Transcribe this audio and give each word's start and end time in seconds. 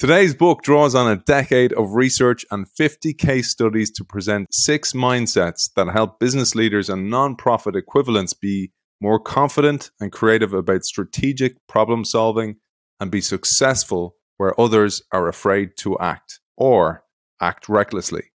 Today's 0.00 0.34
book 0.34 0.62
draws 0.62 0.94
on 0.94 1.12
a 1.12 1.16
decade 1.16 1.74
of 1.74 1.92
research 1.92 2.46
and 2.50 2.66
50 2.66 3.12
case 3.12 3.50
studies 3.50 3.90
to 3.90 4.02
present 4.02 4.48
six 4.50 4.94
mindsets 4.94 5.68
that 5.76 5.88
help 5.88 6.18
business 6.18 6.54
leaders 6.54 6.88
and 6.88 7.12
nonprofit 7.12 7.76
equivalents 7.76 8.32
be 8.32 8.72
more 8.98 9.20
confident 9.20 9.90
and 10.00 10.10
creative 10.10 10.54
about 10.54 10.84
strategic 10.84 11.56
problem 11.68 12.06
solving 12.06 12.56
and 12.98 13.10
be 13.10 13.20
successful 13.20 14.16
where 14.38 14.58
others 14.58 15.02
are 15.12 15.28
afraid 15.28 15.72
to 15.80 15.98
act 15.98 16.40
or 16.56 17.04
act 17.38 17.68
recklessly. 17.68 18.32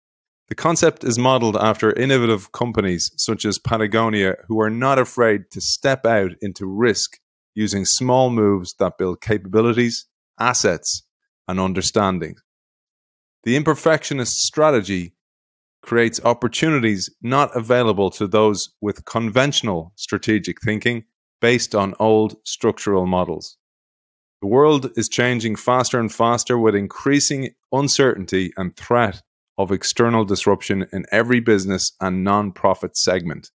The 0.50 0.56
concept 0.56 1.04
is 1.04 1.20
modeled 1.20 1.58
after 1.58 1.94
innovative 1.94 2.52
companies 2.54 3.12
such 3.18 3.46
as 3.46 3.60
Patagonia, 3.60 4.34
who 4.48 4.60
are 4.60 4.72
not 4.72 4.98
afraid 4.98 5.52
to 5.52 5.62
step 5.62 6.08
out 6.08 6.32
into 6.42 6.66
risk 6.66 7.20
using 7.54 7.86
small 7.86 8.32
moves 8.32 8.74
that 8.80 8.98
build 8.98 9.22
capabilities, 9.22 10.08
assets, 10.40 11.04
and 11.52 11.60
understanding. 11.60 12.36
The 13.44 13.60
imperfectionist 13.60 14.36
strategy 14.50 15.14
creates 15.82 16.24
opportunities 16.24 17.10
not 17.22 17.54
available 17.54 18.10
to 18.12 18.26
those 18.26 18.70
with 18.80 19.04
conventional 19.04 19.92
strategic 19.98 20.62
thinking 20.62 21.04
based 21.42 21.76
on 21.76 21.94
old 22.00 22.38
structural 22.46 23.06
models. 23.06 23.58
The 24.42 24.48
world 24.48 24.92
is 24.96 25.10
changing 25.10 25.58
faster 25.58 26.00
and 26.00 26.12
faster 26.12 26.58
with 26.58 26.74
increasing 26.74 27.50
uncertainty 27.74 28.54
and 28.56 28.76
threat 28.78 29.22
of 29.58 29.72
external 29.72 30.24
disruption 30.24 30.88
in 30.94 31.06
every 31.12 31.42
business 31.42 31.92
and 32.00 32.24
non-profit 32.24 32.96
segment. 32.96 33.52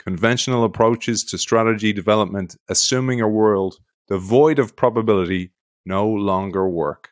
Conventional 0.00 0.64
approaches 0.64 1.22
to 1.24 1.38
strategy 1.38 1.92
development, 1.92 2.56
assuming 2.68 3.20
a 3.20 3.28
world 3.28 3.76
devoid 4.08 4.58
of 4.58 4.74
probability, 4.74 5.52
no 5.86 6.08
longer 6.08 6.68
work. 6.68 7.10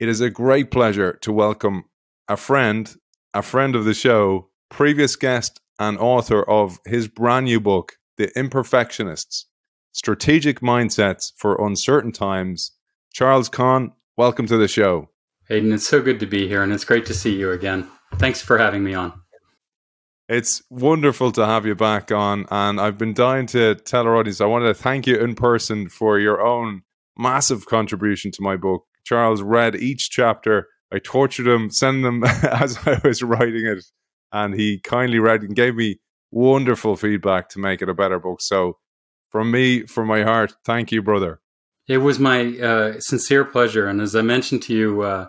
It 0.00 0.08
is 0.08 0.20
a 0.20 0.30
great 0.30 0.70
pleasure 0.70 1.18
to 1.22 1.32
welcome 1.32 1.86
a 2.28 2.36
friend, 2.36 2.94
a 3.34 3.42
friend 3.42 3.74
of 3.74 3.84
the 3.84 3.94
show, 3.94 4.48
previous 4.68 5.16
guest, 5.16 5.60
and 5.80 5.98
author 5.98 6.48
of 6.48 6.78
his 6.86 7.08
brand 7.08 7.46
new 7.46 7.58
book, 7.58 7.94
The 8.16 8.28
Imperfectionists 8.36 9.46
Strategic 9.90 10.60
Mindsets 10.60 11.32
for 11.36 11.56
Uncertain 11.66 12.12
Times. 12.12 12.70
Charles 13.12 13.48
Conn, 13.48 13.90
welcome 14.16 14.46
to 14.46 14.56
the 14.56 14.68
show. 14.68 15.10
Hayden, 15.48 15.72
it's 15.72 15.88
so 15.88 16.00
good 16.00 16.20
to 16.20 16.26
be 16.26 16.46
here 16.46 16.62
and 16.62 16.72
it's 16.72 16.84
great 16.84 17.06
to 17.06 17.14
see 17.14 17.34
you 17.34 17.50
again. 17.50 17.88
Thanks 18.18 18.40
for 18.40 18.56
having 18.56 18.84
me 18.84 18.94
on. 18.94 19.12
It's 20.28 20.62
wonderful 20.70 21.32
to 21.32 21.44
have 21.44 21.66
you 21.66 21.74
back 21.74 22.12
on. 22.12 22.46
And 22.52 22.80
I've 22.80 22.98
been 22.98 23.14
dying 23.14 23.46
to 23.48 23.74
tell 23.74 24.06
our 24.06 24.16
audience, 24.16 24.40
I 24.40 24.46
wanted 24.46 24.66
to 24.66 24.74
thank 24.74 25.08
you 25.08 25.16
in 25.16 25.34
person 25.34 25.88
for 25.88 26.20
your 26.20 26.40
own 26.40 26.82
massive 27.16 27.66
contribution 27.66 28.30
to 28.30 28.42
my 28.42 28.56
book. 28.56 28.84
Charles 29.08 29.40
read 29.40 29.74
each 29.74 30.10
chapter. 30.10 30.68
I 30.92 30.98
tortured 30.98 31.46
him, 31.46 31.70
sent 31.70 32.02
them 32.02 32.24
as 32.42 32.78
I 32.86 33.00
was 33.02 33.22
writing 33.22 33.64
it, 33.64 33.82
and 34.32 34.54
he 34.54 34.80
kindly 34.80 35.18
read 35.18 35.42
and 35.42 35.56
gave 35.56 35.76
me 35.76 36.00
wonderful 36.30 36.94
feedback 36.94 37.48
to 37.50 37.58
make 37.58 37.80
it 37.80 37.88
a 37.88 37.94
better 37.94 38.18
book. 38.18 38.42
So, 38.42 38.76
from 39.30 39.50
me, 39.50 39.86
from 39.86 40.08
my 40.08 40.24
heart, 40.24 40.54
thank 40.64 40.92
you, 40.92 41.00
brother. 41.02 41.40
It 41.86 41.98
was 41.98 42.18
my 42.18 42.58
uh, 42.58 43.00
sincere 43.00 43.46
pleasure, 43.46 43.88
and 43.88 44.02
as 44.02 44.14
I 44.14 44.20
mentioned 44.20 44.62
to 44.64 44.74
you 44.74 45.00
uh, 45.00 45.28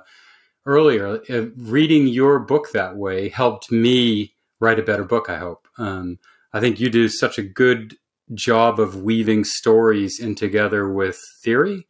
earlier, 0.65 1.21
uh, 1.29 1.45
reading 1.55 2.07
your 2.07 2.39
book 2.39 2.73
that 2.73 2.97
way 2.97 3.29
helped 3.29 3.71
me 3.71 4.33
write 4.59 4.79
a 4.79 4.83
better 4.83 5.05
book. 5.05 5.29
I 5.29 5.37
hope. 5.37 5.69
Um, 5.77 6.19
I 6.51 6.59
think 6.59 6.81
you 6.81 6.89
do 6.89 7.07
such 7.07 7.37
a 7.37 7.43
good 7.43 7.95
job 8.33 8.77
of 8.77 9.03
weaving 9.03 9.45
stories 9.45 10.19
in 10.19 10.35
together 10.35 10.91
with 10.91 11.17
theory 11.41 11.87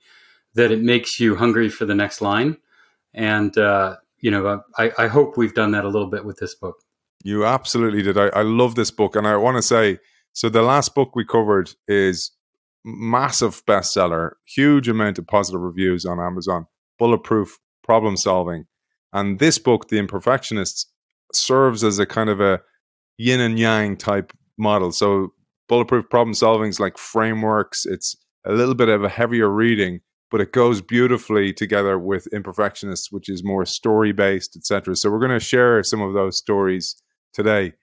that 0.56 0.72
it 0.72 0.82
makes 0.82 1.20
you 1.20 1.36
hungry 1.36 1.70
for 1.70 1.86
the 1.86 1.96
next 1.96 2.22
line. 2.22 2.58
And, 3.14 3.58
uh, 3.58 3.98
you 4.20 4.32
know, 4.32 4.62
I, 4.78 4.92
I, 4.98 5.08
hope 5.08 5.38
we've 5.38 5.54
done 5.54 5.72
that 5.72 5.86
a 5.86 5.90
little 5.90 6.10
bit 6.10 6.26
with 6.26 6.38
this 6.38 6.56
book. 6.56 6.76
You 7.24 7.46
absolutely 7.46 8.02
did. 8.02 8.18
I, 8.18 8.28
I 8.28 8.42
love 8.42 8.76
this 8.76 8.92
book. 8.92 9.16
And 9.16 9.28
I 9.28 9.36
want 9.38 9.58
to 9.58 9.64
say 9.64 10.00
so 10.34 10.50
the 10.50 10.62
last 10.62 10.96
book 10.96 11.16
we 11.16 11.26
covered 11.26 11.72
is 11.88 12.32
massive 12.86 13.66
bestseller, 13.66 14.32
huge 14.46 14.88
amount 14.88 15.20
of 15.20 15.28
positive 15.28 15.62
reviews 15.62 16.06
on 16.06 16.20
Amazon, 16.20 16.66
bulletproof 16.98 17.60
problem 17.84 18.16
solving. 18.16 18.66
And 19.12 19.40
this 19.40 19.58
book, 19.58 19.90
The 19.90 19.98
Imperfectionists, 19.98 20.86
serves 21.34 21.84
as 21.84 22.00
a 22.00 22.06
kind 22.06 22.30
of 22.30 22.40
a 22.40 22.62
yin 23.18 23.40
and 23.40 23.60
yang 23.60 23.98
type 23.98 24.32
model. 24.58 24.92
So 24.92 25.34
bulletproof 25.68 26.10
problem 26.10 26.34
solving 26.34 26.70
is 26.70 26.80
like 26.80 26.98
frameworks. 26.98 27.86
It's 27.86 28.16
a 28.46 28.54
little 28.54 28.76
bit 28.76 28.90
of 28.90 29.04
a 29.04 29.10
heavier 29.10 29.50
reading, 29.50 30.00
but 30.32 30.42
it 30.42 30.52
goes 30.52 30.82
beautifully 30.82 31.54
together 31.54 31.98
with 31.98 32.28
imperfectionists 32.34 33.08
which 33.12 33.30
is 33.30 33.44
more 33.44 33.66
story 33.66 34.12
based 34.12 34.56
etc 34.56 34.96
so 34.96 35.10
we're 35.10 35.20
going 35.20 35.32
to 35.32 35.40
share 35.40 35.84
some 35.84 36.02
of 36.02 36.14
those 36.14 36.38
stories 36.38 37.02
today. 37.34 37.74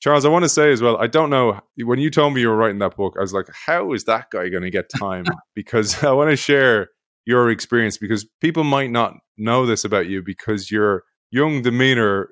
Charles 0.00 0.24
i 0.24 0.28
want 0.28 0.44
to 0.44 0.48
say 0.48 0.70
as 0.70 0.80
well 0.80 0.96
i 0.98 1.08
don't 1.08 1.30
know 1.30 1.60
when 1.78 1.98
you 1.98 2.10
told 2.10 2.32
me 2.32 2.40
you 2.40 2.48
were 2.48 2.56
writing 2.56 2.78
that 2.78 2.96
book 2.96 3.14
i 3.18 3.20
was 3.20 3.32
like 3.32 3.46
how 3.66 3.92
is 3.92 4.04
that 4.04 4.30
guy 4.30 4.48
going 4.48 4.62
to 4.62 4.70
get 4.70 4.88
time? 4.88 5.24
Because 5.54 6.04
i 6.04 6.12
want 6.12 6.30
to 6.30 6.36
share 6.36 6.90
your 7.28 7.50
experience 7.50 7.98
because 7.98 8.24
people 8.40 8.64
might 8.64 8.90
not 8.90 9.12
know 9.36 9.66
this 9.66 9.84
about 9.84 10.06
you 10.06 10.22
because 10.22 10.70
your 10.70 11.02
young 11.30 11.60
demeanor 11.60 12.30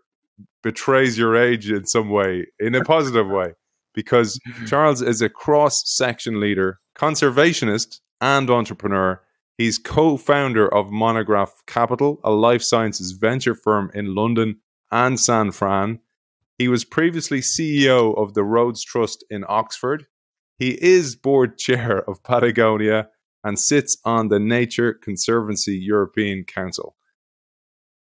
betrays 0.62 1.18
your 1.18 1.36
age 1.36 1.70
in 1.70 1.84
some 1.84 2.08
way 2.08 2.46
in 2.58 2.74
a 2.74 2.82
positive 2.82 3.28
way. 3.28 3.52
Because 3.94 4.40
charles 4.66 5.02
is 5.02 5.20
a 5.20 5.28
cross 5.28 5.82
section 5.84 6.40
leader 6.40 6.80
conservationist 6.98 8.00
and 8.22 8.48
entrepreneur 8.48 9.20
He's 9.58 9.78
co 9.78 10.16
founder 10.16 10.72
of 10.72 10.90
Monograph 10.90 11.62
Capital, 11.66 12.20
a 12.22 12.30
life 12.30 12.62
sciences 12.62 13.12
venture 13.12 13.54
firm 13.54 13.90
in 13.94 14.14
London 14.14 14.60
and 14.90 15.18
San 15.18 15.50
Fran. 15.50 16.00
He 16.58 16.68
was 16.68 16.84
previously 16.84 17.40
CEO 17.40 18.16
of 18.16 18.34
the 18.34 18.44
Rhodes 18.44 18.84
Trust 18.84 19.24
in 19.30 19.44
Oxford. 19.48 20.06
He 20.58 20.70
is 20.82 21.16
board 21.16 21.58
chair 21.58 22.08
of 22.08 22.22
Patagonia 22.22 23.08
and 23.42 23.58
sits 23.58 23.96
on 24.04 24.28
the 24.28 24.40
Nature 24.40 24.92
Conservancy 24.92 25.78
European 25.78 26.44
Council. 26.44 26.96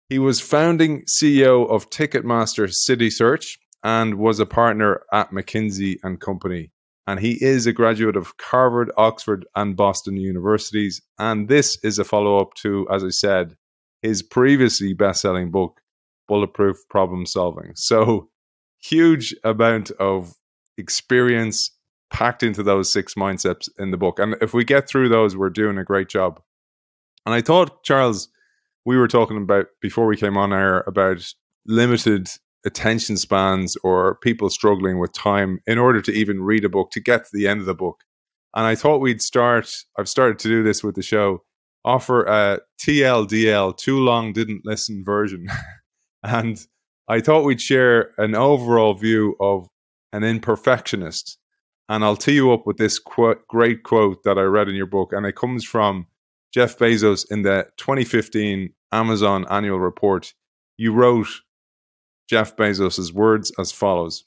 He 0.09 0.19
was 0.19 0.41
founding 0.41 1.05
CEO 1.05 1.69
of 1.69 1.91
Ticketmaster 1.91 2.73
Citysearch 2.89 3.59
and 3.83 4.17
was 4.17 4.41
a 4.41 4.47
partner 4.47 5.03
at 5.13 5.31
McKinsey 5.31 5.97
and 6.03 6.21
Company 6.21 6.71
and 7.07 7.21
he 7.21 7.43
is 7.43 7.67
a 7.67 7.73
graduate 7.73 8.17
of 8.17 8.33
Harvard, 8.41 8.91
Oxford, 8.97 9.47
and 9.55 9.77
Boston 9.77 10.17
universities. 10.17 11.01
And 11.19 11.49
this 11.49 11.79
is 11.85 11.99
a 11.99 12.05
follow 12.05 12.39
up 12.39 12.55
to, 12.55 12.87
as 12.91 13.05
I 13.05 13.11
said, 13.11 13.57
his 14.03 14.23
previously 14.23 14.93
best 14.93 15.21
selling 15.21 15.51
book, 15.51 15.81
Bulletproof 16.29 16.77
Problem 16.91 17.25
Solving. 17.25 17.73
So, 17.77 18.29
huge 18.79 19.35
amount 19.45 19.91
of 19.93 20.35
experience 20.77 21.71
packed 22.11 22.43
into 22.43 22.63
those 22.63 22.93
six 22.93 23.15
mindsets 23.15 23.69
in 23.79 23.91
the 23.91 23.97
book. 23.97 24.19
And 24.19 24.37
if 24.41 24.53
we 24.53 24.65
get 24.65 24.89
through 24.89 25.09
those, 25.09 25.37
we're 25.37 25.51
doing 25.51 25.79
a 25.79 25.85
great 25.85 26.09
job. 26.09 26.41
And 27.25 27.35
I 27.35 27.41
thought, 27.41 27.83
Charles, 27.83 28.29
we 28.85 28.97
were 28.97 29.09
talking 29.09 29.37
about 29.37 29.67
before 29.81 30.07
we 30.07 30.17
came 30.17 30.37
on 30.37 30.53
air 30.53 30.85
about 30.87 31.33
limited 31.67 32.29
attention 32.67 33.17
spans 33.17 33.77
or 33.83 34.17
people 34.17 34.51
struggling 34.51 34.99
with 34.99 35.13
time 35.13 35.61
in 35.67 35.79
order 35.79 36.03
to 36.03 36.13
even 36.13 36.43
read 36.43 36.65
a 36.65 36.69
book 36.69 36.91
to 36.91 37.01
get 37.01 37.25
to 37.25 37.31
the 37.33 37.47
end 37.47 37.61
of 37.61 37.67
the 37.67 37.75
book. 37.75 38.03
And 38.55 38.67
I 38.67 38.75
thought 38.75 38.99
we'd 38.99 39.23
start, 39.23 39.73
I've 39.99 40.09
started 40.09 40.39
to 40.41 40.49
do 40.49 40.63
this 40.63 40.83
with 40.83 40.97
the 40.97 41.03
show, 41.03 41.45
offer 41.85 42.25
a 42.25 42.61
TLDL, 42.83 43.77
too 43.77 43.99
long 43.99 44.33
didn't 44.33 44.63
listen 44.65 45.05
version. 45.05 45.47
and 46.23 46.67
I 47.09 47.21
thought 47.21 47.45
we'd 47.45 47.61
share 47.61 48.11
an 48.19 48.35
overall 48.35 48.95
view 48.95 49.37
of 49.41 49.69
an 50.13 50.23
imperfectionist. 50.23 51.37
And 51.89 52.05
I'll 52.05 52.17
tee 52.17 52.35
you 52.35 52.53
up 52.53 52.67
with 52.67 52.79
this 52.79 52.99
quote, 52.99 53.47
great 53.47 53.85
quote 53.85 54.25
that 54.25 54.39
I 54.39 54.43
read 54.43 54.69
in 54.69 54.75
your 54.75 54.87
book. 54.87 55.13
And 55.13 55.25
it 55.25 55.37
comes 55.37 55.65
from 55.65 56.07
Jeff 56.53 56.77
Bezos 56.79 57.25
in 57.31 57.43
the 57.43 57.69
2015 57.77 58.73
Amazon 58.91 59.47
annual 59.49 59.79
report. 59.79 60.35
You 60.77 60.93
wrote, 60.93 61.29
Jeff 62.29 62.57
Bezos' 62.57 63.13
words 63.13 63.53
as 63.59 63.73
follows 63.73 64.25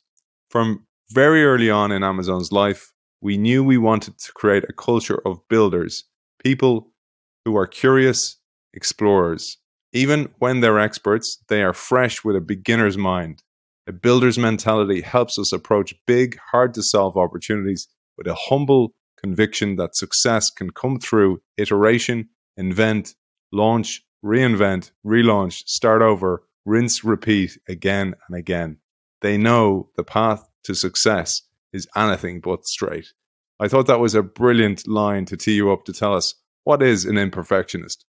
From 0.50 0.86
very 1.12 1.44
early 1.44 1.70
on 1.70 1.92
in 1.92 2.04
Amazon's 2.04 2.52
life, 2.52 2.92
we 3.22 3.38
knew 3.38 3.64
we 3.64 3.78
wanted 3.78 4.18
to 4.20 4.32
create 4.34 4.64
a 4.70 4.74
culture 4.74 5.22
of 5.26 5.48
builders, 5.50 6.06
people 6.44 6.94
who 7.44 7.58
are 7.58 7.68
curious, 7.68 8.38
explorers. 8.74 9.58
Even 9.92 10.30
when 10.40 10.62
they're 10.62 10.80
experts, 10.80 11.44
they 11.50 11.64
are 11.64 11.74
fresh 11.74 12.24
with 12.24 12.36
a 12.36 12.42
beginner's 12.42 12.98
mind. 12.98 13.44
A 13.88 13.92
builder's 13.92 14.38
mentality 14.38 15.02
helps 15.02 15.40
us 15.40 15.52
approach 15.52 15.96
big, 16.06 16.38
hard 16.52 16.74
to 16.76 16.84
solve 16.84 17.18
opportunities 17.18 17.88
with 18.18 18.28
a 18.28 18.36
humble 18.36 18.94
conviction 19.20 19.76
that 19.78 19.96
success 19.96 20.50
can 20.52 20.70
come 20.70 21.00
through 21.00 21.42
iteration, 21.58 22.30
invent, 22.56 23.16
launch, 23.52 24.04
reinvent, 24.24 24.92
relaunch, 25.06 25.64
start 25.66 26.02
over, 26.02 26.44
rinse, 26.66 27.04
repeat 27.04 27.58
again 27.68 28.16
and 28.28 28.38
again. 28.38 28.78
They 29.22 29.38
know 29.38 29.90
the 29.96 30.04
path 30.04 30.48
to 30.64 30.74
success 30.76 31.42
is 31.74 31.88
anything 31.96 32.40
but 32.40 32.66
straight. 32.66 33.14
I 33.60 33.68
thought 33.68 33.88
that 33.88 34.00
was 34.00 34.16
a 34.16 34.24
brilliant 34.24 34.88
line 34.88 35.26
to 35.26 35.38
tee 35.38 35.56
you 35.56 35.72
up 35.72 35.86
to 35.86 35.94
tell 35.94 36.16
us 36.16 36.36
what 36.64 36.82
is 36.82 37.06
an 37.06 37.16
imperfectionist. 37.16 38.06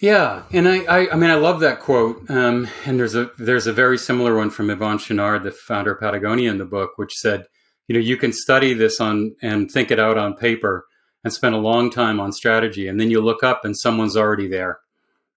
Yeah, 0.00 0.42
and 0.52 0.68
I, 0.68 0.78
I, 0.84 1.12
I 1.12 1.16
mean, 1.16 1.30
I 1.30 1.36
love 1.36 1.60
that 1.60 1.80
quote. 1.80 2.28
Um, 2.28 2.68
and 2.84 2.98
there's 2.98 3.14
a 3.14 3.30
there's 3.38 3.68
a 3.68 3.72
very 3.72 3.96
similar 3.96 4.36
one 4.36 4.50
from 4.50 4.66
Yvon 4.66 4.98
Chouinard, 4.98 5.44
the 5.44 5.52
founder 5.52 5.92
of 5.92 6.00
Patagonia, 6.00 6.50
in 6.50 6.58
the 6.58 6.64
book, 6.64 6.90
which 6.96 7.14
said, 7.14 7.44
you 7.86 7.94
know, 7.94 8.00
you 8.00 8.16
can 8.16 8.32
study 8.32 8.74
this 8.74 9.00
on 9.00 9.36
and 9.42 9.70
think 9.70 9.92
it 9.92 10.00
out 10.00 10.18
on 10.18 10.34
paper 10.34 10.86
and 11.22 11.32
spend 11.32 11.54
a 11.54 11.58
long 11.58 11.88
time 11.88 12.18
on 12.18 12.32
strategy, 12.32 12.88
and 12.88 13.00
then 13.00 13.10
you 13.10 13.20
look 13.20 13.44
up 13.44 13.64
and 13.64 13.78
someone's 13.78 14.16
already 14.16 14.48
there. 14.48 14.80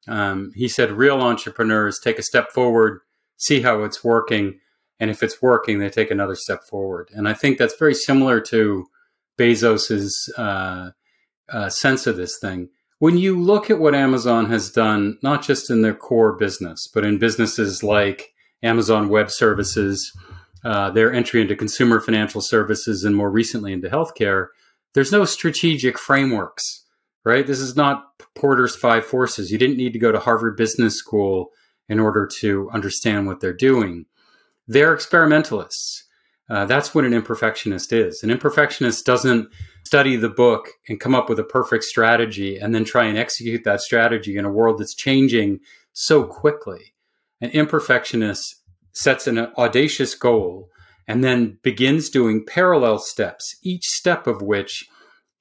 Um, 0.07 0.52
he 0.56 0.68
said, 0.68 0.92
real 0.92 1.22
entrepreneurs 1.22 2.00
take 2.00 2.19
a 2.19 2.24
step 2.24 2.52
forward, 2.52 3.02
see 3.38 3.62
how 3.62 3.84
it's 3.84 4.04
working, 4.04 4.60
and 5.00 5.10
if 5.10 5.24
it's 5.24 5.42
working, 5.42 5.80
they 5.80 5.90
take 5.90 6.12
another 6.12 6.36
step 6.36 6.63
forward. 6.63 7.10
And 7.13 7.28
I 7.28 7.34
think 7.34 7.57
that's 7.57 7.78
very 7.78 7.96
similar 7.96 8.40
to 8.42 8.86
Bezos's 9.38 10.34
uh, 10.38 10.92
uh, 11.50 11.69
sense 11.69 12.07
of 12.07 12.18
this 12.18 12.38
thing 12.40 12.69
when 13.00 13.18
you 13.18 13.40
look 13.40 13.69
at 13.69 13.80
what 13.80 13.96
Amazon 13.96 14.50
has 14.50 14.72
done, 14.72 15.18
not 15.22 15.44
just 15.44 15.69
in 15.69 15.81
their 15.81 15.94
core 15.94 16.34
business, 16.38 16.88
but 16.94 17.04
in 17.04 17.18
businesses 17.18 17.84
like 17.84 18.34
Amazon 18.63 19.10
Web 19.10 19.30
Services, 19.30 20.12
uh, 20.63 20.90
their 20.92 21.13
entry 21.13 21.42
into 21.42 21.56
consumer 21.56 22.00
financial 22.00 22.42
services, 22.42 23.04
and 23.04 23.16
more 23.16 23.30
recently 23.30 23.74
into 23.74 23.90
healthcare, 23.90 24.48
there's 24.94 25.12
no 25.12 25.25
strategic 25.25 26.00
frameworks, 26.00 26.85
right? 27.25 27.45
This 27.45 27.60
is 27.60 27.75
not 27.75 28.06
Porter's 28.36 28.75
Five 28.75 29.06
Forces. 29.06 29.51
You 29.51 29.57
didn't 29.57 29.77
need 29.77 29.94
to 29.94 30.00
go 30.00 30.12
to 30.12 30.19
Harvard 30.19 30.56
Business 30.56 30.95
School 30.95 31.50
in 31.89 32.00
order 32.00 32.30
to 32.39 32.69
understand 32.72 33.27
what 33.27 33.42
they're 33.42 33.54
doing. 33.54 34.06
They're 34.68 34.94
experimentalists. 34.94 36.04
Uh, 36.50 36.66
that's 36.66 36.94
what 36.94 37.06
an 37.06 37.12
imperfectionist 37.12 37.92
is. 37.92 38.22
An 38.22 38.30
imperfectionist 38.30 39.04
doesn't 39.04 39.50
study 39.83 40.16
the 40.16 40.30
book 40.30 40.69
and 40.88 41.00
come 41.00 41.16
up 41.16 41.27
with 41.27 41.39
a 41.39 41.44
perfect 41.44 41.83
strategy 41.83 42.57
and 42.57 42.74
then 42.74 42.86
try 42.86 43.06
and 43.06 43.18
execute 43.18 43.63
that 43.63 43.81
strategy 43.81 44.38
in 44.38 44.45
a 44.45 44.51
world 44.51 44.77
that's 44.80 44.94
changing 44.94 45.60
so 45.94 46.24
quickly. 46.24 46.94
An 47.42 47.50
imperfectionist 47.51 48.56
sets 48.92 49.27
an 49.27 49.39
audacious 49.57 50.13
goal 50.13 50.69
and 51.07 51.24
then 51.24 51.57
begins 51.63 52.10
doing 52.10 52.45
parallel 52.45 53.00
steps, 53.00 53.56
each 53.63 53.86
step 53.86 54.27
of 54.27 54.42
which 54.42 54.88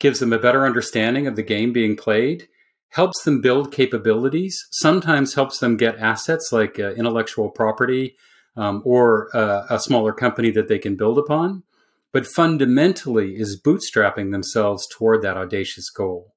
gives 0.05 0.21
them 0.21 0.33
a 0.33 0.39
better 0.39 0.67
understanding 0.67 1.27
of 1.27 1.35
the 1.35 1.43
game 1.43 1.73
being 1.73 1.97
played, 1.97 2.47
helps 2.91 3.23
them 3.25 3.41
build 3.41 3.73
capabilities, 3.73 4.67
sometimes 4.71 5.35
helps 5.35 5.59
them 5.59 5.77
get 5.77 5.99
assets 5.99 6.51
like 6.53 6.79
uh, 6.79 6.91
intellectual 6.93 7.51
property 7.51 8.15
um, 8.57 8.83
or 8.85 9.35
uh, 9.35 9.65
a 9.71 9.81
smaller 9.81 10.13
company 10.13 10.51
that 10.51 10.69
they 10.69 10.79
can 10.79 10.95
build 10.95 11.19
upon 11.19 11.63
but 12.15 12.29
fundamentally 12.29 13.35
is 13.35 13.61
bootstrapping 13.61 14.31
themselves 14.31 14.87
toward 14.87 15.21
that 15.21 15.37
audacious 15.37 15.91
goal. 15.91 16.33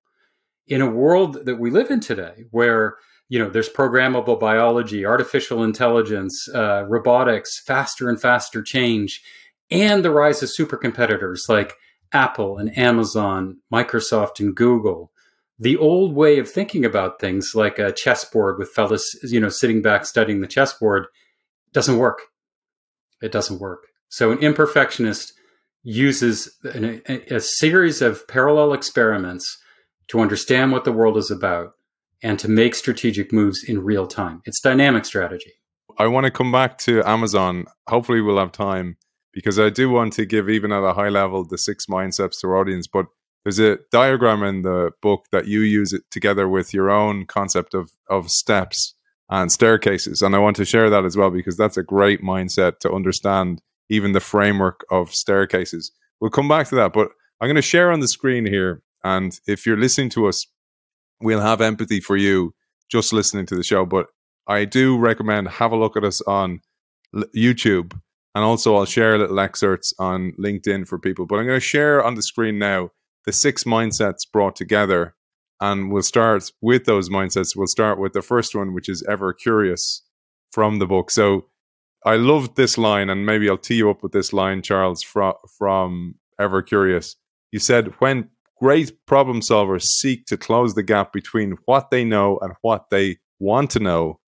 In 0.68 0.82
a 0.82 0.90
world 0.90 1.46
that 1.46 1.60
we 1.60 1.70
live 1.70 1.92
in 1.92 2.00
today, 2.00 2.46
where 2.50 2.96
you 3.30 3.38
know 3.38 3.50
there's 3.50 3.70
programmable 3.70 4.40
biology, 4.40 5.06
artificial 5.06 5.64
intelligence, 5.64 6.50
uh, 6.54 6.84
robotics, 6.90 7.62
faster 7.66 8.10
and 8.10 8.20
faster 8.20 8.64
change, 8.64 9.22
and 9.70 10.04
the 10.04 10.10
rise 10.10 10.42
of 10.42 10.50
super 10.50 10.78
competitors 10.78 11.46
like 11.48 11.76
Apple 12.12 12.58
and 12.58 12.76
Amazon, 12.78 13.58
Microsoft 13.72 14.40
and 14.40 14.56
Google. 14.56 15.12
The 15.60 15.78
old 15.78 16.14
way 16.14 16.38
of 16.38 16.50
thinking 16.50 16.86
about 16.86 17.20
things, 17.20 17.52
like 17.56 17.80
a 17.80 17.92
chessboard 17.92 18.60
with 18.60 18.70
fellas, 18.70 19.04
you 19.24 19.40
know, 19.40 19.50
sitting 19.50 19.82
back 19.82 20.06
studying 20.06 20.42
the 20.42 20.48
chessboard, 20.48 21.08
doesn't 21.74 21.98
work. 21.98 22.20
It 23.22 23.32
doesn't 23.32 23.60
work. 23.60 23.88
So 24.10 24.32
an 24.32 24.38
imperfectionist 24.38 25.32
uses 25.84 26.56
a, 26.66 27.36
a 27.36 27.40
series 27.40 28.02
of 28.02 28.28
parallel 28.28 28.74
experiments 28.74 29.58
to 30.10 30.20
understand 30.20 30.72
what 30.72 30.86
the 30.86 30.92
world 30.92 31.18
is 31.18 31.32
about 31.32 31.72
and 32.24 32.40
to 32.40 32.48
make 32.48 32.76
strategic 32.76 33.32
moves 33.32 33.64
in 33.64 33.84
real 33.84 34.08
time. 34.08 34.42
It's 34.46 34.62
dynamic 34.62 35.06
strategy. 35.06 35.54
I 35.98 36.08
want 36.08 36.26
to 36.26 36.32
come 36.32 36.52
back 36.52 36.78
to 36.80 37.04
Amazon. 37.04 37.66
Hopefully, 37.88 38.22
we'll 38.22 38.38
have 38.38 38.52
time 38.52 38.98
because 39.38 39.60
I 39.60 39.70
do 39.70 39.88
want 39.92 40.14
to 40.14 40.26
give, 40.26 40.50
even 40.50 40.72
at 40.72 40.82
a 40.82 40.94
high 40.94 41.10
level, 41.10 41.46
the 41.46 41.60
six 41.60 41.86
mindsets 41.86 42.40
to 42.42 42.48
our 42.48 42.58
audience. 42.58 42.88
But 42.88 43.06
there's 43.46 43.60
a 43.60 43.78
diagram 43.92 44.42
in 44.42 44.64
the 44.64 44.90
book 45.00 45.26
that 45.32 45.46
you 45.46 45.60
use 45.60 45.94
it 45.94 46.02
together 46.10 46.50
with 46.50 46.74
your 46.74 46.90
own 46.90 47.28
concept 47.28 47.76
of, 47.76 47.92
of 48.10 48.32
steps 48.32 48.96
and 49.30 49.52
staircases. 49.52 50.24
And 50.24 50.36
I 50.36 50.40
want 50.40 50.56
to 50.56 50.66
share 50.66 50.90
that 50.90 51.06
as 51.06 51.16
well 51.16 51.30
because 51.30 51.56
that's 51.56 51.78
a 51.78 51.84
great 51.84 52.24
mindset 52.24 52.80
to 52.80 52.92
understand 52.92 53.62
even 53.90 54.14
the 54.14 54.20
framework 54.20 54.84
of 54.90 55.14
staircases. 55.14 55.92
We'll 56.20 56.32
come 56.32 56.48
back 56.48 56.68
to 56.70 56.76
that, 56.78 56.92
but 56.92 57.12
I'm 57.40 57.48
going 57.48 57.58
to 57.58 57.62
share 57.62 57.92
on 57.92 58.00
the 58.00 58.08
screen 58.08 58.48
here. 58.48 58.82
And 59.04 59.40
if 59.46 59.68
you're 59.68 59.78
listening 59.78 60.10
to 60.10 60.28
us, 60.28 60.48
we'll 61.22 61.42
have 61.42 61.62
empathy 61.62 62.00
for 62.00 62.18
you 62.18 62.56
just 62.90 63.14
listening 63.14 63.46
to 63.46 63.56
the 63.56 63.64
show. 63.64 63.86
But 63.86 64.08
I 64.48 64.66
do 64.66 64.98
recommend 64.98 65.48
have 65.48 65.74
a 65.74 65.78
look 65.78 65.96
at 65.96 66.04
us 66.04 66.22
on 66.22 66.62
YouTube. 67.36 67.94
And 68.38 68.46
also, 68.46 68.76
I'll 68.76 68.86
share 68.86 69.18
little 69.18 69.40
excerpts 69.40 69.96
on 69.98 70.32
LinkedIn 70.40 70.88
for 70.88 71.00
people. 71.00 71.26
But 71.26 71.40
I'm 71.40 71.48
going 71.48 71.60
to 71.60 71.60
share 71.60 72.04
on 72.04 72.14
the 72.14 72.22
screen 72.22 72.60
now 72.60 72.92
the 73.26 73.34
six 73.34 73.64
mindsets 73.64 74.32
brought 74.32 74.56
together. 74.56 75.16
And 75.60 75.92
we'll 75.92 76.04
start 76.04 76.52
with 76.62 76.86
those 76.86 77.10
mindsets. 77.10 77.56
We'll 77.56 77.66
start 77.66 77.98
with 77.98 78.14
the 78.14 78.22
first 78.22 78.54
one, 78.54 78.76
which 78.76 78.90
is 78.90 79.04
ever 79.10 79.34
curious 79.34 80.04
from 80.52 80.78
the 80.78 80.86
book. 80.86 81.10
So, 81.10 81.48
I 82.06 82.18
loved 82.18 82.56
this 82.56 82.78
line, 82.78 83.10
and 83.10 83.26
maybe 83.26 83.50
I'll 83.50 83.58
tee 83.58 83.78
you 83.78 83.90
up 83.90 84.04
with 84.04 84.12
this 84.12 84.32
line, 84.32 84.62
Charles, 84.62 85.02
from, 85.02 85.34
from 85.58 86.14
Ever 86.40 86.62
Curious. 86.62 87.16
You 87.52 87.58
said, 87.58 87.92
When 87.98 88.30
great 88.62 89.04
problem 89.08 89.42
solvers 89.42 89.86
seek 89.86 90.28
to 90.28 90.38
close 90.38 90.76
the 90.76 90.84
gap 90.84 91.12
between 91.12 91.58
what 91.66 91.90
they 91.90 92.04
know 92.04 92.38
and 92.44 92.54
what 92.62 92.92
they 92.92 93.18
want 93.40 93.72
to 93.72 93.80
know, 93.80 94.20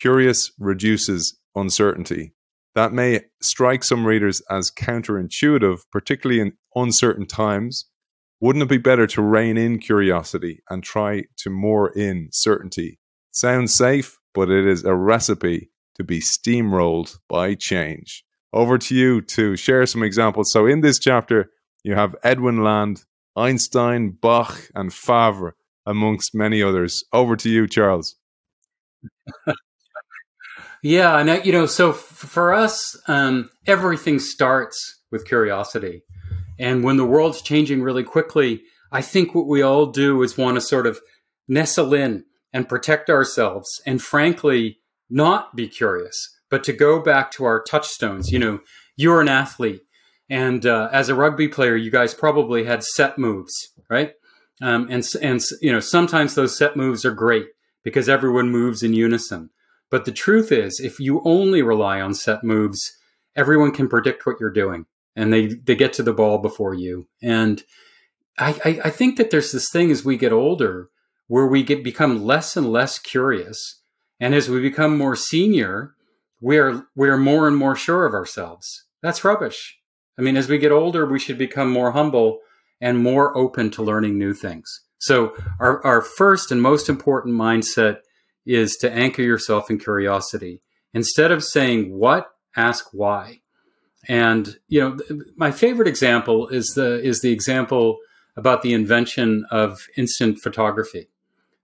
curious 0.00 0.50
reduces 0.58 1.38
uncertainty. 1.54 2.33
That 2.74 2.92
may 2.92 3.20
strike 3.40 3.84
some 3.84 4.06
readers 4.06 4.42
as 4.50 4.70
counterintuitive, 4.70 5.80
particularly 5.92 6.40
in 6.40 6.54
uncertain 6.74 7.26
times. 7.26 7.86
Wouldn't 8.40 8.64
it 8.64 8.68
be 8.68 8.78
better 8.78 9.06
to 9.06 9.22
rein 9.22 9.56
in 9.56 9.78
curiosity 9.78 10.60
and 10.68 10.82
try 10.82 11.24
to 11.38 11.50
moor 11.50 11.90
in 11.96 12.28
certainty? 12.32 12.98
Sounds 13.30 13.72
safe, 13.72 14.18
but 14.34 14.50
it 14.50 14.66
is 14.66 14.84
a 14.84 14.94
recipe 14.94 15.70
to 15.94 16.04
be 16.04 16.20
steamrolled 16.20 17.18
by 17.28 17.54
change. 17.54 18.24
Over 18.52 18.76
to 18.78 18.94
you 18.94 19.20
to 19.22 19.56
share 19.56 19.86
some 19.86 20.02
examples. 20.02 20.52
So, 20.52 20.66
in 20.66 20.80
this 20.80 20.98
chapter, 20.98 21.50
you 21.84 21.94
have 21.94 22.16
Edwin 22.22 22.62
Land, 22.62 23.04
Einstein, 23.36 24.10
Bach, 24.10 24.68
and 24.74 24.92
Favre, 24.92 25.54
amongst 25.86 26.34
many 26.34 26.62
others. 26.62 27.04
Over 27.12 27.36
to 27.36 27.48
you, 27.48 27.66
Charles. 27.66 28.16
yeah, 30.84 31.18
and 31.18 31.30
uh, 31.30 31.40
you 31.42 31.50
know, 31.50 31.64
so 31.64 31.90
f- 31.92 31.96
for 31.96 32.52
us, 32.52 32.94
um, 33.08 33.48
everything 33.66 34.18
starts 34.18 35.00
with 35.10 35.26
curiosity, 35.26 36.02
and 36.58 36.84
when 36.84 36.98
the 36.98 37.06
world's 37.06 37.40
changing 37.40 37.80
really 37.80 38.04
quickly, 38.04 38.62
I 38.92 39.00
think 39.00 39.34
what 39.34 39.46
we 39.46 39.62
all 39.62 39.86
do 39.86 40.22
is 40.22 40.36
want 40.36 40.56
to 40.56 40.60
sort 40.60 40.86
of 40.86 41.00
nestle 41.48 41.94
in 41.94 42.26
and 42.52 42.68
protect 42.68 43.08
ourselves, 43.08 43.80
and 43.86 44.02
frankly, 44.02 44.76
not 45.08 45.56
be 45.56 45.68
curious, 45.68 46.16
but 46.50 46.62
to 46.64 46.74
go 46.74 47.00
back 47.00 47.30
to 47.32 47.44
our 47.46 47.62
touchstones. 47.62 48.30
You 48.30 48.38
know, 48.38 48.60
you're 48.94 49.22
an 49.22 49.28
athlete, 49.28 49.80
and 50.28 50.66
uh, 50.66 50.90
as 50.92 51.08
a 51.08 51.14
rugby 51.14 51.48
player, 51.48 51.76
you 51.76 51.90
guys 51.90 52.12
probably 52.12 52.64
had 52.64 52.84
set 52.84 53.16
moves, 53.16 53.54
right? 53.88 54.12
Um, 54.60 54.88
and 54.90 55.02
and 55.22 55.42
you 55.62 55.72
know, 55.72 55.80
sometimes 55.80 56.34
those 56.34 56.58
set 56.58 56.76
moves 56.76 57.06
are 57.06 57.14
great 57.14 57.46
because 57.82 58.06
everyone 58.06 58.50
moves 58.50 58.82
in 58.82 58.92
unison. 58.92 59.48
But 59.94 60.06
the 60.06 60.10
truth 60.10 60.50
is, 60.50 60.80
if 60.80 60.98
you 60.98 61.22
only 61.24 61.62
rely 61.62 62.00
on 62.00 62.14
set 62.14 62.42
moves, 62.42 62.80
everyone 63.36 63.70
can 63.70 63.86
predict 63.86 64.26
what 64.26 64.40
you're 64.40 64.50
doing, 64.50 64.86
and 65.14 65.32
they 65.32 65.46
they 65.46 65.76
get 65.76 65.92
to 65.92 66.02
the 66.02 66.12
ball 66.12 66.38
before 66.38 66.74
you. 66.74 67.06
And 67.22 67.62
I, 68.36 68.50
I, 68.64 68.80
I 68.86 68.90
think 68.90 69.18
that 69.18 69.30
there's 69.30 69.52
this 69.52 69.70
thing 69.70 69.92
as 69.92 70.04
we 70.04 70.16
get 70.16 70.32
older 70.32 70.88
where 71.28 71.46
we 71.46 71.62
get 71.62 71.84
become 71.84 72.24
less 72.24 72.56
and 72.56 72.72
less 72.72 72.98
curious 72.98 73.82
and 74.18 74.34
as 74.34 74.48
we 74.48 74.60
become 74.60 74.98
more 74.98 75.14
senior, 75.14 75.94
we're 76.40 76.88
we're 76.96 77.16
more 77.16 77.46
and 77.46 77.56
more 77.56 77.76
sure 77.76 78.04
of 78.04 78.14
ourselves. 78.14 78.86
That's 79.00 79.22
rubbish. 79.22 79.78
I 80.18 80.22
mean, 80.22 80.36
as 80.36 80.48
we 80.48 80.58
get 80.58 80.72
older, 80.72 81.06
we 81.06 81.20
should 81.20 81.38
become 81.38 81.70
more 81.70 81.92
humble 81.92 82.40
and 82.80 82.98
more 82.98 83.38
open 83.38 83.70
to 83.70 83.82
learning 83.84 84.18
new 84.18 84.34
things. 84.34 84.80
So 84.98 85.36
our, 85.60 85.80
our 85.86 86.02
first 86.02 86.50
and 86.50 86.60
most 86.60 86.88
important 86.88 87.36
mindset 87.36 87.98
is 88.46 88.76
to 88.76 88.92
anchor 88.92 89.22
yourself 89.22 89.70
in 89.70 89.78
curiosity. 89.78 90.60
Instead 90.92 91.32
of 91.32 91.42
saying 91.42 91.96
what, 91.96 92.28
ask 92.56 92.86
why. 92.92 93.40
And 94.08 94.58
you 94.68 94.80
know, 94.80 94.98
my 95.36 95.50
favorite 95.50 95.88
example 95.88 96.48
is 96.48 96.66
the 96.76 97.00
is 97.02 97.20
the 97.20 97.32
example 97.32 97.98
about 98.36 98.62
the 98.62 98.72
invention 98.72 99.44
of 99.50 99.86
instant 99.96 100.38
photography. 100.38 101.08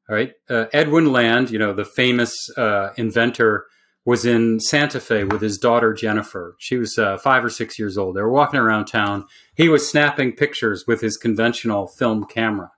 All 0.08 0.16
right. 0.16 0.32
Uh, 0.48 0.66
Edwin 0.72 1.12
Land, 1.12 1.50
you 1.50 1.58
know, 1.58 1.72
the 1.72 1.84
famous 1.84 2.34
uh, 2.56 2.90
inventor, 2.96 3.66
was 4.04 4.24
in 4.24 4.58
Santa 4.58 4.98
Fe 4.98 5.24
with 5.24 5.40
his 5.40 5.58
daughter 5.58 5.92
Jennifer. 5.92 6.56
She 6.58 6.76
was 6.76 6.98
uh, 6.98 7.18
five 7.18 7.44
or 7.44 7.50
six 7.50 7.78
years 7.78 7.98
old. 7.98 8.16
They 8.16 8.22
were 8.22 8.32
walking 8.32 8.58
around 8.58 8.86
town. 8.86 9.26
He 9.54 9.68
was 9.68 9.88
snapping 9.88 10.32
pictures 10.32 10.84
with 10.86 11.00
his 11.00 11.16
conventional 11.16 11.86
film 11.86 12.24
camera. 12.24 12.72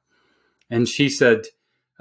And 0.68 0.88
she 0.88 1.08
said, 1.08 1.44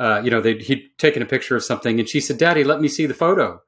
uh, 0.01 0.19
you 0.23 0.31
know, 0.31 0.41
he'd 0.41 0.89
taken 0.97 1.21
a 1.21 1.27
picture 1.27 1.55
of 1.55 1.63
something, 1.63 1.99
and 1.99 2.09
she 2.09 2.19
said, 2.19 2.39
"Daddy, 2.39 2.63
let 2.63 2.81
me 2.81 2.87
see 2.87 3.05
the 3.05 3.13
photo." 3.13 3.61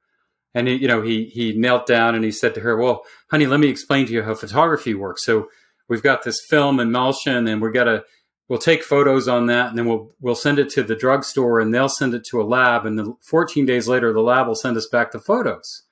And 0.56 0.68
he, 0.68 0.74
you 0.74 0.88
know, 0.88 1.04
he 1.04 1.26
he 1.26 1.54
knelt 1.54 1.86
down 1.86 2.16
and 2.16 2.24
he 2.24 2.32
said 2.32 2.56
to 2.56 2.62
her, 2.62 2.76
"Well, 2.76 3.04
honey, 3.30 3.46
let 3.46 3.60
me 3.60 3.68
explain 3.68 4.08
to 4.08 4.14
you 4.14 4.24
how 4.24 4.34
photography 4.34 4.96
works. 4.96 5.24
So 5.24 5.50
we've 5.88 6.02
got 6.02 6.24
this 6.24 6.42
film 6.50 6.80
emulsion, 6.80 7.48
and 7.48 7.62
we're 7.62 7.72
gonna 7.72 8.02
we'll 8.50 8.58
take 8.58 8.82
photos 8.82 9.28
on 9.28 9.46
that, 9.46 9.70
and 9.70 9.78
then 9.78 9.86
we'll 9.86 10.12
we'll 10.22 10.34
send 10.34 10.58
it 10.58 10.72
to 10.72 10.82
the 10.82 10.96
drugstore, 10.96 11.60
and 11.60 11.72
they'll 11.72 11.88
send 11.88 12.16
it 12.16 12.26
to 12.32 12.42
a 12.42 12.44
lab, 12.44 12.88
and 12.88 12.98
then 12.98 13.16
14 13.22 13.68
days 13.68 13.88
later, 13.88 14.12
the 14.12 14.22
lab 14.22 14.48
will 14.48 14.56
send 14.56 14.76
us 14.76 14.88
back 14.88 15.12
the 15.12 15.20
photos." 15.20 15.84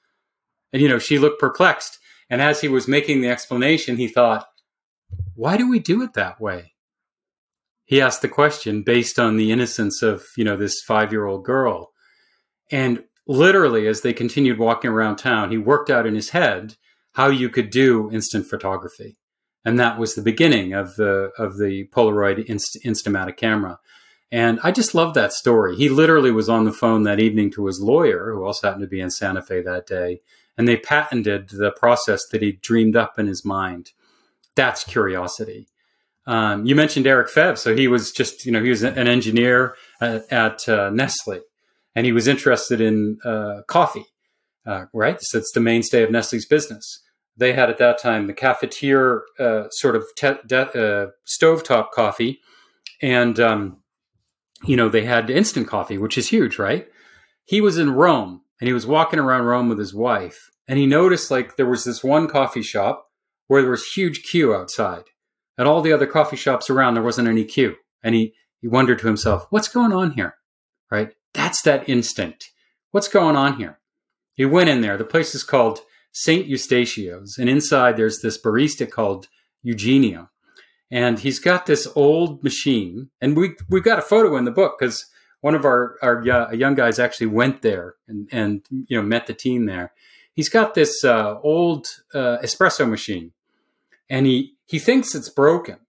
And 0.73 0.81
you 0.81 0.89
know, 0.89 0.97
she 0.97 1.19
looked 1.19 1.39
perplexed, 1.39 1.99
and 2.31 2.41
as 2.41 2.61
he 2.61 2.67
was 2.67 2.87
making 2.87 3.21
the 3.21 3.29
explanation, 3.29 3.95
he 3.95 4.07
thought, 4.07 4.47
"Why 5.35 5.55
do 5.55 5.69
we 5.69 5.77
do 5.77 6.01
it 6.01 6.13
that 6.13 6.41
way?" 6.41 6.70
He 7.91 7.99
asked 7.99 8.21
the 8.21 8.29
question 8.29 8.83
based 8.83 9.19
on 9.19 9.35
the 9.35 9.51
innocence 9.51 10.01
of 10.01 10.23
you 10.37 10.45
know 10.45 10.55
this 10.55 10.81
five 10.81 11.11
year 11.11 11.25
old 11.25 11.43
girl, 11.43 11.91
and 12.71 13.03
literally, 13.27 13.85
as 13.85 13.99
they 13.99 14.13
continued 14.13 14.59
walking 14.59 14.89
around 14.89 15.17
town, 15.17 15.51
he 15.51 15.57
worked 15.57 15.89
out 15.89 16.07
in 16.07 16.15
his 16.15 16.29
head 16.29 16.77
how 17.11 17.27
you 17.27 17.49
could 17.49 17.69
do 17.69 18.09
instant 18.09 18.45
photography. 18.47 19.17
And 19.65 19.77
that 19.77 19.99
was 19.99 20.15
the 20.15 20.21
beginning 20.21 20.71
of 20.71 20.95
the 20.95 21.31
of 21.37 21.57
the 21.57 21.89
Polaroid 21.93 22.45
Inst- 22.45 22.81
Instamatic 22.85 23.35
camera. 23.35 23.77
And 24.31 24.61
I 24.63 24.71
just 24.71 24.95
love 24.95 25.13
that 25.15 25.33
story. 25.33 25.75
He 25.75 25.89
literally 25.89 26.31
was 26.31 26.47
on 26.47 26.63
the 26.63 26.71
phone 26.71 27.03
that 27.03 27.19
evening 27.19 27.51
to 27.51 27.65
his 27.65 27.81
lawyer, 27.81 28.31
who 28.31 28.45
also 28.45 28.67
happened 28.67 28.83
to 28.83 28.87
be 28.87 29.01
in 29.01 29.11
Santa 29.11 29.41
Fe 29.41 29.63
that 29.63 29.85
day, 29.85 30.21
and 30.57 30.65
they 30.65 30.77
patented 30.77 31.49
the 31.49 31.71
process 31.71 32.25
that 32.31 32.41
he 32.41 32.53
dreamed 32.53 32.95
up 32.95 33.19
in 33.19 33.27
his 33.27 33.43
mind. 33.43 33.91
That's 34.55 34.85
curiosity. 34.85 35.67
Um, 36.27 36.65
you 36.65 36.75
mentioned 36.75 37.07
Eric 37.07 37.29
Favre, 37.29 37.55
so 37.55 37.75
he 37.75 37.87
was 37.87 38.11
just, 38.11 38.45
you 38.45 38.51
know, 38.51 38.63
he 38.63 38.69
was 38.69 38.83
an 38.83 39.07
engineer 39.07 39.75
at, 39.99 40.31
at 40.31 40.69
uh, 40.69 40.89
Nestle, 40.91 41.41
and 41.95 42.05
he 42.05 42.11
was 42.11 42.27
interested 42.27 42.79
in 42.79 43.17
uh, 43.25 43.61
coffee, 43.67 44.05
uh, 44.65 44.85
right? 44.93 45.17
So 45.19 45.39
it's 45.39 45.51
the 45.51 45.59
mainstay 45.59 46.03
of 46.03 46.11
Nestle's 46.11 46.45
business. 46.45 47.01
They 47.37 47.53
had 47.53 47.69
at 47.69 47.79
that 47.79 47.97
time 47.97 48.27
the 48.27 48.33
cafetiere 48.33 49.21
uh, 49.39 49.69
sort 49.71 49.95
of 49.95 50.05
te- 50.15 50.45
de- 50.45 50.79
uh, 50.79 51.07
stovetop 51.25 51.91
coffee, 51.91 52.39
and 53.01 53.39
um, 53.39 53.77
you 54.63 54.75
know 54.75 54.89
they 54.89 55.05
had 55.05 55.29
instant 55.29 55.67
coffee, 55.67 55.97
which 55.97 56.17
is 56.17 56.29
huge, 56.29 56.59
right? 56.59 56.87
He 57.45 57.61
was 57.61 57.77
in 57.77 57.93
Rome 57.93 58.41
and 58.59 58.67
he 58.67 58.73
was 58.73 58.85
walking 58.85 59.19
around 59.19 59.45
Rome 59.45 59.69
with 59.69 59.79
his 59.79 59.93
wife, 59.93 60.51
and 60.67 60.77
he 60.77 60.85
noticed 60.85 61.31
like 61.31 61.55
there 61.55 61.65
was 61.65 61.83
this 61.83 62.03
one 62.03 62.27
coffee 62.27 62.61
shop 62.61 63.07
where 63.47 63.61
there 63.61 63.71
was 63.71 63.87
huge 63.87 64.21
queue 64.23 64.53
outside. 64.53 65.05
At 65.61 65.67
all 65.67 65.83
the 65.83 65.93
other 65.93 66.07
coffee 66.07 66.37
shops 66.37 66.71
around, 66.71 66.95
there 66.95 67.03
wasn't 67.03 67.27
any 67.27 67.45
queue, 67.45 67.75
and 68.01 68.15
he 68.15 68.33
he 68.61 68.67
wondered 68.67 68.97
to 68.97 69.05
himself, 69.05 69.45
"What's 69.51 69.67
going 69.67 69.93
on 69.93 70.13
here?" 70.13 70.33
Right? 70.89 71.13
That's 71.35 71.61
that 71.61 71.87
instinct. 71.87 72.49
What's 72.89 73.07
going 73.07 73.35
on 73.35 73.57
here? 73.57 73.79
He 74.33 74.43
went 74.43 74.69
in 74.69 74.81
there. 74.81 74.97
The 74.97 75.05
place 75.05 75.35
is 75.35 75.43
called 75.43 75.81
St. 76.13 76.47
Eustachio's, 76.47 77.37
and 77.37 77.47
inside 77.47 77.95
there's 77.95 78.21
this 78.21 78.41
barista 78.41 78.89
called 78.89 79.27
Eugenio. 79.61 80.31
And 80.89 81.19
he's 81.19 81.37
got 81.37 81.67
this 81.67 81.87
old 81.95 82.43
machine, 82.43 83.11
and 83.21 83.37
we 83.37 83.55
we've 83.69 83.83
got 83.83 83.99
a 83.99 84.01
photo 84.01 84.37
in 84.37 84.45
the 84.45 84.57
book 84.59 84.77
because 84.79 85.05
one 85.41 85.53
of 85.53 85.63
our 85.63 85.95
our 86.01 86.23
young 86.55 86.73
guys 86.73 86.97
actually 86.97 87.27
went 87.27 87.61
there 87.61 87.97
and 88.07 88.27
and 88.31 88.65
you 88.87 88.97
know 88.97 89.03
met 89.03 89.27
the 89.27 89.35
team 89.35 89.67
there. 89.67 89.93
He's 90.33 90.49
got 90.49 90.73
this 90.73 91.03
uh, 91.03 91.39
old 91.43 91.85
uh, 92.15 92.39
espresso 92.43 92.89
machine, 92.89 93.33
and 94.11 94.27
he 94.27 94.53
he 94.67 94.77
thinks 94.77 95.15
it's 95.15 95.29
broken, 95.29 95.79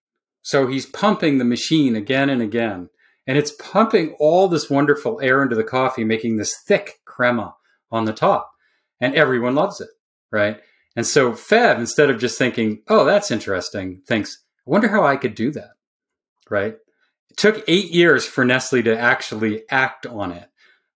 so 0.40 0.66
he's 0.66 0.86
pumping 0.86 1.36
the 1.36 1.44
machine 1.44 1.94
again 1.94 2.30
and 2.30 2.40
again 2.40 2.88
and 3.26 3.38
it's 3.38 3.52
pumping 3.52 4.16
all 4.18 4.48
this 4.48 4.68
wonderful 4.68 5.20
air 5.20 5.42
into 5.42 5.54
the 5.54 5.64
coffee, 5.64 6.04
making 6.04 6.36
this 6.36 6.56
thick 6.66 7.00
crema 7.04 7.54
on 7.90 8.04
the 8.04 8.12
top. 8.12 8.50
And 9.00 9.14
everyone 9.14 9.54
loves 9.54 9.80
it, 9.80 9.90
right? 10.30 10.60
And 10.96 11.06
so 11.06 11.34
Favre, 11.34 11.80
instead 11.80 12.10
of 12.10 12.20
just 12.20 12.38
thinking, 12.38 12.82
oh, 12.88 13.04
that's 13.04 13.30
interesting, 13.30 14.02
thinks, 14.06 14.42
I 14.66 14.70
wonder 14.70 14.88
how 14.88 15.04
I 15.04 15.16
could 15.16 15.34
do 15.34 15.50
that, 15.52 15.70
right? 16.50 16.74
It 17.30 17.36
took 17.36 17.64
eight 17.68 17.90
years 17.90 18.26
for 18.26 18.44
Nestle 18.44 18.82
to 18.82 18.98
actually 18.98 19.62
act 19.70 20.06
on 20.06 20.32
it. 20.32 20.48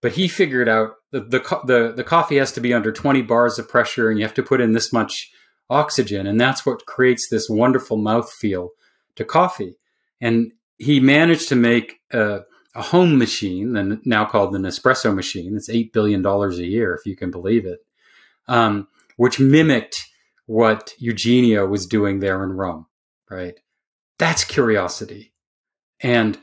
But 0.02 0.12
he 0.12 0.28
figured 0.28 0.68
out 0.68 0.92
the, 1.10 1.20
the, 1.20 1.60
the, 1.64 1.92
the 1.96 2.04
coffee 2.04 2.36
has 2.36 2.52
to 2.52 2.60
be 2.60 2.74
under 2.74 2.92
20 2.92 3.22
bars 3.22 3.58
of 3.58 3.68
pressure 3.68 4.10
and 4.10 4.18
you 4.18 4.24
have 4.24 4.34
to 4.34 4.42
put 4.42 4.60
in 4.60 4.72
this 4.72 4.92
much 4.92 5.32
oxygen. 5.68 6.26
And 6.26 6.40
that's 6.40 6.64
what 6.64 6.86
creates 6.86 7.28
this 7.28 7.48
wonderful 7.48 7.98
mouthfeel 7.98 8.70
to 9.16 9.24
coffee. 9.24 9.76
And 10.20 10.52
he 10.78 11.00
managed 11.00 11.48
to 11.48 11.56
make 11.56 12.00
a, 12.12 12.40
a 12.74 12.82
home 12.82 13.18
machine, 13.18 14.00
now 14.04 14.24
called 14.24 14.52
the 14.52 14.58
Nespresso 14.58 15.14
machine. 15.14 15.56
It's 15.56 15.70
eight 15.70 15.92
billion 15.92 16.22
dollars 16.22 16.58
a 16.58 16.66
year, 16.66 16.94
if 16.94 17.06
you 17.06 17.16
can 17.16 17.30
believe 17.30 17.66
it, 17.66 17.80
um, 18.48 18.88
which 19.16 19.40
mimicked 19.40 20.04
what 20.46 20.92
Eugenio 20.98 21.66
was 21.66 21.86
doing 21.86 22.20
there 22.20 22.44
in 22.44 22.50
Rome. 22.50 22.86
Right? 23.30 23.58
That's 24.18 24.44
curiosity, 24.44 25.32
and 26.00 26.38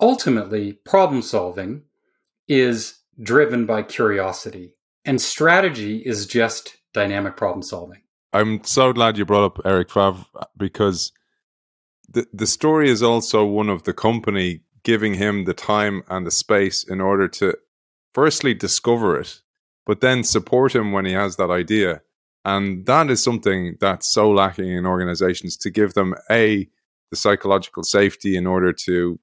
ultimately, 0.00 0.72
problem 0.72 1.22
solving 1.22 1.82
is 2.48 2.98
driven 3.22 3.66
by 3.66 3.82
curiosity, 3.82 4.74
and 5.04 5.20
strategy 5.20 5.98
is 5.98 6.26
just 6.26 6.76
dynamic 6.92 7.36
problem 7.36 7.62
solving. 7.62 8.03
I'm 8.34 8.64
so 8.64 8.92
glad 8.92 9.16
you 9.16 9.24
brought 9.24 9.44
up 9.44 9.60
Eric 9.64 9.90
Favre 9.90 10.24
because 10.56 11.12
the 12.08 12.26
the 12.32 12.48
story 12.48 12.90
is 12.90 13.00
also 13.00 13.44
one 13.44 13.70
of 13.70 13.84
the 13.84 13.92
company 13.92 14.62
giving 14.82 15.14
him 15.14 15.44
the 15.44 15.54
time 15.54 16.02
and 16.08 16.26
the 16.26 16.32
space 16.32 16.82
in 16.82 17.00
order 17.00 17.28
to 17.28 17.56
firstly 18.12 18.52
discover 18.52 19.18
it, 19.18 19.40
but 19.86 20.00
then 20.00 20.24
support 20.24 20.74
him 20.74 20.90
when 20.90 21.04
he 21.04 21.12
has 21.12 21.36
that 21.36 21.50
idea. 21.50 22.02
And 22.44 22.84
that 22.86 23.08
is 23.08 23.22
something 23.22 23.76
that's 23.80 24.12
so 24.12 24.30
lacking 24.30 24.68
in 24.68 24.84
organizations 24.84 25.56
to 25.58 25.70
give 25.70 25.94
them 25.94 26.14
a 26.28 26.68
the 27.10 27.16
psychological 27.16 27.84
safety 27.84 28.36
in 28.36 28.48
order 28.48 28.72
to 28.72 29.20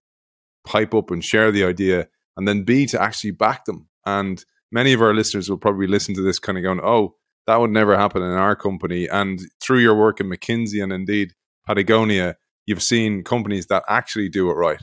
pipe 0.65 0.93
up 0.93 1.11
and 1.11 1.23
share 1.23 1.51
the 1.51 1.65
idea, 1.65 2.07
and 2.37 2.47
then 2.47 2.63
b 2.63 2.85
to 2.85 3.01
actually 3.01 3.31
back 3.31 3.65
them. 3.65 3.89
And 4.05 4.45
many 4.71 4.93
of 4.93 5.01
our 5.01 5.13
listeners 5.13 5.49
will 5.49 5.57
probably 5.57 5.87
listen 5.87 6.15
to 6.15 6.21
this 6.21 6.39
kind 6.39 6.57
of 6.57 6.63
going, 6.63 6.79
"Oh, 6.81 7.17
that 7.47 7.59
would 7.59 7.71
never 7.71 7.97
happen 7.97 8.21
in 8.21 8.31
our 8.31 8.55
company." 8.55 9.07
And 9.07 9.41
through 9.59 9.79
your 9.79 9.95
work 9.95 10.19
in 10.19 10.29
McKinsey 10.29 10.83
and 10.83 10.93
indeed 10.93 11.33
Patagonia, 11.65 12.37
you've 12.65 12.83
seen 12.83 13.23
companies 13.23 13.67
that 13.67 13.83
actually 13.87 14.29
do 14.29 14.49
it 14.49 14.53
right. 14.53 14.81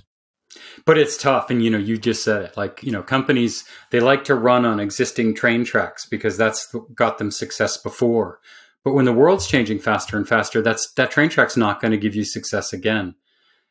But 0.84 0.98
it's 0.98 1.16
tough. 1.16 1.50
And, 1.50 1.62
you 1.62 1.70
know, 1.70 1.78
you 1.78 1.98
just 1.98 2.24
said 2.24 2.42
it 2.42 2.56
like, 2.56 2.82
you 2.82 2.90
know, 2.90 3.02
companies, 3.02 3.64
they 3.90 4.00
like 4.00 4.24
to 4.24 4.34
run 4.34 4.64
on 4.64 4.80
existing 4.80 5.34
train 5.34 5.64
tracks 5.64 6.06
because 6.06 6.36
that's 6.36 6.74
got 6.94 7.18
them 7.18 7.30
success 7.30 7.76
before. 7.76 8.40
But 8.84 8.94
when 8.94 9.04
the 9.04 9.12
world's 9.12 9.46
changing 9.46 9.80
faster 9.80 10.16
and 10.16 10.26
faster, 10.26 10.62
that's 10.62 10.90
that 10.94 11.10
train 11.10 11.28
track's 11.28 11.56
not 11.56 11.80
going 11.80 11.92
to 11.92 11.98
give 11.98 12.14
you 12.14 12.24
success 12.24 12.72
again. 12.72 13.14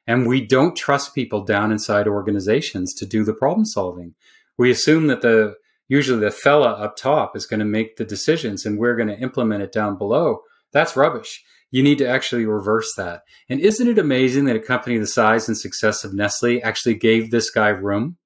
And 0.05 0.27
we 0.27 0.45
don't 0.45 0.75
trust 0.75 1.15
people 1.15 1.43
down 1.43 1.71
inside 1.71 2.07
organizations 2.07 2.93
to 2.95 3.05
do 3.05 3.23
the 3.23 3.33
problem 3.33 3.65
solving. 3.65 4.13
We 4.57 4.71
assume 4.71 5.07
that 5.07 5.21
the 5.21 5.55
usually 5.87 6.19
the 6.19 6.31
fella 6.31 6.71
up 6.71 6.95
top 6.95 7.35
is 7.35 7.45
going 7.45 7.59
to 7.59 7.65
make 7.65 7.97
the 7.97 8.05
decisions 8.05 8.65
and 8.65 8.77
we're 8.77 8.95
going 8.95 9.07
to 9.07 9.19
implement 9.19 9.63
it 9.63 9.71
down 9.71 9.97
below. 9.97 10.41
That's 10.71 10.95
rubbish 10.95 11.43
you 11.71 11.83
need 11.83 11.97
to 11.97 12.07
actually 12.07 12.45
reverse 12.45 12.93
that. 12.95 13.23
And 13.49 13.59
isn't 13.59 13.87
it 13.87 13.99
amazing 13.99 14.45
that 14.45 14.55
a 14.55 14.59
company 14.59 14.97
the 14.97 15.07
size 15.07 15.47
and 15.47 15.57
success 15.57 16.03
of 16.03 16.13
Nestle 16.13 16.61
actually 16.63 16.95
gave 16.95 17.29
this 17.29 17.49
guy 17.49 17.69
room? 17.69 18.17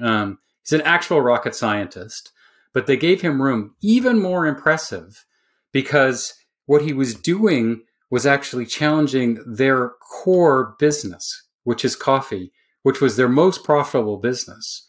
Um, 0.00 0.38
he's 0.62 0.72
an 0.72 0.82
actual 0.82 1.20
rocket 1.20 1.54
scientist, 1.54 2.32
but 2.72 2.86
they 2.86 2.96
gave 2.96 3.20
him 3.20 3.42
room. 3.42 3.74
Even 3.80 4.20
more 4.20 4.46
impressive 4.46 5.24
because 5.72 6.34
what 6.66 6.82
he 6.82 6.92
was 6.92 7.14
doing 7.14 7.82
was 8.10 8.24
actually 8.24 8.66
challenging 8.66 9.42
their 9.46 9.90
core 10.00 10.76
business, 10.78 11.44
which 11.64 11.84
is 11.84 11.96
coffee, 11.96 12.52
which 12.82 13.00
was 13.00 13.16
their 13.16 13.28
most 13.28 13.64
profitable 13.64 14.18
business. 14.18 14.85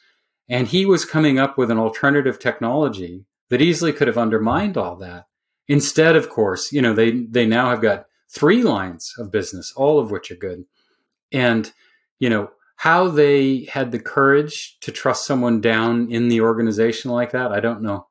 And 0.49 0.67
he 0.67 0.85
was 0.85 1.05
coming 1.05 1.39
up 1.39 1.57
with 1.57 1.69
an 1.71 1.77
alternative 1.77 2.39
technology 2.39 3.25
that 3.49 3.61
easily 3.61 3.93
could 3.93 4.07
have 4.07 4.17
undermined 4.17 4.77
all 4.77 4.95
that. 4.97 5.25
Instead, 5.67 6.15
of 6.15 6.29
course, 6.29 6.71
you 6.71 6.81
know, 6.81 6.93
they 6.93 7.11
they 7.11 7.45
now 7.45 7.69
have 7.69 7.81
got 7.81 8.05
three 8.29 8.63
lines 8.63 9.13
of 9.17 9.31
business, 9.31 9.73
all 9.75 9.99
of 9.99 10.11
which 10.11 10.31
are 10.31 10.35
good. 10.35 10.63
And, 11.31 11.71
you 12.19 12.29
know, 12.29 12.49
how 12.77 13.07
they 13.07 13.67
had 13.71 13.91
the 13.91 13.99
courage 13.99 14.77
to 14.81 14.91
trust 14.91 15.25
someone 15.25 15.61
down 15.61 16.11
in 16.11 16.27
the 16.27 16.41
organization 16.41 17.11
like 17.11 17.31
that, 17.31 17.51
I 17.51 17.59
don't 17.59 17.81
know. 17.81 18.07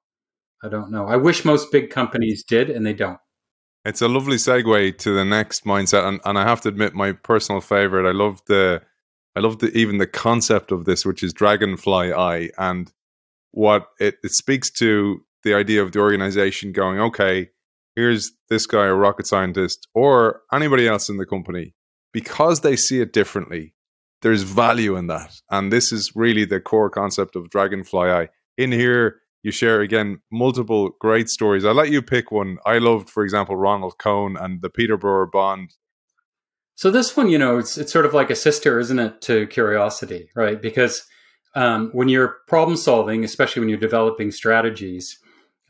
I 0.62 0.68
don't 0.68 0.90
know. 0.90 1.06
I 1.06 1.16
wish 1.16 1.44
most 1.44 1.70
big 1.70 1.90
companies 1.90 2.42
did, 2.42 2.70
and 2.70 2.84
they 2.84 2.94
don't. 2.94 3.18
It's 3.84 4.02
a 4.02 4.08
lovely 4.08 4.36
segue 4.36 4.98
to 4.98 5.14
the 5.14 5.24
next 5.24 5.64
mindset, 5.64 6.04
and, 6.04 6.20
and 6.24 6.36
I 6.36 6.42
have 6.42 6.60
to 6.62 6.68
admit, 6.68 6.94
my 6.94 7.12
personal 7.12 7.60
favorite. 7.60 8.08
I 8.08 8.12
love 8.12 8.40
the, 8.46 8.82
I 9.36 9.40
love 9.40 9.58
the 9.58 9.70
even 9.76 9.98
the 9.98 10.06
concept 10.06 10.72
of 10.72 10.86
this, 10.86 11.04
which 11.04 11.22
is 11.22 11.34
dragonfly 11.34 12.12
eye, 12.12 12.50
and 12.56 12.90
what 13.52 13.88
it, 14.00 14.16
it 14.22 14.32
speaks 14.32 14.70
to 14.72 15.20
the 15.44 15.54
idea 15.54 15.82
of 15.82 15.92
the 15.92 16.00
organization 16.00 16.72
going, 16.72 16.98
okay, 16.98 17.50
here's 17.94 18.32
this 18.48 18.66
guy, 18.66 18.86
a 18.86 18.94
rocket 18.94 19.26
scientist, 19.26 19.86
or 19.94 20.40
anybody 20.52 20.88
else 20.88 21.08
in 21.08 21.18
the 21.18 21.26
company, 21.26 21.74
because 22.12 22.60
they 22.60 22.76
see 22.76 23.00
it 23.00 23.12
differently, 23.12 23.74
there's 24.22 24.42
value 24.42 24.96
in 24.96 25.06
that. 25.08 25.34
And 25.50 25.72
this 25.72 25.92
is 25.92 26.12
really 26.16 26.44
the 26.44 26.60
core 26.60 26.90
concept 26.90 27.36
of 27.36 27.50
Dragonfly 27.50 28.10
Eye. 28.10 28.28
In 28.56 28.72
here, 28.72 29.20
you 29.42 29.52
share 29.52 29.80
again 29.82 30.20
multiple 30.32 30.90
great 30.98 31.28
stories. 31.28 31.64
I'll 31.64 31.74
let 31.74 31.90
you 31.90 32.02
pick 32.02 32.32
one. 32.32 32.56
I 32.66 32.78
loved, 32.78 33.10
for 33.10 33.22
example, 33.22 33.54
Ronald 33.54 33.98
Cohen 33.98 34.36
and 34.36 34.62
the 34.62 34.70
Peterborough 34.70 35.30
Bond. 35.30 35.74
So 36.76 36.90
this 36.90 37.16
one, 37.16 37.30
you 37.30 37.38
know, 37.38 37.58
it's 37.58 37.78
it's 37.78 37.92
sort 37.92 38.04
of 38.04 38.14
like 38.14 38.30
a 38.30 38.36
sister, 38.36 38.78
isn't 38.78 38.98
it, 38.98 39.20
to 39.22 39.46
curiosity, 39.46 40.28
right? 40.34 40.60
Because 40.60 41.02
um, 41.54 41.90
when 41.92 42.08
you're 42.08 42.36
problem 42.46 42.76
solving, 42.76 43.24
especially 43.24 43.60
when 43.60 43.70
you're 43.70 43.78
developing 43.78 44.30
strategies, 44.30 45.18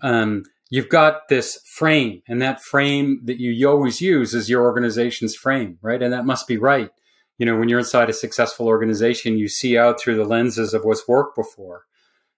um, 0.03 0.43
you've 0.69 0.89
got 0.89 1.29
this 1.29 1.61
frame, 1.65 2.23
and 2.27 2.43
that 2.43 2.61
frame 2.61 3.21
that 3.25 3.39
you 3.39 3.69
always 3.69 4.01
use 4.01 4.35
is 4.35 4.51
your 4.51 4.63
organization's 4.65 5.37
frame, 5.37 5.79
right? 5.81 6.03
And 6.03 6.13
that 6.13 6.27
must 6.27 6.49
be 6.49 6.59
right. 6.59 6.91
You 7.39 7.47
know, 7.47 7.57
when 7.57 7.69
you're 7.69 7.79
inside 7.79 8.11
a 8.11 8.15
successful 8.15 8.67
organization, 8.67 9.39
you 9.39 9.49
see 9.49 9.79
out 9.79 10.01
through 10.01 10.17
the 10.17 10.25
lenses 10.25 10.75
of 10.75 10.85
what's 10.85 11.07
worked 11.07 11.37
before. 11.37 11.85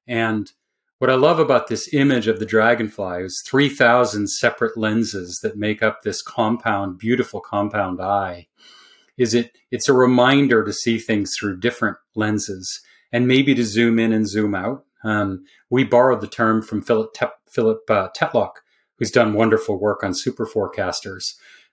And 0.06 0.50
what 0.98 1.10
I 1.10 1.14
love 1.14 1.38
about 1.38 1.68
this 1.68 1.92
image 1.94 2.26
of 2.26 2.40
the 2.40 2.46
dragonfly 2.46 3.22
is 3.22 3.42
3,000 3.46 4.28
separate 4.28 4.76
lenses 4.76 5.38
that 5.42 5.56
make 5.56 5.82
up 5.82 6.02
this 6.02 6.22
compound, 6.22 6.98
beautiful 6.98 7.40
compound 7.40 8.00
eye. 8.00 8.48
Is 9.16 9.34
it? 9.34 9.56
It's 9.70 9.88
a 9.88 9.92
reminder 9.92 10.64
to 10.64 10.72
see 10.72 10.98
things 10.98 11.32
through 11.38 11.60
different 11.60 11.96
lenses 12.14 12.80
and 13.12 13.28
maybe 13.28 13.54
to 13.54 13.64
zoom 13.64 13.98
in 13.98 14.12
and 14.12 14.28
zoom 14.28 14.54
out. 14.54 14.84
Um, 15.04 15.44
we 15.70 15.84
borrowed 15.84 16.20
the 16.20 16.28
term 16.28 16.62
from 16.62 16.82
Philip, 16.82 17.14
Te- 17.14 17.26
Philip 17.50 17.88
uh, 17.88 18.08
Tetlock, 18.16 18.52
who's 18.96 19.10
done 19.10 19.34
wonderful 19.34 19.78
work 19.78 20.02
on 20.02 20.14
super 20.14 20.46
forecasters. 20.46 21.22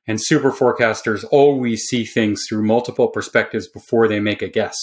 And 0.07 0.21
super 0.21 0.51
forecasters 0.51 1.25
always 1.31 1.83
see 1.83 2.05
things 2.05 2.45
through 2.47 2.63
multiple 2.63 3.07
perspectives 3.07 3.67
before 3.67 4.07
they 4.07 4.19
make 4.19 4.43
a 4.43 4.47
guess, 4.47 4.77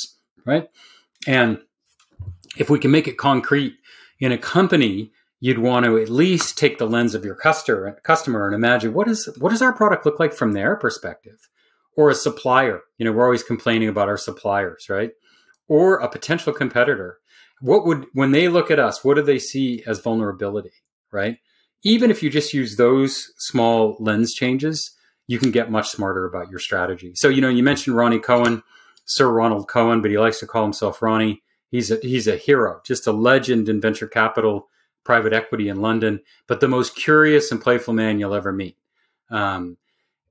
right? 0.45 0.69
And 1.27 1.59
if 2.57 2.69
we 2.69 2.81
can 2.81 2.91
make 2.91 3.07
it 3.07 3.19
concrete 3.19 3.75
in 4.23 4.33
a 4.33 4.39
company, 4.39 5.13
you'd 5.41 5.59
want 5.59 5.85
to 5.85 5.99
at 5.99 6.09
least 6.09 6.57
take 6.57 6.79
the 6.79 6.87
lens 6.87 7.15
of 7.15 7.25
your 7.25 7.35
customer, 7.35 8.47
and 8.47 8.55
imagine 8.55 8.95
what 8.95 9.09
is 9.09 9.29
what 9.39 9.51
does 9.51 9.63
our 9.63 9.73
product 9.73 10.07
look 10.07 10.19
like 10.19 10.33
from 10.33 10.53
their 10.53 10.77
perspective, 10.77 11.39
or 11.97 12.09
a 12.09 12.15
supplier. 12.15 12.81
You 12.97 13.05
know, 13.05 13.13
we're 13.13 13.25
always 13.25 13.43
complaining 13.43 13.89
about 13.89 14.09
our 14.09 14.17
suppliers, 14.17 14.87
right? 14.89 15.11
Or 15.69 15.99
a 15.99 16.09
potential 16.09 16.53
competitor 16.53 17.19
what 17.63 17.87
would 17.87 18.07
when 18.13 18.33
they 18.33 18.49
look 18.49 18.71
at 18.71 18.79
us 18.79 19.03
what 19.03 19.15
do 19.15 19.23
they 19.23 19.39
see 19.39 19.83
as 19.87 20.01
vulnerability 20.01 20.73
right 21.13 21.39
even 21.85 22.11
if 22.11 22.23
you 22.23 22.29
just 22.29 22.53
use 22.53 22.77
those 22.77 23.33
small 23.39 23.97
lens 24.01 24.35
changes 24.35 24.95
you 25.29 25.39
can 25.39 25.51
get 25.51 25.71
much 25.71 25.89
smarter 25.89 26.27
about 26.27 26.51
your 26.51 26.59
strategy 26.59 27.13
so 27.15 27.29
you 27.29 27.41
know 27.41 27.49
you 27.49 27.63
mentioned 27.63 27.97
ronnie 27.97 28.19
cohen 28.19 28.63
sir 29.07 29.31
ronald 29.31 29.69
cohen 29.69 30.03
but 30.03 30.11
he 30.11 30.19
likes 30.19 30.41
to 30.41 30.47
call 30.47 30.65
himself 30.65 31.01
ronnie 31.01 31.43
he's 31.73 31.91
a 31.91 31.99
he's 32.03 32.29
a 32.29 32.37
hero 32.37 32.81
just 32.85 33.09
a 33.09 33.13
legend 33.13 33.69
in 33.69 33.81
venture 33.81 34.07
capital 34.07 34.69
private 35.03 35.33
equity 35.33 35.69
in 35.69 35.81
london 35.81 36.21
but 36.47 36.61
the 36.61 36.69
most 36.69 36.95
curious 36.95 37.51
and 37.51 37.61
playful 37.61 37.93
man 37.93 38.21
you'll 38.21 38.35
ever 38.35 38.53
meet 38.53 38.77
um, 39.31 39.77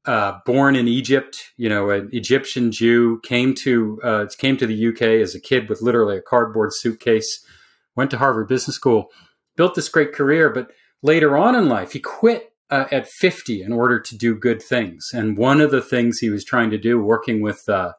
uh, 0.06 0.40
born 0.46 0.76
in 0.76 0.88
Egypt, 0.88 1.52
you 1.58 1.70
know, 1.70 1.90
an 1.92 2.10
Egyptian 2.12 2.72
Jew, 2.72 3.20
came 3.24 3.54
to 3.56 4.00
uh, 4.04 4.26
came 4.38 4.58
to 4.58 4.66
the 4.66 4.88
UK 4.88 5.02
as 5.02 5.36
a 5.36 5.40
kid 5.40 5.70
with 5.70 5.82
literally 5.82 6.18
a 6.18 6.22
cardboard 6.22 6.74
suitcase, 6.74 7.46
went 7.96 8.10
to 8.12 8.18
Harvard 8.18 8.48
Business 8.48 8.76
School, 8.76 9.12
built 9.56 9.76
this 9.76 9.90
great 9.90 10.14
career, 10.14 10.50
but 10.50 10.72
later 11.04 11.38
on 11.38 11.56
in 11.56 11.70
life, 11.70 11.92
he 11.92 12.00
quit 12.00 12.54
uh, 12.70 12.86
at 12.92 13.08
50 13.08 13.62
in 13.62 13.74
order 13.74 14.00
to 14.00 14.18
do 14.18 14.36
good 14.36 14.62
things. 14.62 15.12
And 15.14 15.38
one 15.38 15.62
of 15.62 15.72
the 15.72 15.82
things 15.82 16.18
he 16.18 16.30
was 16.30 16.46
trying 16.46 16.72
to 16.72 16.78
do, 16.78 17.00
working 17.02 17.42
with 17.42 17.68
uh, 17.70 17.94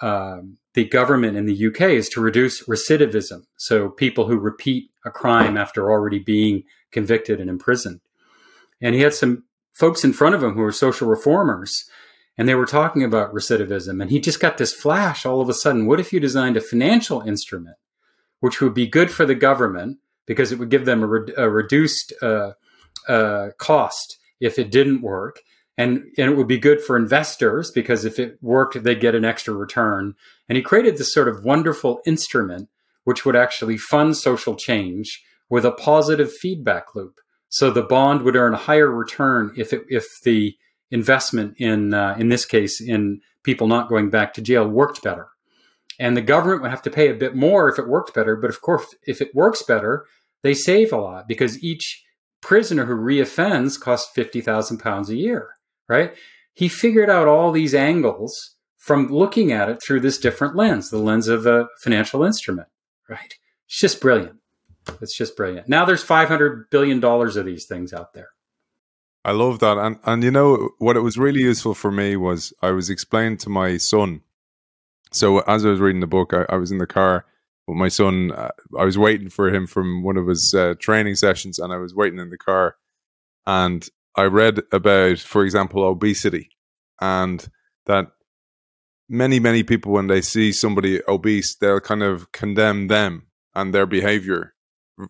um, 0.00 0.56
the 0.76 0.84
government 0.84 1.38
in 1.38 1.46
the 1.46 1.66
UK, 1.66 1.80
is 1.80 2.08
to 2.10 2.20
reduce 2.20 2.62
recidivism. 2.64 3.46
So 3.56 3.88
people 3.88 4.28
who 4.28 4.38
repeat 4.38 4.90
a 5.06 5.10
crime 5.10 5.56
after 5.56 5.90
already 5.90 6.18
being 6.18 6.64
convicted 6.92 7.40
and 7.40 7.48
imprisoned. 7.48 8.00
And 8.82 8.94
he 8.94 9.00
had 9.00 9.14
some 9.14 9.44
folks 9.72 10.04
in 10.04 10.12
front 10.12 10.34
of 10.34 10.42
him 10.42 10.52
who 10.52 10.60
were 10.60 10.72
social 10.72 11.08
reformers 11.08 11.88
and 12.38 12.46
they 12.46 12.54
were 12.54 12.66
talking 12.66 13.02
about 13.02 13.32
recidivism 13.32 14.00
and 14.02 14.10
he 14.10 14.20
just 14.20 14.40
got 14.40 14.58
this 14.58 14.72
flash 14.72 15.26
all 15.26 15.40
of 15.40 15.50
a 15.50 15.54
sudden 15.54 15.86
what 15.86 16.00
if 16.00 16.12
you 16.12 16.20
designed 16.20 16.56
a 16.56 16.62
financial 16.62 17.20
instrument 17.20 17.76
which 18.40 18.60
would 18.60 18.72
be 18.72 18.86
good 18.86 19.10
for 19.10 19.26
the 19.26 19.34
government 19.34 19.98
because 20.24 20.50
it 20.50 20.58
would 20.58 20.70
give 20.70 20.86
them 20.86 21.02
a, 21.02 21.06
re- 21.06 21.34
a 21.36 21.50
reduced 21.50 22.14
uh, 22.22 22.52
uh, 23.06 23.48
cost 23.58 24.18
if 24.40 24.58
it 24.58 24.70
didn't 24.70 25.02
work 25.02 25.40
and, 25.78 26.04
and 26.16 26.30
it 26.30 26.36
would 26.36 26.48
be 26.48 26.58
good 26.58 26.80
for 26.80 26.96
investors 26.96 27.70
because 27.70 28.04
if 28.04 28.18
it 28.18 28.38
worked 28.40 28.82
they'd 28.82 29.00
get 29.00 29.14
an 29.14 29.24
extra 29.24 29.54
return 29.54 30.14
and 30.48 30.56
he 30.56 30.62
created 30.62 30.96
this 30.96 31.12
sort 31.12 31.28
of 31.28 31.44
wonderful 31.44 32.00
instrument 32.06 32.68
which 33.04 33.24
would 33.24 33.36
actually 33.36 33.76
fund 33.76 34.16
social 34.16 34.56
change 34.56 35.22
with 35.48 35.64
a 35.64 35.72
positive 35.72 36.32
feedback 36.32 36.94
loop 36.94 37.20
so 37.48 37.70
the 37.70 37.82
bond 37.82 38.22
would 38.22 38.36
earn 38.36 38.54
a 38.54 38.58
higher 38.58 38.90
return 38.90 39.52
if 39.56 39.72
it, 39.72 39.82
if 39.88 40.06
the 40.24 40.56
investment 40.90 41.54
in 41.58 41.94
uh, 41.94 42.16
in 42.18 42.28
this 42.28 42.44
case 42.44 42.80
in 42.80 43.20
people 43.42 43.66
not 43.66 43.88
going 43.88 44.10
back 44.10 44.34
to 44.34 44.42
jail 44.42 44.66
worked 44.68 45.02
better, 45.02 45.28
and 45.98 46.16
the 46.16 46.22
government 46.22 46.62
would 46.62 46.70
have 46.70 46.82
to 46.82 46.90
pay 46.90 47.08
a 47.08 47.14
bit 47.14 47.34
more 47.34 47.68
if 47.68 47.78
it 47.78 47.88
worked 47.88 48.14
better. 48.14 48.36
But 48.36 48.50
of 48.50 48.60
course, 48.60 48.94
if 49.06 49.20
it 49.20 49.34
works 49.34 49.62
better, 49.62 50.06
they 50.42 50.54
save 50.54 50.92
a 50.92 50.98
lot 50.98 51.28
because 51.28 51.62
each 51.62 52.04
prisoner 52.40 52.84
who 52.84 52.94
reoffends 52.94 53.80
costs 53.80 54.10
fifty 54.14 54.40
thousand 54.40 54.78
pounds 54.78 55.10
a 55.10 55.16
year. 55.16 55.50
Right? 55.88 56.14
He 56.52 56.68
figured 56.68 57.10
out 57.10 57.28
all 57.28 57.52
these 57.52 57.74
angles 57.74 58.56
from 58.76 59.08
looking 59.08 59.52
at 59.52 59.68
it 59.68 59.82
through 59.82 60.00
this 60.00 60.18
different 60.18 60.56
lens, 60.56 60.90
the 60.90 60.98
lens 60.98 61.28
of 61.28 61.46
a 61.46 61.68
financial 61.80 62.22
instrument. 62.22 62.68
Right? 63.08 63.34
It's 63.66 63.78
just 63.78 64.00
brilliant. 64.00 64.38
It's 65.00 65.16
just 65.16 65.36
brilliant. 65.36 65.68
Now 65.68 65.84
there's 65.84 66.02
500 66.02 66.70
billion 66.70 67.00
dollars 67.00 67.36
of 67.36 67.46
these 67.46 67.66
things 67.66 67.92
out 67.92 68.14
there. 68.14 68.28
I 69.24 69.32
love 69.32 69.58
that. 69.58 69.76
And 69.76 69.98
and 70.04 70.22
you 70.22 70.30
know 70.30 70.70
what 70.78 70.96
it 70.96 71.00
was 71.00 71.18
really 71.18 71.40
useful 71.40 71.74
for 71.74 71.90
me 71.90 72.16
was 72.16 72.52
I 72.62 72.70
was 72.70 72.88
explaining 72.88 73.38
to 73.38 73.48
my 73.48 73.76
son. 73.76 74.22
So 75.12 75.40
as 75.40 75.66
I 75.66 75.70
was 75.70 75.80
reading 75.80 76.00
the 76.00 76.06
book, 76.06 76.32
I, 76.32 76.46
I 76.48 76.56
was 76.56 76.70
in 76.70 76.78
the 76.78 76.86
car 76.86 77.26
with 77.66 77.76
my 77.76 77.88
son. 77.88 78.30
Uh, 78.30 78.50
I 78.78 78.84
was 78.84 78.96
waiting 78.96 79.28
for 79.28 79.52
him 79.52 79.66
from 79.66 80.04
one 80.04 80.16
of 80.16 80.28
his 80.28 80.54
uh, 80.54 80.74
training 80.78 81.16
sessions, 81.16 81.58
and 81.58 81.72
I 81.72 81.78
was 81.78 81.94
waiting 81.94 82.20
in 82.20 82.30
the 82.30 82.38
car, 82.38 82.76
and 83.46 83.88
I 84.16 84.24
read 84.24 84.62
about, 84.72 85.18
for 85.18 85.44
example, 85.44 85.84
obesity, 85.84 86.50
and 87.00 87.46
that 87.86 88.06
many 89.08 89.38
many 89.38 89.62
people 89.62 89.92
when 89.92 90.08
they 90.08 90.20
see 90.20 90.52
somebody 90.52 91.00
obese, 91.06 91.56
they'll 91.56 91.80
kind 91.80 92.02
of 92.02 92.32
condemn 92.32 92.88
them 92.88 93.26
and 93.54 93.74
their 93.74 93.86
behavior 93.86 94.54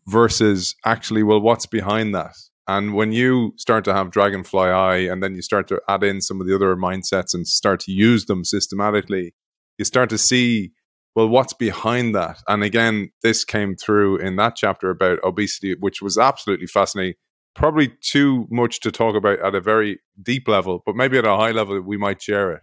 versus 0.06 0.74
actually, 0.84 1.22
well, 1.22 1.40
what's 1.40 1.66
behind 1.66 2.14
that? 2.14 2.34
And 2.68 2.94
when 2.94 3.12
you 3.12 3.52
start 3.56 3.84
to 3.84 3.94
have 3.94 4.10
Dragonfly 4.10 4.68
Eye 4.68 4.96
and 4.96 5.22
then 5.22 5.34
you 5.34 5.42
start 5.42 5.68
to 5.68 5.80
add 5.88 6.02
in 6.02 6.20
some 6.20 6.40
of 6.40 6.46
the 6.46 6.54
other 6.54 6.74
mindsets 6.74 7.32
and 7.32 7.46
start 7.46 7.80
to 7.80 7.92
use 7.92 8.26
them 8.26 8.44
systematically, 8.44 9.34
you 9.78 9.84
start 9.84 10.10
to 10.10 10.18
see, 10.18 10.72
well, 11.14 11.28
what's 11.28 11.52
behind 11.52 12.14
that? 12.16 12.42
And 12.48 12.64
again, 12.64 13.12
this 13.22 13.44
came 13.44 13.76
through 13.76 14.18
in 14.18 14.36
that 14.36 14.56
chapter 14.56 14.90
about 14.90 15.22
obesity, 15.22 15.76
which 15.78 16.02
was 16.02 16.18
absolutely 16.18 16.66
fascinating. 16.66 17.14
Probably 17.56 17.92
too 18.00 18.46
much 18.50 18.80
to 18.80 18.92
talk 18.92 19.16
about 19.16 19.40
at 19.40 19.54
a 19.54 19.60
very 19.60 19.98
deep 20.22 20.46
level, 20.46 20.82
but 20.84 20.94
maybe 20.94 21.18
at 21.18 21.24
a 21.24 21.36
high 21.36 21.52
level, 21.52 21.80
we 21.80 21.96
might 21.96 22.22
share 22.22 22.52
it. 22.52 22.60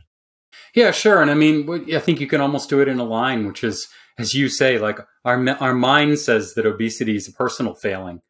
Yeah, 0.76 0.92
sure. 0.92 1.22
And 1.22 1.32
I 1.32 1.34
mean, 1.34 1.68
I 1.94 2.00
think 2.00 2.20
you 2.20 2.28
can 2.28 2.42
almost 2.42 2.70
do 2.70 2.80
it 2.80 2.88
in 2.88 3.00
a 3.00 3.04
line, 3.04 3.48
which 3.48 3.64
is 3.64 3.88
as 4.18 4.34
you 4.34 4.50
say, 4.50 4.78
like 4.78 5.00
our 5.26 5.50
our 5.60 5.74
mind 5.74 6.20
says 6.20 6.54
that 6.54 6.66
obesity 6.66 7.16
is 7.16 7.28
a 7.28 7.34
personal 7.34 7.74
failing, 7.74 8.22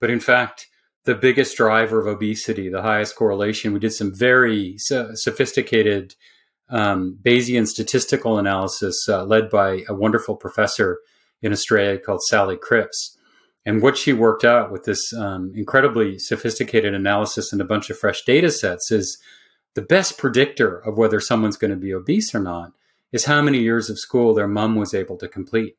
but 0.00 0.10
in 0.10 0.20
fact, 0.20 0.66
the 1.04 1.14
biggest 1.14 1.56
driver 1.56 2.00
of 2.00 2.06
obesity, 2.06 2.68
the 2.68 2.82
highest 2.82 3.16
correlation, 3.16 3.72
we 3.72 3.78
did 3.78 3.92
some 3.92 4.12
very 4.14 4.76
so 4.78 5.10
sophisticated 5.14 6.14
um, 6.68 7.18
Bayesian 7.22 7.66
statistical 7.66 8.38
analysis 8.38 9.06
uh, 9.08 9.24
led 9.24 9.48
by 9.50 9.84
a 9.88 9.94
wonderful 9.94 10.36
professor 10.36 10.98
in 11.42 11.52
Australia 11.52 11.98
called 11.98 12.22
Sally 12.28 12.56
Cripps. 12.56 13.16
And 13.66 13.82
what 13.82 13.98
she 13.98 14.12
worked 14.12 14.44
out 14.44 14.70
with 14.70 14.84
this 14.84 15.12
um, 15.12 15.52
incredibly 15.54 16.18
sophisticated 16.20 16.94
analysis 16.94 17.52
and 17.52 17.60
a 17.60 17.64
bunch 17.64 17.90
of 17.90 17.98
fresh 17.98 18.22
data 18.22 18.50
sets 18.50 18.92
is 18.92 19.18
the 19.74 19.82
best 19.82 20.16
predictor 20.16 20.78
of 20.78 20.96
whether 20.96 21.20
someone's 21.20 21.56
going 21.56 21.72
to 21.72 21.76
be 21.76 21.92
obese 21.92 22.32
or 22.32 22.38
not 22.38 22.72
is 23.12 23.24
how 23.24 23.42
many 23.42 23.58
years 23.58 23.90
of 23.90 23.98
school 23.98 24.32
their 24.32 24.46
mom 24.46 24.76
was 24.76 24.94
able 24.94 25.16
to 25.18 25.28
complete, 25.28 25.76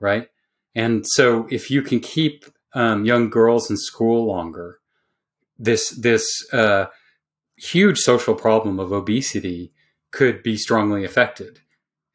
right? 0.00 0.28
And 0.74 1.06
so 1.06 1.46
if 1.50 1.70
you 1.70 1.82
can 1.82 2.00
keep 2.00 2.46
um, 2.74 3.04
young 3.04 3.30
girls 3.30 3.70
in 3.70 3.76
school 3.76 4.26
longer, 4.26 4.80
this 5.56 5.90
this 5.90 6.26
uh, 6.52 6.86
huge 7.56 7.98
social 7.98 8.34
problem 8.34 8.80
of 8.80 8.92
obesity 8.92 9.72
could 10.10 10.42
be 10.42 10.56
strongly 10.56 11.04
affected. 11.04 11.60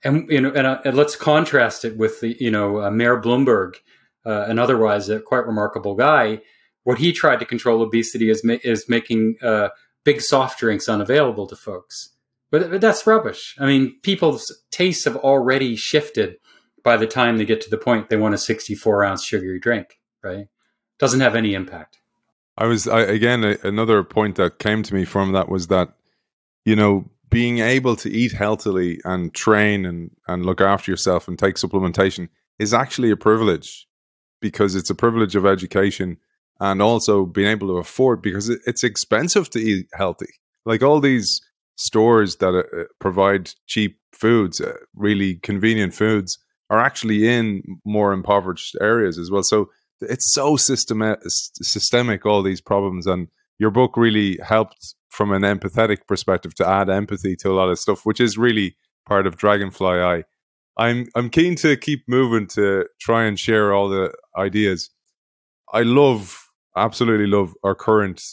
And 0.04 0.30
you 0.30 0.42
know, 0.42 0.52
and, 0.54 0.68
uh, 0.68 0.82
and 0.84 0.98
let's 0.98 1.16
contrast 1.16 1.86
it 1.86 1.98
with 1.98 2.20
the 2.20 2.36
you 2.40 2.52
know 2.52 2.82
uh, 2.82 2.92
Mayor 2.92 3.22
Bloomberg, 3.22 3.76
uh, 4.30 4.46
an 4.48 4.60
otherwise 4.60 5.10
a 5.10 5.20
quite 5.20 5.48
remarkable 5.48 5.96
guy. 5.96 6.40
What 6.84 7.00
he 7.00 7.12
tried 7.12 7.40
to 7.40 7.46
control 7.46 7.82
obesity 7.82 8.30
is 8.30 8.44
ma- 8.44 8.64
is 8.64 8.88
making 8.88 9.38
uh, 9.42 9.70
big 10.04 10.22
soft 10.22 10.60
drinks 10.60 10.88
unavailable 10.88 11.48
to 11.48 11.56
folks 11.56 12.10
But, 12.52 12.72
but 12.72 12.82
that's 12.82 13.06
rubbish. 13.06 13.56
I 13.60 13.66
mean, 13.66 14.00
people's 14.02 14.64
tastes 14.72 15.06
have 15.06 15.18
already 15.18 15.76
shifted 15.76 16.38
by 16.84 16.98
the 16.98 17.08
time 17.08 17.38
they 17.38 17.46
get 17.46 17.62
to 17.62 17.70
the 17.70 17.78
point 17.78 18.10
they 18.10 18.18
want 18.18 18.36
a 18.36 18.38
64 18.38 19.04
ounce 19.04 19.26
sugary 19.26 19.60
drink, 19.60 20.00
right? 20.24 20.48
Doesn't 21.00 21.20
have 21.20 21.36
any 21.36 21.54
impact. 21.54 21.98
I 22.58 22.66
was, 22.66 22.88
I, 22.88 23.02
again, 23.02 23.44
a, 23.44 23.58
another 23.64 24.04
point 24.04 24.36
that 24.36 24.60
came 24.60 24.84
to 24.84 24.94
me 24.94 25.06
from 25.06 25.32
that 25.34 25.50
was 25.50 25.68
that, 25.68 25.94
you 26.66 26.76
know, 26.76 27.10
being 27.30 27.60
able 27.60 27.96
to 27.96 28.10
eat 28.10 28.32
healthily 28.32 29.00
and 29.06 29.34
train 29.34 29.86
and, 29.86 30.12
and 30.28 30.46
look 30.46 30.62
after 30.62 30.92
yourself 30.92 31.28
and 31.28 31.38
take 31.38 31.56
supplementation 31.56 32.30
is 32.58 32.74
actually 32.74 33.12
a 33.12 33.16
privilege 33.16 33.88
because 34.42 34.76
it's 34.76 34.90
a 34.90 34.96
privilege 34.96 35.36
of 35.36 35.46
education 35.46 36.18
and 36.60 36.82
also 36.82 37.26
being 37.26 37.48
able 37.48 37.68
to 37.68 37.78
afford 37.78 38.22
because 38.22 38.50
it's 38.50 38.84
expensive 38.84 39.50
to 39.52 39.60
eat 39.60 39.88
healthy. 39.94 40.34
Like 40.66 40.84
all 40.84 41.00
these 41.00 41.42
stores 41.76 42.38
that 42.38 42.54
uh, 42.54 42.84
provide 43.00 43.52
cheap 43.68 43.98
foods, 44.14 44.60
uh, 44.60 44.74
really 44.94 45.36
convenient 45.36 45.94
foods, 45.94 46.38
are 46.70 46.80
actually 46.80 47.28
in 47.28 47.64
more 47.86 48.12
impoverished 48.12 48.78
areas 48.82 49.18
as 49.18 49.32
well. 49.32 49.44
So 49.44 49.70
it's 50.02 50.34
so 50.34 50.56
systematic, 50.56 51.24
systemic, 51.26 52.26
all 52.26 52.44
these 52.44 52.62
problems. 52.62 53.08
And 53.08 53.28
your 53.58 53.72
book 53.72 53.98
really 53.98 54.38
helped 54.44 54.96
from 55.10 55.32
an 55.32 55.42
empathetic 55.42 56.00
perspective 56.08 56.54
to 56.56 56.68
add 56.68 56.90
empathy 56.90 57.36
to 57.38 57.50
a 57.50 57.56
lot 57.56 57.70
of 57.70 57.80
stuff, 57.80 58.06
which 58.06 58.20
is 58.20 58.38
really 58.38 58.76
part 59.08 59.26
of 59.26 59.38
Dragonfly 59.38 60.00
Eye. 60.00 60.24
I'm 60.80 61.08
I'm 61.14 61.30
keen 61.30 61.56
to 61.56 61.76
keep 61.76 62.06
moving 62.08 62.48
to 62.56 62.86
try 63.02 63.26
and 63.26 63.38
share 63.38 63.74
all 63.74 63.90
the 63.90 64.14
ideas. 64.38 64.90
I 65.74 65.82
love, 65.82 66.48
absolutely 66.76 67.28
love 67.28 67.54
occurrent 67.66 68.24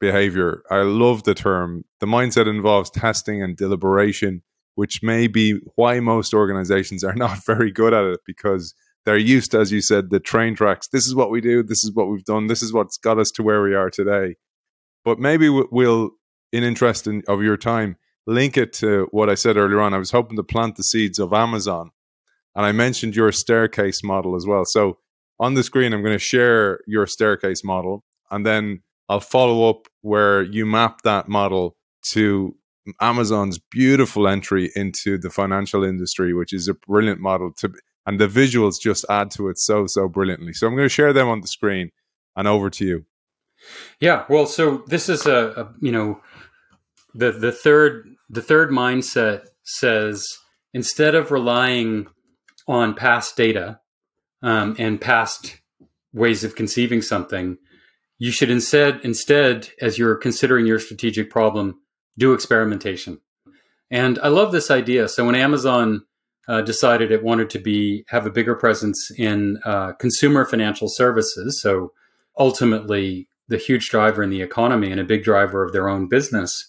behavior. 0.00 0.62
I 0.70 0.82
love 0.82 1.24
the 1.24 1.34
term. 1.34 1.84
The 1.98 2.06
mindset 2.06 2.48
involves 2.48 2.88
testing 2.90 3.42
and 3.42 3.56
deliberation, 3.56 4.42
which 4.76 5.02
may 5.02 5.26
be 5.26 5.58
why 5.74 5.98
most 5.98 6.32
organizations 6.32 7.02
are 7.02 7.14
not 7.16 7.44
very 7.44 7.72
good 7.72 7.92
at 7.92 8.04
it 8.04 8.20
because 8.24 8.74
they're 9.04 9.16
used 9.16 9.52
as 9.56 9.72
you 9.72 9.80
said, 9.80 10.10
the 10.10 10.20
train 10.20 10.54
tracks. 10.54 10.86
This 10.86 11.04
is 11.04 11.16
what 11.16 11.32
we 11.32 11.40
do. 11.40 11.64
This 11.64 11.82
is 11.82 11.92
what 11.92 12.08
we've 12.08 12.24
done. 12.24 12.46
This 12.46 12.62
is 12.62 12.72
what's 12.72 12.96
got 12.96 13.18
us 13.18 13.32
to 13.32 13.42
where 13.42 13.60
we 13.60 13.74
are 13.74 13.90
today. 13.90 14.36
But 15.04 15.18
maybe 15.18 15.48
we'll, 15.48 16.10
in 16.52 16.62
interest 16.62 17.08
in, 17.08 17.24
of 17.26 17.42
your 17.42 17.56
time, 17.56 17.96
link 18.28 18.56
it 18.56 18.72
to 18.74 19.08
what 19.10 19.30
I 19.30 19.34
said 19.34 19.56
earlier 19.56 19.80
on. 19.80 19.94
I 19.94 19.98
was 19.98 20.10
hoping 20.10 20.36
to 20.36 20.42
plant 20.42 20.76
the 20.76 20.82
seeds 20.82 21.18
of 21.18 21.32
Amazon. 21.32 21.90
And 22.54 22.66
I 22.66 22.72
mentioned 22.72 23.16
your 23.16 23.32
staircase 23.32 24.04
model 24.04 24.36
as 24.36 24.46
well. 24.46 24.64
So 24.66 24.98
on 25.40 25.54
the 25.54 25.62
screen, 25.62 25.92
I'm 25.92 26.02
going 26.02 26.14
to 26.14 26.18
share 26.18 26.80
your 26.86 27.06
staircase 27.06 27.64
model. 27.64 28.04
And 28.30 28.44
then 28.44 28.82
I'll 29.08 29.20
follow 29.20 29.70
up 29.70 29.88
where 30.02 30.42
you 30.42 30.66
map 30.66 31.02
that 31.02 31.28
model 31.28 31.76
to 32.10 32.54
Amazon's 33.00 33.58
beautiful 33.58 34.28
entry 34.28 34.70
into 34.76 35.16
the 35.16 35.30
financial 35.30 35.82
industry, 35.82 36.34
which 36.34 36.52
is 36.52 36.68
a 36.68 36.74
brilliant 36.74 37.20
model 37.20 37.52
to 37.58 37.72
and 38.08 38.18
the 38.18 38.26
visuals 38.26 38.80
just 38.80 39.04
add 39.10 39.30
to 39.32 39.50
it 39.50 39.58
so 39.58 39.86
so 39.86 40.08
brilliantly. 40.08 40.54
So 40.54 40.66
I'm 40.66 40.74
going 40.74 40.86
to 40.86 40.88
share 40.88 41.12
them 41.12 41.28
on 41.28 41.42
the 41.42 41.46
screen, 41.46 41.90
and 42.34 42.48
over 42.48 42.70
to 42.70 42.86
you. 42.86 43.04
Yeah, 44.00 44.24
well, 44.30 44.46
so 44.46 44.82
this 44.86 45.10
is 45.10 45.26
a, 45.26 45.52
a 45.60 45.74
you 45.80 45.92
know 45.92 46.20
the 47.14 47.32
the 47.32 47.52
third 47.52 48.08
the 48.28 48.42
third 48.42 48.70
mindset 48.70 49.46
says 49.64 50.26
instead 50.74 51.14
of 51.14 51.30
relying 51.30 52.06
on 52.66 52.94
past 52.94 53.36
data 53.36 53.80
um, 54.42 54.76
and 54.78 55.00
past 55.00 55.60
ways 56.12 56.44
of 56.44 56.54
conceiving 56.54 57.02
something, 57.02 57.56
you 58.18 58.30
should 58.30 58.50
instead 58.50 59.00
instead 59.02 59.68
as 59.80 59.98
you're 59.98 60.16
considering 60.16 60.66
your 60.66 60.78
strategic 60.78 61.30
problem, 61.30 61.80
do 62.16 62.32
experimentation. 62.32 63.20
And 63.90 64.18
I 64.18 64.28
love 64.28 64.52
this 64.52 64.70
idea. 64.70 65.08
So 65.08 65.24
when 65.24 65.34
Amazon 65.34 66.02
uh, 66.48 66.62
decided 66.62 67.12
it 67.12 67.22
wanted 67.22 67.50
to 67.50 67.58
be 67.58 68.04
have 68.08 68.26
a 68.26 68.30
bigger 68.30 68.54
presence 68.54 69.10
in 69.16 69.58
uh, 69.64 69.92
consumer 69.92 70.46
financial 70.46 70.88
services. 70.88 71.60
So 71.60 71.92
ultimately, 72.38 73.28
the 73.48 73.58
huge 73.58 73.88
driver 73.90 74.22
in 74.22 74.30
the 74.30 74.42
economy 74.42 74.90
and 74.90 75.00
a 75.00 75.04
big 75.04 75.22
driver 75.22 75.62
of 75.62 75.72
their 75.72 75.88
own 75.88 76.08
business. 76.08 76.66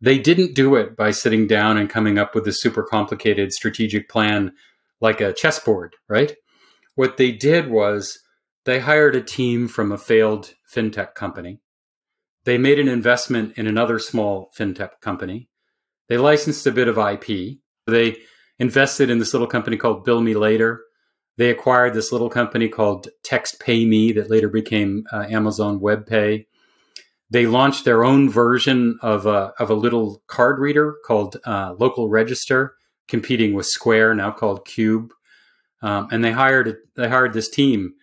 They 0.00 0.18
didn't 0.18 0.54
do 0.54 0.76
it 0.76 0.96
by 0.96 1.10
sitting 1.10 1.46
down 1.46 1.76
and 1.76 1.90
coming 1.90 2.18
up 2.18 2.34
with 2.34 2.48
a 2.48 2.52
super 2.52 2.82
complicated 2.82 3.52
strategic 3.52 4.08
plan 4.08 4.52
like 5.00 5.20
a 5.20 5.32
chessboard, 5.32 5.94
right? 6.08 6.34
What 6.94 7.16
they 7.16 7.32
did 7.32 7.70
was 7.70 8.18
they 8.64 8.80
hired 8.80 9.14
a 9.16 9.22
team 9.22 9.68
from 9.68 9.92
a 9.92 9.98
failed 9.98 10.54
fintech 10.72 11.14
company. 11.14 11.60
They 12.44 12.58
made 12.58 12.78
an 12.78 12.88
investment 12.88 13.58
in 13.58 13.66
another 13.66 13.98
small 13.98 14.50
fintech 14.58 15.00
company. 15.00 15.48
They 16.08 16.16
licensed 16.16 16.66
a 16.66 16.72
bit 16.72 16.88
of 16.88 16.98
IP. 16.98 17.58
They 17.86 18.16
invested 18.58 19.10
in 19.10 19.18
this 19.18 19.34
little 19.34 19.46
company 19.46 19.76
called 19.76 20.04
Bill 20.04 20.20
Me 20.20 20.34
Later. 20.34 20.82
They 21.36 21.50
acquired 21.50 21.94
this 21.94 22.12
little 22.12 22.30
company 22.30 22.68
called 22.68 23.08
Text 23.22 23.60
Pay 23.60 23.84
Me 23.84 24.12
that 24.12 24.30
later 24.30 24.48
became 24.48 25.04
uh, 25.12 25.26
Amazon 25.28 25.80
Web 25.80 26.06
Pay. 26.06 26.46
They 27.30 27.46
launched 27.46 27.84
their 27.84 28.04
own 28.04 28.28
version 28.28 28.98
of 29.02 29.26
a, 29.26 29.52
of 29.58 29.70
a 29.70 29.74
little 29.74 30.22
card 30.26 30.58
reader 30.58 30.96
called 31.04 31.36
uh, 31.44 31.74
Local 31.78 32.08
Register, 32.08 32.74
competing 33.06 33.54
with 33.54 33.66
Square, 33.66 34.14
now 34.14 34.32
called 34.32 34.64
Cube. 34.64 35.12
Um, 35.82 36.08
and 36.10 36.24
they 36.24 36.32
hired 36.32 36.76
they 36.96 37.08
hired 37.08 37.32
this 37.32 37.48
team 37.48 37.94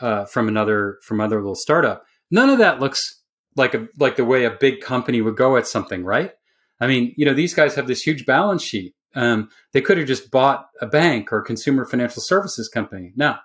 uh, 0.00 0.24
from 0.24 0.48
another 0.48 0.98
from 1.04 1.20
another 1.20 1.36
little 1.36 1.54
startup. 1.54 2.04
None 2.30 2.50
of 2.50 2.58
that 2.58 2.80
looks 2.80 3.22
like 3.56 3.74
a 3.74 3.86
like 3.98 4.16
the 4.16 4.24
way 4.24 4.44
a 4.44 4.50
big 4.50 4.80
company 4.80 5.20
would 5.20 5.36
go 5.36 5.56
at 5.56 5.66
something, 5.66 6.04
right? 6.04 6.32
I 6.80 6.86
mean, 6.86 7.14
you 7.16 7.26
know, 7.26 7.34
these 7.34 7.54
guys 7.54 7.74
have 7.74 7.86
this 7.86 8.02
huge 8.02 8.24
balance 8.24 8.62
sheet. 8.62 8.94
Um, 9.14 9.50
they 9.72 9.80
could 9.80 9.98
have 9.98 10.06
just 10.06 10.30
bought 10.30 10.68
a 10.80 10.86
bank 10.86 11.32
or 11.32 11.40
a 11.40 11.44
consumer 11.44 11.84
financial 11.84 12.22
services 12.24 12.68
company. 12.68 13.12
No, 13.16 13.36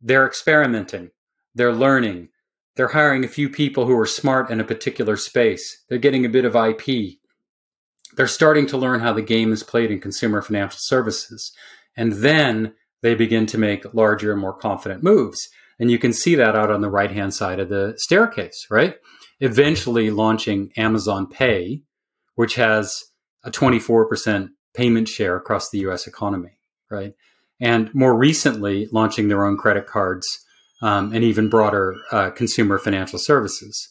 they're 0.00 0.26
experimenting, 0.26 1.10
they're 1.54 1.72
learning, 1.72 2.28
they're 2.76 2.88
hiring 2.88 3.24
a 3.24 3.28
few 3.28 3.48
people 3.48 3.86
who 3.86 3.98
are 3.98 4.06
smart 4.06 4.50
in 4.50 4.60
a 4.60 4.64
particular 4.64 5.16
space, 5.16 5.84
they're 5.88 5.98
getting 5.98 6.24
a 6.24 6.30
bit 6.30 6.44
of 6.44 6.54
IP. 6.54 7.18
They're 8.16 8.26
starting 8.26 8.66
to 8.68 8.78
learn 8.78 9.00
how 9.00 9.12
the 9.12 9.22
game 9.22 9.52
is 9.52 9.62
played 9.62 9.90
in 9.90 10.00
consumer 10.00 10.40
financial 10.40 10.78
services. 10.80 11.52
And 11.96 12.12
then 12.12 12.74
they 13.02 13.14
begin 13.14 13.46
to 13.46 13.58
make 13.58 13.94
larger 13.94 14.32
and 14.32 14.40
more 14.40 14.56
confident 14.56 15.02
moves. 15.02 15.38
And 15.78 15.90
you 15.90 15.98
can 15.98 16.12
see 16.12 16.34
that 16.36 16.56
out 16.56 16.70
on 16.70 16.80
the 16.80 16.90
right 16.90 17.10
hand 17.10 17.34
side 17.34 17.60
of 17.60 17.68
the 17.68 17.94
staircase, 17.98 18.66
right? 18.70 18.96
Eventually 19.40 20.10
launching 20.10 20.70
Amazon 20.76 21.26
Pay, 21.26 21.82
which 22.36 22.54
has 22.54 23.04
a 23.44 23.50
24% 23.50 24.48
payment 24.74 25.08
share 25.08 25.36
across 25.36 25.70
the 25.70 25.78
US 25.80 26.06
economy, 26.06 26.58
right? 26.90 27.14
And 27.60 27.94
more 27.94 28.16
recently, 28.16 28.88
launching 28.92 29.28
their 29.28 29.44
own 29.44 29.56
credit 29.56 29.86
cards 29.86 30.26
um, 30.82 31.12
and 31.12 31.24
even 31.24 31.48
broader 31.48 31.96
uh, 32.10 32.30
consumer 32.30 32.78
financial 32.78 33.18
services, 33.18 33.88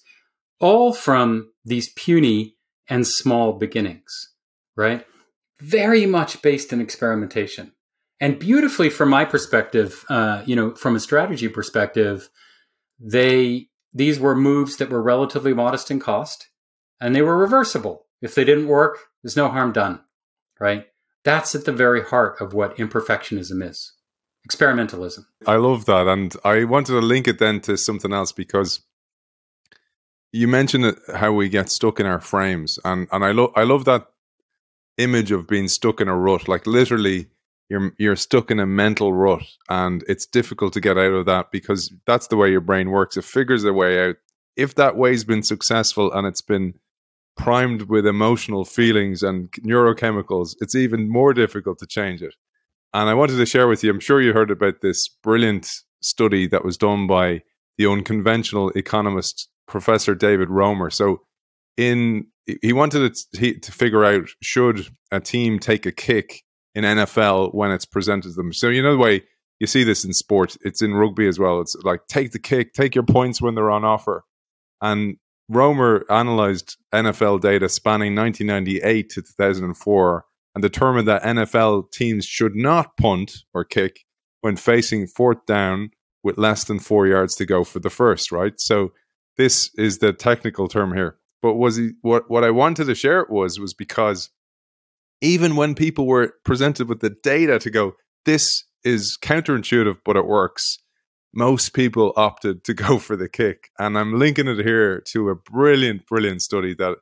all 0.60 0.94
from 0.94 1.52
these 1.64 1.92
puny 1.94 2.56
and 2.88 3.08
small 3.08 3.54
beginnings, 3.54 4.34
right? 4.76 5.06
Very 5.60 6.06
much 6.06 6.42
based 6.42 6.72
in 6.72 6.82
experimentation. 6.82 7.72
And 8.22 8.40
beautifully, 8.40 8.90
from 8.90 9.10
my 9.10 9.26
perspective, 9.26 10.06
uh, 10.10 10.44
you 10.46 10.56
know, 10.56 10.74
from 10.76 10.96
a 10.96 11.00
strategy 11.02 11.50
perspective, 11.50 12.30
they 13.00 13.68
these 13.94 14.20
were 14.20 14.36
moves 14.36 14.78
that 14.78 14.90
were 14.90 15.02
relatively 15.02 15.54
modest 15.54 15.90
in 15.90 16.00
cost, 16.00 16.50
and 17.00 17.16
they 17.16 17.22
were 17.22 17.38
reversible. 17.38 18.06
If 18.22 18.36
they 18.36 18.44
didn't 18.44 18.68
work, 18.68 19.00
there's 19.22 19.38
no 19.38 19.50
harm 19.50 19.72
done, 19.72 20.02
right? 20.60 20.86
That's 21.24 21.56
at 21.56 21.66
the 21.66 21.72
very 21.72 22.04
heart 22.04 22.40
of 22.40 22.54
what 22.54 22.78
imperfectionism 22.78 23.68
is 23.68 23.94
experimentalism. 24.48 25.26
I 25.46 25.56
love 25.56 25.86
that. 25.86 26.08
And 26.08 26.36
I 26.44 26.64
wanted 26.66 26.94
to 26.94 27.00
link 27.00 27.28
it 27.28 27.40
then 27.40 27.62
to 27.62 27.78
something 27.78 28.14
else 28.14 28.32
because 28.32 28.82
you 30.32 30.48
mentioned 30.48 30.98
how 31.16 31.32
we 31.32 31.50
get 31.50 31.70
stuck 31.70 32.00
in 32.00 32.06
our 32.06 32.20
frames. 32.20 32.78
And, 32.84 33.08
and 33.12 33.24
I, 33.24 33.32
lo- 33.32 33.54
I 33.56 33.64
love 33.64 33.86
that 33.86 34.08
image 34.98 35.32
of 35.32 35.48
being 35.48 35.68
stuck 35.68 36.02
in 36.02 36.08
a 36.08 36.18
rut. 36.18 36.48
Like 36.48 36.68
literally, 36.68 37.28
you're, 37.70 37.94
you're 37.98 38.16
stuck 38.16 38.52
in 38.52 38.60
a 38.60 38.66
mental 38.66 39.14
rut 39.14 39.44
and 39.70 40.04
it's 40.08 40.26
difficult 40.26 40.74
to 40.74 40.82
get 40.82 40.98
out 40.98 41.14
of 41.14 41.26
that 41.26 41.52
because 41.52 41.92
that's 42.06 42.28
the 42.28 42.38
way 42.38 42.52
your 42.52 42.62
brain 42.62 42.92
works. 42.92 43.18
It 43.18 43.24
figures 43.24 43.64
a 43.64 43.74
way 43.74 44.08
out. 44.08 44.16
If 44.56 44.76
that 44.76 44.96
way's 44.96 45.24
been 45.24 45.44
successful 45.44 46.14
and 46.14 46.28
it's 46.28 46.42
been 46.42 46.76
primed 47.36 47.84
with 47.84 48.06
emotional 48.06 48.64
feelings 48.64 49.24
and 49.24 49.52
neurochemicals, 49.54 50.56
it's 50.62 50.76
even 50.76 51.10
more 51.10 51.34
difficult 51.34 51.80
to 51.80 51.88
change 51.88 52.22
it. 52.22 52.36
And 52.96 53.10
I 53.10 53.14
wanted 53.14 53.36
to 53.36 53.46
share 53.46 53.68
with 53.68 53.84
you, 53.84 53.92
I'm 53.92 54.00
sure 54.00 54.22
you 54.22 54.32
heard 54.32 54.50
about 54.50 54.76
this 54.82 55.10
brilliant 55.22 55.70
study 56.02 56.48
that 56.48 56.64
was 56.64 56.78
done 56.78 57.08
by 57.08 57.42
the 57.78 57.88
unconventional 57.88 58.70
economist 58.70 59.50
Professor 59.68 60.16
David 60.16 60.50
Romer. 60.50 60.90
So 60.90 61.22
in 61.76 62.28
he 62.62 62.72
wanted 62.72 63.14
to, 63.34 63.54
to 63.60 63.72
figure 63.74 64.06
out 64.06 64.30
should 64.42 64.88
a 65.12 65.20
team 65.20 65.60
take 65.60 65.86
a 65.86 65.92
kick 65.92 66.44
in 66.74 66.86
NFL 66.86 67.54
when 67.54 67.70
it's 67.70 67.84
presented 67.84 68.30
to 68.30 68.36
them. 68.36 68.54
So 68.54 68.70
you 68.70 68.82
know 68.82 68.94
the 68.94 68.98
way 68.98 69.24
you 69.60 69.68
see 69.68 69.84
this 69.84 70.06
in 70.06 70.14
sport, 70.14 70.56
it's 70.62 70.82
in 70.82 70.94
rugby 70.94 71.28
as 71.28 71.38
well. 71.38 71.60
It's 71.60 71.76
like 71.84 72.08
take 72.08 72.32
the 72.32 72.40
kick, 72.40 72.72
take 72.72 72.96
your 72.96 73.04
points 73.04 73.42
when 73.42 73.56
they're 73.56 73.72
on 73.72 73.84
offer. 73.84 74.24
And 74.82 75.18
Romer 75.50 76.06
analyzed 76.10 76.78
NFL 76.94 77.42
data 77.42 77.68
spanning 77.68 78.16
1998 78.16 79.10
to 79.10 79.22
2004 79.22 80.26
and 80.56 80.62
determined 80.62 81.08
that 81.08 81.22
NFL 81.22 81.92
teams 81.92 82.26
should 82.26 82.56
not 82.56 82.98
punt 82.98 83.44
or 83.54 83.64
kick 83.64 84.06
when 84.42 84.56
facing 84.56 85.06
fourth 85.06 85.46
down 85.46 85.92
with 86.24 86.38
less 86.38 86.64
than 86.64 86.80
four 86.80 87.06
yards 87.06 87.36
to 87.36 87.46
go 87.46 87.64
for 87.64 87.80
the 87.80 87.90
first, 87.90 88.32
right? 88.32 88.54
So 88.58 88.94
this 89.38 89.70
is 89.76 90.00
the 90.00 90.14
technical 90.14 90.68
term 90.68 90.94
here. 90.94 91.18
But 91.42 91.56
was 91.56 91.76
he 91.76 91.92
what 92.02 92.30
what 92.30 92.44
I 92.44 92.52
wanted 92.52 92.86
to 92.86 92.96
share 92.96 93.20
it 93.20 93.30
was 93.30 93.60
was 93.60 93.74
because 93.74 94.32
even 95.22 95.56
when 95.56 95.76
people 95.76 96.08
were 96.08 96.34
presented 96.44 96.90
with 96.90 97.02
the 97.02 97.16
data 97.22 97.60
to 97.60 97.70
go, 97.70 97.94
this 98.26 98.64
is 98.84 99.18
counterintuitive, 99.22 99.98
but 100.04 100.16
it 100.16 100.26
works 100.26 100.80
most 101.36 101.74
people 101.74 102.14
opted 102.16 102.64
to 102.64 102.74
go 102.86 102.98
for 102.98 103.16
the 103.16 103.30
kick. 103.30 103.70
And 103.78 103.98
I'm 103.98 104.18
linking 104.18 104.48
it 104.48 104.66
here 104.66 105.02
to 105.12 105.30
a 105.30 105.36
brilliant, 105.36 106.08
brilliant 106.08 106.42
study 106.42 106.74
that 106.76 106.98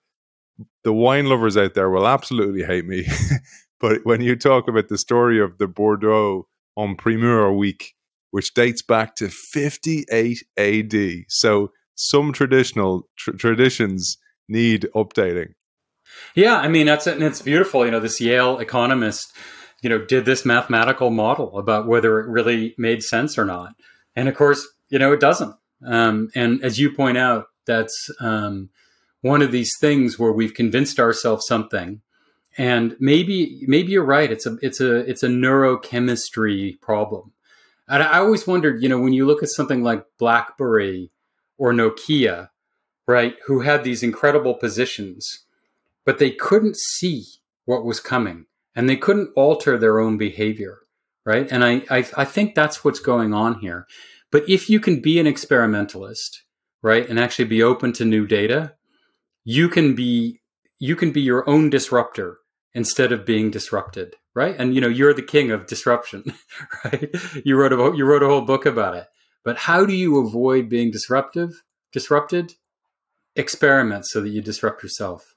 the 0.84 0.94
wine 0.94 1.28
lovers 1.28 1.58
out 1.58 1.74
there 1.74 1.89
will 1.89 2.08
absolutely 2.08 2.63
hate 2.63 2.86
me. 2.86 3.06
but 3.80 4.02
when 4.04 4.22
you 4.22 4.36
talk 4.36 4.68
about 4.68 4.88
the 4.88 4.98
story 4.98 5.42
of 5.42 5.58
the 5.58 5.68
Bordeaux 5.68 6.48
en 6.78 6.96
Primeur 6.96 7.52
week, 7.52 7.94
which 8.32 8.56
dates 8.56 8.82
back 8.82 9.16
to 9.16 9.30
58 9.30 10.44
AD. 10.58 10.96
So 11.28 11.72
some 11.94 12.34
traditional 12.34 13.08
tr- 13.16 13.34
traditions 13.34 14.18
need 14.50 14.88
updating. 14.96 15.54
Yeah, 16.34 16.58
I 16.58 16.68
mean 16.68 16.88
that's 16.88 17.06
and 17.06 17.22
it's 17.22 17.44
beautiful. 17.44 17.86
You 17.86 17.92
know, 17.92 18.00
this 18.00 18.20
Yale 18.20 18.58
economist, 18.58 19.32
you 19.84 19.89
know, 19.89 20.04
did 20.04 20.26
this 20.26 20.46
mathematical 20.46 21.12
model 21.12 21.60
about 21.60 21.88
whether 21.88 22.20
it 22.20 22.28
really 22.28 22.74
made 22.78 23.04
sense 23.04 23.38
or 23.38 23.46
not. 23.46 23.74
And 24.16 24.28
of 24.28 24.36
course, 24.36 24.68
you 24.89 24.98
know, 24.98 25.13
it 25.13 25.20
doesn't. 25.20 25.56
Um, 25.86 26.30
and 26.34 26.63
as 26.63 26.80
you 26.80 26.92
point 26.92 27.20
out, 27.20 27.46
that's 27.68 28.10
um, 28.20 28.70
one 29.23 29.41
of 29.41 29.51
these 29.51 29.71
things 29.79 30.19
where 30.19 30.31
we've 30.31 30.53
convinced 30.53 30.99
ourselves 30.99 31.47
something, 31.47 32.01
and 32.55 32.95
maybe 32.99 33.63
maybe 33.65 33.93
you're 33.93 34.05
right. 34.05 34.31
It's 34.31 34.45
a 34.45 34.57
it's 34.62 34.79
a 34.79 34.97
it's 35.09 35.23
a 35.23 35.27
neurochemistry 35.27 36.79
problem. 36.79 37.31
And 37.88 38.03
I 38.03 38.19
always 38.19 38.45
wondered, 38.45 38.83
you 38.83 38.88
know, 38.88 39.01
when 39.01 39.13
you 39.13 39.25
look 39.25 39.41
at 39.41 39.49
something 39.49 39.81
like 39.83 40.05
BlackBerry 40.19 41.12
or 41.57 41.73
Nokia, 41.73 42.49
right, 43.07 43.36
who 43.47 43.62
had 43.62 43.83
these 43.83 44.03
incredible 44.03 44.53
positions, 44.53 45.45
but 46.05 46.19
they 46.19 46.29
couldn't 46.29 46.77
see 46.77 47.25
what 47.65 47.83
was 47.83 47.99
coming 47.99 48.45
and 48.75 48.88
they 48.88 48.95
couldn't 48.95 49.31
alter 49.36 49.77
their 49.77 49.99
own 49.99 50.17
behavior 50.17 50.83
right? 51.25 51.51
And 51.51 51.63
I, 51.63 51.83
I, 51.89 52.05
I 52.17 52.25
think 52.25 52.55
that's 52.55 52.83
what's 52.83 52.99
going 52.99 53.33
on 53.33 53.59
here. 53.59 53.88
But 54.31 54.47
if 54.49 54.69
you 54.69 54.79
can 54.79 54.99
be 54.99 55.19
an 55.19 55.27
experimentalist, 55.27 56.43
right, 56.81 57.07
and 57.07 57.19
actually 57.19 57.45
be 57.45 57.63
open 57.63 57.93
to 57.93 58.05
new 58.05 58.25
data, 58.25 58.73
you 59.43 59.69
can 59.69 59.95
be 59.95 60.39
you 60.79 60.95
can 60.95 61.12
be 61.12 61.21
your 61.21 61.47
own 61.49 61.69
disruptor 61.69 62.38
instead 62.73 63.12
of 63.12 63.25
being 63.25 63.51
disrupted, 63.51 64.15
right? 64.34 64.56
And 64.58 64.73
you 64.75 64.82
know 64.82 64.88
you're 64.88 65.13
the 65.13 65.21
king 65.21 65.51
of 65.51 65.67
disruption, 65.67 66.23
right? 66.86 67.13
You 67.43 67.56
wrote 67.58 67.73
a 67.73 67.97
you 67.97 68.06
wrote 68.06 68.23
a 68.23 68.27
whole 68.27 68.41
book 68.41 68.65
about 68.65 68.95
it. 68.95 69.08
But 69.43 69.58
how 69.58 69.86
do 69.86 69.93
you 69.93 70.19
avoid 70.25 70.69
being 70.69 70.91
disruptive, 70.91 71.63
disrupted? 71.91 72.53
Experiment 73.36 74.06
so 74.06 74.21
that 74.21 74.29
you 74.29 74.41
disrupt 74.41 74.84
yourself 74.84 75.34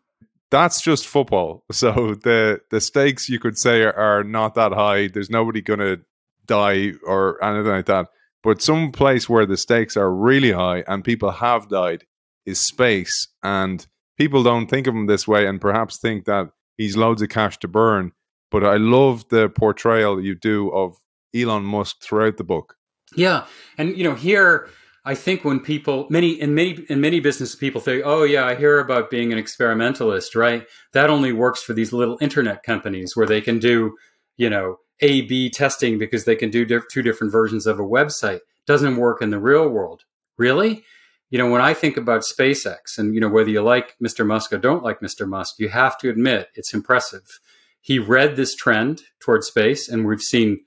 that's 0.51 0.81
just 0.81 1.07
football. 1.07 1.65
So 1.73 2.15
the 2.15 2.61
the 2.71 2.81
stakes 2.81 3.29
you 3.29 3.39
could 3.39 3.59
say 3.59 3.83
are, 3.83 3.93
are 3.95 4.25
not 4.25 4.55
that 4.55 4.73
high. 4.73 5.09
There's 5.09 5.31
nobody 5.31 5.61
going 5.61 5.81
to 5.81 6.01
die 6.47 6.93
or 7.05 7.43
anything 7.43 7.73
like 7.73 7.87
that. 7.87 8.09
But 8.43 8.63
some 8.63 8.93
place 8.93 9.29
where 9.29 9.47
the 9.47 9.57
stakes 9.57 9.97
are 9.97 10.11
really 10.11 10.53
high 10.53 10.85
and 10.87 11.05
people 11.05 11.31
have 11.31 11.69
died 11.69 12.05
is 12.45 12.61
space. 12.61 13.29
And 13.43 13.85
people 14.17 14.43
don't 14.43 14.69
think 14.69 14.87
of 14.87 14.95
him 14.95 15.07
this 15.07 15.27
way 15.27 15.47
and 15.47 15.61
perhaps 15.61 15.99
think 15.99 16.25
that 16.25 16.51
he's 16.77 16.97
loads 16.97 17.23
of 17.23 17.29
cash 17.29 17.59
to 17.59 17.69
burn. 17.69 18.13
But 18.51 18.65
I 18.65 18.77
love 18.77 19.29
the 19.29 19.49
portrayal 19.49 20.21
you 20.21 20.35
do 20.35 20.71
of 20.71 20.97
Elon 21.35 21.65
Musk 21.65 22.03
throughout 22.03 22.37
the 22.37 22.45
book. 22.45 22.77
Yeah. 23.15 23.47
And, 23.77 23.97
you 23.97 24.05
know, 24.05 24.15
here 24.15 24.69
I 25.05 25.15
think 25.15 25.45
when 25.45 25.61
people 25.61 26.07
many 26.11 26.33
in 26.41 26.55
many 26.55 26.85
in 26.89 27.01
many 27.01 27.21
business 27.21 27.55
people 27.55 27.81
think, 27.81 28.03
oh 28.05 28.25
yeah, 28.25 28.45
I 28.45 28.57
hear 28.57 28.81
about 28.81 29.11
being 29.11 29.33
an 29.33 29.39
experimentalist, 29.39 30.35
right? 30.35 30.67
That 30.93 31.11
only 31.11 31.33
works 31.33 31.63
for 31.63 31.75
these 31.75 31.93
little 31.93 32.19
internet 32.21 32.65
companies 32.65 33.17
where 33.17 33.27
they 33.27 33.41
can 33.41 33.59
do, 33.59 33.97
you 34.37 34.51
know, 34.51 34.79
A 35.01 35.23
B 35.23 35.49
testing 35.49 35.99
because 35.99 36.25
they 36.25 36.35
can 36.35 36.51
do 36.51 36.65
diff- 36.65 36.89
two 36.91 37.03
different 37.03 37.33
versions 37.33 37.67
of 37.67 37.79
a 37.79 37.85
website. 37.85 38.41
Doesn't 38.67 38.97
work 38.97 39.23
in 39.23 39.31
the 39.31 39.39
real 39.39 39.69
world. 39.69 40.03
Really? 40.39 40.85
You 41.31 41.39
know, 41.39 41.51
when 41.51 41.61
I 41.61 41.75
think 41.75 41.97
about 41.97 42.23
SpaceX 42.23 42.99
and 42.99 43.15
you 43.15 43.21
know 43.21 43.29
whether 43.29 43.51
you 43.51 43.63
like 43.63 43.97
Mr. 44.03 44.25
Musk 44.25 44.53
or 44.53 44.59
don't 44.59 44.85
like 44.85 45.01
Mr. 45.01 45.29
Musk, 45.29 45.57
you 45.59 45.69
have 45.69 45.99
to 45.99 46.09
admit 46.09 46.49
it's 46.55 46.73
impressive. 46.73 47.41
He 47.81 47.99
read 47.99 48.37
this 48.37 48.55
trend 48.55 49.03
towards 49.21 49.49
space 49.49 49.89
and 49.89 50.07
we've 50.07 50.21
seen 50.21 50.61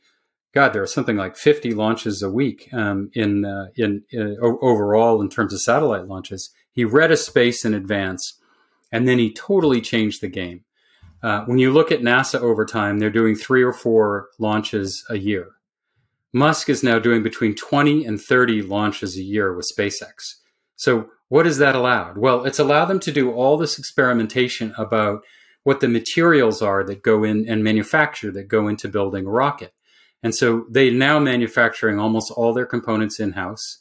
God, 0.53 0.73
there 0.73 0.81
are 0.81 0.87
something 0.87 1.15
like 1.15 1.37
50 1.37 1.73
launches 1.75 2.23
a 2.23 2.29
week 2.29 2.69
um, 2.73 3.11
in, 3.13 3.45
uh, 3.45 3.67
in, 3.75 4.03
in 4.09 4.37
uh, 4.41 4.47
overall 4.61 5.21
in 5.21 5.29
terms 5.29 5.53
of 5.53 5.61
satellite 5.61 6.07
launches. 6.07 6.49
He 6.71 6.83
read 6.83 7.11
a 7.11 7.17
space 7.17 7.65
in 7.65 7.73
advance, 7.73 8.39
and 8.91 9.07
then 9.07 9.19
he 9.19 9.31
totally 9.31 9.79
changed 9.79 10.21
the 10.21 10.27
game. 10.27 10.63
Uh, 11.21 11.43
when 11.45 11.59
you 11.59 11.71
look 11.71 11.91
at 11.91 12.01
NASA 12.01 12.39
over 12.39 12.65
time, 12.65 12.97
they're 12.97 13.09
doing 13.09 13.35
three 13.35 13.61
or 13.61 13.73
four 13.73 14.29
launches 14.39 15.05
a 15.09 15.17
year. 15.17 15.49
Musk 16.33 16.69
is 16.69 16.83
now 16.83 16.97
doing 16.97 17.21
between 17.21 17.55
20 17.55 18.05
and 18.05 18.19
30 18.19 18.63
launches 18.63 19.17
a 19.17 19.21
year 19.21 19.53
with 19.53 19.67
SpaceX. 19.77 20.35
So, 20.79 21.09
what 21.27 21.45
has 21.45 21.57
that 21.57 21.75
allowed? 21.75 22.17
Well, 22.17 22.45
it's 22.45 22.57
allowed 22.57 22.85
them 22.85 23.01
to 23.01 23.11
do 23.11 23.33
all 23.33 23.57
this 23.57 23.77
experimentation 23.77 24.73
about 24.77 25.21
what 25.63 25.81
the 25.81 25.89
materials 25.89 26.61
are 26.61 26.85
that 26.85 27.03
go 27.03 27.25
in 27.25 27.47
and 27.49 27.63
manufacture 27.63 28.31
that 28.31 28.47
go 28.47 28.69
into 28.69 28.87
building 28.87 29.25
a 29.25 29.29
rocket. 29.29 29.73
And 30.23 30.33
so 30.33 30.65
they 30.69 30.89
now 30.89 31.19
manufacturing 31.19 31.99
almost 31.99 32.31
all 32.31 32.53
their 32.53 32.65
components 32.65 33.19
in 33.19 33.33
house. 33.33 33.77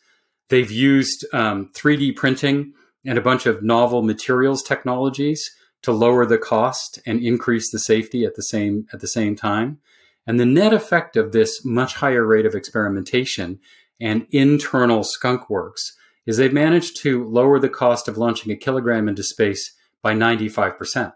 They've 0.51 0.71
used 0.71 1.25
um, 1.33 1.71
3D 1.73 2.17
printing 2.17 2.73
and 3.07 3.17
a 3.17 3.23
bunch 3.23 3.47
of 3.47 3.63
novel 3.63 4.03
materials 4.03 4.63
technologies 4.65 5.49
to 5.83 5.93
lower 5.93 6.27
the 6.27 6.37
cost 6.37 6.99
and 7.07 7.23
increase 7.23 7.71
the 7.71 7.79
safety 7.79 8.25
at 8.25 8.35
the 8.35 8.43
same 8.43 8.87
at 8.93 8.99
the 8.99 9.09
same 9.09 9.37
time. 9.37 9.79
And 10.27 10.41
the 10.41 10.45
net 10.45 10.75
effect 10.75 11.17
of 11.17 11.31
this 11.31 11.65
much 11.65 11.95
higher 11.95 12.27
rate 12.27 12.45
of 12.45 12.57
experimentation 12.57 13.61
and 14.01 14.27
internal 14.33 15.05
skunk 15.05 15.49
works 15.49 15.97
is 16.29 16.37
they've 16.37 16.53
managed 16.53 16.97
to 16.99 17.25
lower 17.25 17.59
the 17.59 17.69
cost 17.69 18.07
of 18.07 18.17
launching 18.17 18.53
a 18.53 18.57
kilogram 18.57 19.09
into 19.09 19.25
space 19.25 19.75
by 20.01 20.15
95%. 20.15 21.13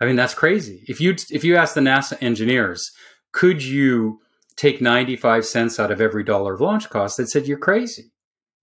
I 0.00 0.04
mean, 0.04 0.16
that's 0.16 0.34
crazy. 0.34 0.84
If 0.86 1.00
you 1.00 1.16
if 1.30 1.42
you 1.44 1.56
ask 1.56 1.74
the 1.74 1.80
NASA 1.80 2.22
engineers, 2.22 2.92
could 3.32 3.64
you 3.64 4.20
take 4.58 4.80
95 4.82 5.46
cents 5.46 5.78
out 5.78 5.92
of 5.92 6.00
every 6.00 6.24
dollar 6.24 6.54
of 6.54 6.60
launch 6.60 6.90
cost, 6.90 7.16
they 7.16 7.24
said, 7.24 7.46
you're 7.46 7.56
crazy, 7.56 8.10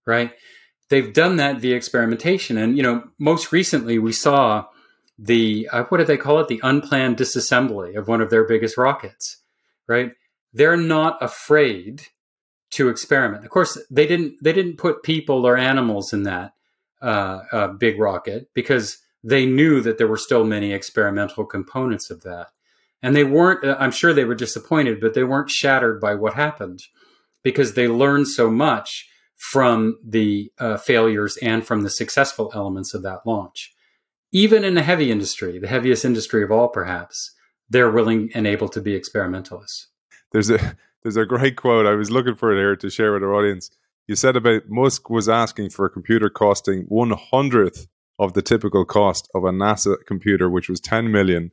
right? 0.06 0.32
They've 0.90 1.12
done 1.12 1.36
that 1.36 1.58
via 1.58 1.74
experimentation. 1.74 2.58
And, 2.58 2.76
you 2.76 2.82
know, 2.82 3.04
most 3.18 3.50
recently 3.50 3.98
we 3.98 4.12
saw 4.12 4.66
the, 5.18 5.68
uh, 5.72 5.84
what 5.84 5.98
do 5.98 6.04
they 6.04 6.18
call 6.18 6.38
it? 6.38 6.48
The 6.48 6.60
unplanned 6.62 7.16
disassembly 7.16 7.96
of 7.96 8.08
one 8.08 8.20
of 8.20 8.28
their 8.28 8.44
biggest 8.44 8.76
rockets, 8.76 9.42
right? 9.88 10.12
They're 10.52 10.76
not 10.76 11.16
afraid 11.22 12.02
to 12.70 12.88
experiment. 12.88 13.44
Of 13.44 13.50
course, 13.50 13.78
they 13.90 14.06
didn't, 14.06 14.42
they 14.42 14.52
didn't 14.52 14.76
put 14.76 15.02
people 15.02 15.46
or 15.46 15.56
animals 15.56 16.12
in 16.12 16.24
that 16.24 16.52
uh, 17.00 17.40
uh, 17.52 17.68
big 17.68 17.98
rocket 17.98 18.48
because 18.54 18.98
they 19.22 19.46
knew 19.46 19.80
that 19.80 19.98
there 19.98 20.08
were 20.08 20.16
still 20.16 20.44
many 20.44 20.72
experimental 20.72 21.44
components 21.44 22.10
of 22.10 22.22
that. 22.22 22.48
And 23.02 23.14
they 23.14 23.24
weren't, 23.24 23.64
uh, 23.64 23.76
I'm 23.78 23.90
sure 23.90 24.12
they 24.12 24.24
were 24.24 24.34
disappointed, 24.34 25.00
but 25.00 25.14
they 25.14 25.24
weren't 25.24 25.50
shattered 25.50 26.00
by 26.00 26.14
what 26.14 26.34
happened 26.34 26.80
because 27.42 27.74
they 27.74 27.88
learned 27.88 28.28
so 28.28 28.50
much 28.50 29.08
from 29.36 29.98
the 30.04 30.50
uh, 30.58 30.76
failures 30.76 31.36
and 31.38 31.66
from 31.66 31.82
the 31.82 31.90
successful 31.90 32.50
elements 32.54 32.94
of 32.94 33.02
that 33.02 33.20
launch. 33.26 33.74
Even 34.32 34.64
in 34.64 34.74
the 34.74 34.82
heavy 34.82 35.10
industry, 35.10 35.58
the 35.58 35.68
heaviest 35.68 36.04
industry 36.04 36.42
of 36.42 36.50
all, 36.50 36.68
perhaps, 36.68 37.32
they're 37.68 37.90
willing 37.90 38.30
and 38.34 38.46
able 38.46 38.68
to 38.68 38.80
be 38.80 38.94
experimentalists. 38.94 39.88
There's 40.32 40.50
a 40.50 40.76
there's 41.06 41.16
a 41.16 41.24
great 41.24 41.54
quote. 41.54 41.86
I 41.86 41.94
was 41.94 42.10
looking 42.10 42.34
for 42.34 42.52
it 42.52 42.58
here 42.58 42.74
to 42.74 42.90
share 42.90 43.12
with 43.12 43.22
our 43.22 43.32
audience. 43.32 43.70
You 44.08 44.16
said 44.16 44.34
about 44.34 44.62
Musk 44.68 45.08
was 45.08 45.28
asking 45.28 45.70
for 45.70 45.86
a 45.86 45.90
computer 45.90 46.28
costing 46.28 46.82
one 46.88 47.12
hundredth 47.12 47.86
of 48.18 48.32
the 48.32 48.42
typical 48.42 48.84
cost 48.84 49.30
of 49.32 49.44
a 49.44 49.50
NASA 49.50 49.94
computer, 50.04 50.50
which 50.50 50.68
was 50.68 50.80
10 50.80 51.12
million, 51.12 51.52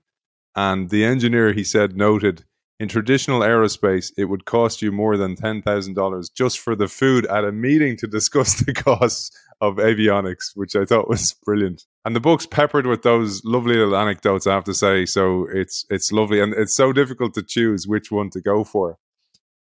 and 0.55 0.89
the 0.89 1.05
engineer, 1.05 1.53
he 1.53 1.63
said, 1.63 1.95
noted 1.95 2.45
in 2.79 2.87
traditional 2.89 3.41
aerospace, 3.41 4.11
it 4.17 4.25
would 4.25 4.45
cost 4.45 4.81
you 4.81 4.91
more 4.91 5.17
than 5.17 5.35
$10,000 5.35 6.33
just 6.35 6.57
for 6.57 6.75
the 6.75 6.87
food 6.87 7.27
at 7.27 7.45
a 7.45 7.51
meeting 7.51 7.95
to 7.97 8.07
discuss 8.07 8.55
the 8.65 8.73
costs 8.73 9.29
of 9.61 9.75
avionics, 9.75 10.55
which 10.55 10.75
I 10.75 10.83
thought 10.83 11.07
was 11.07 11.35
brilliant. 11.45 11.83
And 12.05 12.15
the 12.15 12.19
book's 12.19 12.47
peppered 12.47 12.87
with 12.87 13.03
those 13.03 13.43
lovely 13.45 13.75
little 13.75 13.95
anecdotes, 13.95 14.47
I 14.47 14.55
have 14.55 14.63
to 14.63 14.73
say. 14.73 15.05
So 15.05 15.47
it's 15.53 15.85
it's 15.91 16.11
lovely. 16.11 16.41
And 16.41 16.53
it's 16.53 16.75
so 16.75 16.91
difficult 16.91 17.35
to 17.35 17.43
choose 17.43 17.87
which 17.87 18.11
one 18.11 18.31
to 18.31 18.41
go 18.41 18.63
for. 18.63 18.97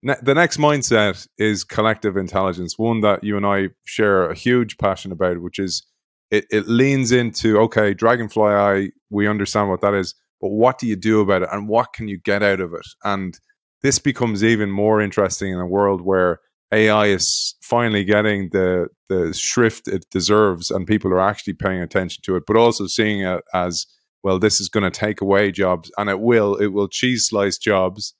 Ne- 0.03 0.15
the 0.23 0.35
next 0.35 0.59
mindset 0.59 1.27
is 1.39 1.65
collective 1.65 2.17
intelligence, 2.17 2.79
one 2.79 3.01
that 3.01 3.25
you 3.25 3.37
and 3.37 3.47
I 3.47 3.71
share 3.85 4.31
a 4.31 4.35
huge 4.35 4.79
passion 4.79 5.13
about, 5.13 5.41
which 5.43 5.59
is 5.59 5.85
it, 6.31 6.47
it 6.51 6.69
leans 6.69 7.11
into 7.11 7.59
okay, 7.59 7.95
Dragonfly 7.95 8.53
Eye, 8.53 8.91
we 9.11 9.27
understand 9.27 9.69
what 9.71 9.81
that 9.81 9.95
is, 9.95 10.15
but 10.41 10.51
what 10.51 10.79
do 10.79 10.87
you 10.87 10.97
do 10.97 11.21
about 11.21 11.43
it 11.43 11.49
and 11.51 11.69
what 11.69 11.93
can 11.93 12.07
you 12.09 12.19
get 12.19 12.43
out 12.43 12.61
of 12.61 12.73
it? 12.75 12.87
And 13.03 13.39
this 13.83 13.99
becomes 13.99 14.45
even 14.45 14.71
more 14.71 15.01
interesting 15.01 15.53
in 15.53 15.59
a 15.59 15.67
world 15.67 16.03
where 16.03 16.41
AI 16.73 17.07
is 17.07 17.57
finally 17.63 18.05
getting 18.05 18.51
the 18.53 18.89
the 19.09 19.33
shrift 19.33 19.89
it 19.89 20.05
deserves, 20.11 20.71
and 20.71 20.87
people 20.87 21.11
are 21.13 21.21
actually 21.21 21.55
paying 21.55 21.81
attention 21.81 22.23
to 22.25 22.37
it, 22.37 22.45
but 22.47 22.57
also 22.57 22.87
seeing 22.87 23.23
it 23.23 23.43
as 23.55 23.87
well. 24.23 24.39
This 24.39 24.61
is 24.61 24.69
going 24.69 24.85
to 24.85 24.91
take 24.91 25.21
away 25.23 25.51
jobs, 25.51 25.91
and 25.97 26.11
it 26.11 26.21
will. 26.21 26.57
It 26.57 26.69
will 26.69 26.89
cheese 26.89 27.27
slice 27.29 27.57
jobs, 27.57 28.15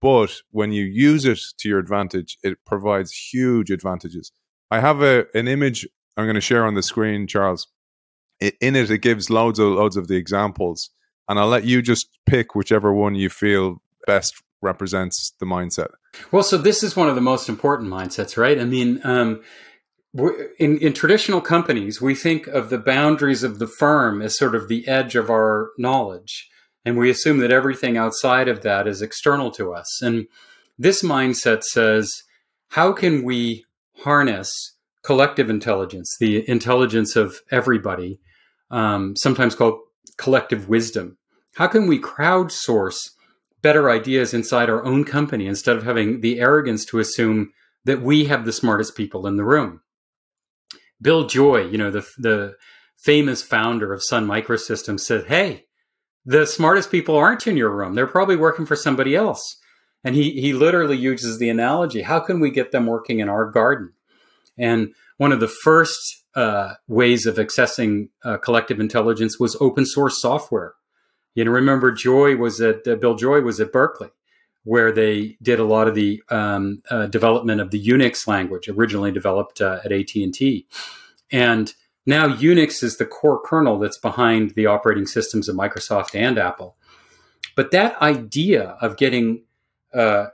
but 0.00 0.34
when 0.50 0.72
you 0.72 0.84
use 0.84 1.24
it 1.24 1.40
to 1.58 1.68
your 1.68 1.78
advantage, 1.78 2.38
it 2.42 2.58
provides 2.64 3.12
huge 3.12 3.70
advantages. 3.70 4.32
I 4.70 4.80
have 4.80 5.02
a 5.02 5.26
an 5.34 5.48
image 5.48 5.86
I'm 6.16 6.24
going 6.24 6.34
to 6.34 6.40
share 6.40 6.66
on 6.66 6.74
the 6.74 6.82
screen, 6.82 7.26
Charles. 7.26 7.68
In 8.40 8.76
it, 8.76 8.90
it 8.90 8.98
gives 8.98 9.28
loads 9.30 9.58
of 9.58 9.68
loads 9.68 9.96
of 9.96 10.08
the 10.08 10.16
examples, 10.16 10.90
and 11.28 11.38
I'll 11.38 11.48
let 11.48 11.64
you 11.64 11.82
just 11.82 12.08
pick 12.26 12.54
whichever 12.54 12.92
one 12.92 13.14
you 13.14 13.28
feel 13.28 13.82
best 14.06 14.42
represents 14.62 15.32
the 15.40 15.46
mindset. 15.46 15.88
Well, 16.32 16.42
so 16.42 16.56
this 16.58 16.82
is 16.82 16.96
one 16.96 17.08
of 17.08 17.14
the 17.14 17.20
most 17.20 17.48
important 17.48 17.90
mindsets, 17.90 18.36
right? 18.36 18.58
I 18.58 18.64
mean, 18.64 19.00
um, 19.04 19.42
in, 20.58 20.78
in 20.78 20.92
traditional 20.92 21.40
companies, 21.40 22.00
we 22.00 22.14
think 22.14 22.46
of 22.46 22.70
the 22.70 22.78
boundaries 22.78 23.42
of 23.42 23.58
the 23.58 23.66
firm 23.66 24.20
as 24.22 24.36
sort 24.36 24.54
of 24.54 24.68
the 24.68 24.88
edge 24.88 25.14
of 25.16 25.30
our 25.30 25.70
knowledge. 25.78 26.48
And 26.84 26.96
we 26.96 27.10
assume 27.10 27.38
that 27.38 27.52
everything 27.52 27.96
outside 27.96 28.48
of 28.48 28.62
that 28.62 28.86
is 28.86 29.02
external 29.02 29.50
to 29.52 29.72
us. 29.72 30.00
And 30.02 30.26
this 30.78 31.02
mindset 31.02 31.62
says, 31.62 32.22
how 32.68 32.92
can 32.92 33.22
we 33.22 33.64
harness 33.98 34.76
collective 35.02 35.50
intelligence, 35.50 36.16
the 36.18 36.48
intelligence 36.48 37.16
of 37.16 37.40
everybody, 37.50 38.18
um, 38.70 39.14
sometimes 39.16 39.54
called 39.54 39.78
collective 40.16 40.68
wisdom? 40.68 41.18
How 41.56 41.66
can 41.66 41.86
we 41.86 41.98
crowdsource 41.98 43.10
better 43.62 43.90
ideas 43.90 44.32
inside 44.32 44.70
our 44.70 44.84
own 44.84 45.04
company 45.04 45.46
instead 45.46 45.76
of 45.76 45.82
having 45.82 46.20
the 46.20 46.40
arrogance 46.40 46.84
to 46.86 46.98
assume 46.98 47.52
that 47.84 48.02
we 48.02 48.26
have 48.26 48.44
the 48.44 48.52
smartest 48.52 48.96
people 48.96 49.26
in 49.26 49.36
the 49.36 49.44
room. 49.44 49.80
Bill 51.00 51.26
Joy, 51.26 51.66
you 51.66 51.78
know, 51.78 51.90
the 51.90 52.06
the 52.18 52.54
famous 52.96 53.42
founder 53.42 53.92
of 53.92 54.02
Sun 54.02 54.26
Microsystems 54.26 55.00
said, 55.00 55.26
"Hey, 55.26 55.64
the 56.24 56.46
smartest 56.46 56.90
people 56.90 57.16
aren't 57.16 57.46
in 57.46 57.56
your 57.56 57.70
room. 57.70 57.94
They're 57.94 58.06
probably 58.06 58.36
working 58.36 58.66
for 58.66 58.76
somebody 58.76 59.14
else." 59.14 59.56
And 60.02 60.14
he 60.14 60.40
he 60.40 60.52
literally 60.52 60.96
uses 60.96 61.38
the 61.38 61.50
analogy, 61.50 62.02
how 62.02 62.20
can 62.20 62.40
we 62.40 62.50
get 62.50 62.72
them 62.72 62.86
working 62.86 63.20
in 63.20 63.28
our 63.28 63.50
garden? 63.50 63.92
And 64.58 64.94
one 65.16 65.32
of 65.32 65.40
the 65.40 65.48
first 65.48 66.24
uh, 66.34 66.74
ways 66.88 67.26
of 67.26 67.36
accessing 67.36 68.08
uh, 68.24 68.38
collective 68.38 68.80
intelligence 68.80 69.38
was 69.38 69.56
open 69.60 69.84
source 69.84 70.20
software. 70.20 70.74
You 71.34 71.44
know, 71.44 71.50
remember 71.50 71.92
Joy 71.92 72.36
was 72.36 72.60
at 72.60 72.86
uh, 72.86 72.96
Bill 72.96 73.14
Joy 73.14 73.40
was 73.40 73.60
at 73.60 73.72
Berkeley, 73.72 74.10
where 74.64 74.92
they 74.92 75.36
did 75.42 75.58
a 75.58 75.64
lot 75.64 75.88
of 75.88 75.94
the 75.94 76.22
um, 76.30 76.82
uh, 76.90 77.06
development 77.06 77.60
of 77.60 77.70
the 77.70 77.84
Unix 77.84 78.26
language, 78.26 78.68
originally 78.68 79.12
developed 79.12 79.60
uh, 79.60 79.80
at 79.84 79.92
AT 79.92 80.14
and 80.14 80.34
T, 80.34 80.66
and 81.30 81.72
now 82.10 82.28
Unix 82.28 82.82
is 82.82 82.96
the 82.96 83.06
core 83.06 83.40
kernel 83.40 83.78
that's 83.78 83.98
behind 83.98 84.50
the 84.50 84.66
operating 84.66 85.06
systems 85.06 85.48
of 85.48 85.56
Microsoft 85.56 86.14
and 86.14 86.38
Apple. 86.38 86.76
But 87.56 87.70
that 87.70 88.00
idea 88.02 88.76
of 88.80 88.96
getting, 88.96 89.44
uh, 89.94 90.26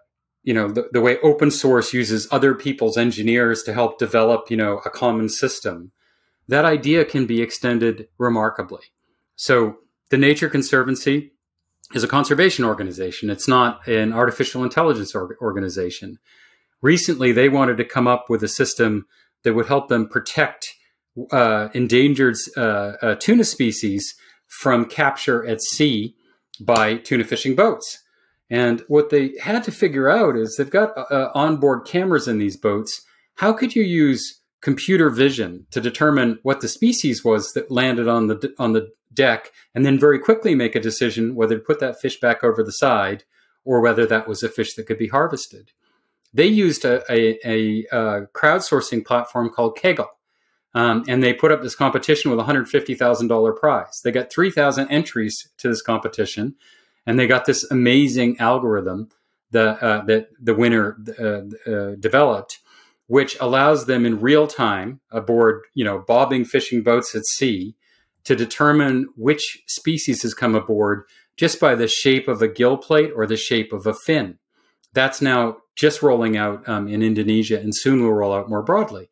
you 0.43 0.55
know, 0.55 0.69
the, 0.69 0.89
the 0.93 1.01
way 1.01 1.19
open 1.21 1.51
source 1.51 1.93
uses 1.93 2.29
other 2.31 2.55
people's 2.55 2.97
engineers 2.97 3.63
to 3.65 3.73
help 3.73 3.99
develop, 3.99 4.51
you 4.51 4.57
know, 4.57 4.79
a 4.85 4.91
common 4.91 5.29
system, 5.29 5.93
that 6.49 6.65
idea 6.65 7.05
can 7.05 7.27
be 7.27 7.43
extended 7.43 8.09
remarkably. 8.19 8.85
So 9.35 9.79
the 10.11 10.17
Nature 10.17 10.49
Conservancy 10.49 11.33
is 11.95 12.05
a 12.05 12.09
conservation 12.09 12.65
organization. 12.65 13.29
It's 13.29 13.49
not 13.49 13.87
an 13.89 14.13
artificial 14.13 14.63
intelligence 14.63 15.15
or- 15.15 15.37
organization. 15.41 16.19
Recently, 16.81 17.33
they 17.33 17.49
wanted 17.49 17.77
to 17.79 17.85
come 17.85 18.07
up 18.07 18.31
with 18.31 18.43
a 18.43 18.49
system 18.49 19.07
that 19.43 19.55
would 19.55 19.67
help 19.67 19.89
them 19.89 20.09
protect 20.09 20.76
uh, 21.31 21.69
endangered 21.75 22.37
uh, 22.57 22.93
uh, 23.03 23.15
tuna 23.17 23.45
species 23.45 24.15
from 24.61 24.85
capture 24.85 25.47
at 25.47 25.63
sea 25.63 26.15
by 26.61 26.97
tuna 26.97 27.25
fishing 27.25 27.55
boats. 27.55 28.03
And 28.49 28.83
what 28.89 29.11
they 29.11 29.35
had 29.41 29.65
to 29.65 29.73
figure 29.73 30.09
out 30.09 30.37
is 30.37 30.57
they've 30.57 30.71
got 30.71 30.97
uh, 31.11 31.31
onboard 31.35 31.85
cameras 31.85 32.29
in 32.29 32.39
these 32.39 32.57
boats. 32.57 33.03
How 33.35 33.53
could 33.53 33.75
you 33.75 33.83
use 33.83 34.41
computer 34.61 35.11
vision 35.11 35.67
to 35.71 35.81
determine 35.81 36.39
what 36.43 36.61
the 36.61 36.69
species 36.69 37.25
was 37.25 37.53
that 37.53 37.71
landed 37.71 38.09
on 38.09 38.27
the 38.29 38.55
on 38.59 38.73
the 38.73 38.91
deck 39.13 39.53
and 39.75 39.85
then 39.85 39.99
very 39.99 40.19
quickly 40.19 40.55
make 40.55 40.75
a 40.75 40.81
decision 40.81 41.35
whether 41.35 41.57
to 41.57 41.65
put 41.65 41.81
that 41.81 42.01
fish 42.01 42.21
back 42.21 42.43
over 42.45 42.63
the 42.63 42.73
side 42.73 43.25
or 43.65 43.81
whether 43.81 44.07
that 44.07 44.29
was 44.29 44.43
a 44.43 44.49
fish 44.49 44.75
that 44.75 44.87
could 44.87 44.99
be 44.99 45.09
harvested. 45.09 45.73
They 46.33 46.47
used 46.47 46.85
a, 46.85 47.03
a, 47.11 47.39
a, 47.45 47.87
a 47.93 48.27
crowdsourcing 48.35 49.05
platform 49.05 49.51
called 49.51 49.77
Kaggle. 49.77 50.09
Um, 50.77 51.05
and 51.09 51.23
they 51.23 51.33
put 51.33 51.53
up 51.53 51.63
this 51.63 51.75
competition 51.75 52.31
with 52.31 52.39
a 52.39 52.45
$150,000 52.45 53.57
prize. 53.57 54.01
They 54.05 54.13
got 54.13 54.31
3,000 54.31 54.89
entries 54.89 55.49
to 55.57 55.69
this 55.69 55.81
competition, 55.81 56.55
and 57.07 57.19
they 57.19 57.27
got 57.27 57.47
this 57.47 57.69
amazing 57.71 58.39
algorithm 58.39 59.09
the, 59.53 59.83
uh, 59.83 60.05
that 60.05 60.29
the 60.39 60.55
winner 60.55 60.99
uh, 61.19 61.71
uh, 61.71 61.95
developed, 61.99 62.59
which 63.07 63.39
allows 63.41 63.87
them 63.87 64.05
in 64.05 64.21
real 64.21 64.47
time 64.47 65.01
aboard, 65.11 65.63
you 65.73 65.83
know, 65.83 66.05
bobbing 66.07 66.45
fishing 66.45 66.83
boats 66.83 67.15
at 67.15 67.25
sea 67.25 67.75
to 68.25 68.37
determine 68.37 69.07
which 69.17 69.63
species 69.67 70.21
has 70.21 70.35
come 70.35 70.55
aboard 70.55 71.05
just 71.39 71.59
by 71.59 71.75
the 71.75 71.89
shape 71.89 72.29
of 72.29 72.43
a 72.43 72.49
gill 72.49 72.77
plate 72.77 73.13
or 73.17 73.27
the 73.27 73.37
shape 73.39 73.73
of 73.73 73.87
a 73.87 73.95
fin. 73.95 74.39
That's 74.93 75.23
now 75.23 75.57
just 75.75 76.03
rolling 76.03 76.37
out 76.37 76.69
um, 76.69 76.87
in 76.87 77.03
Indonesia 77.03 77.59
and 77.59 77.75
soon 77.75 78.03
will 78.03 78.13
roll 78.13 78.35
out 78.35 78.51
more 78.51 78.63
broadly. 78.63 79.09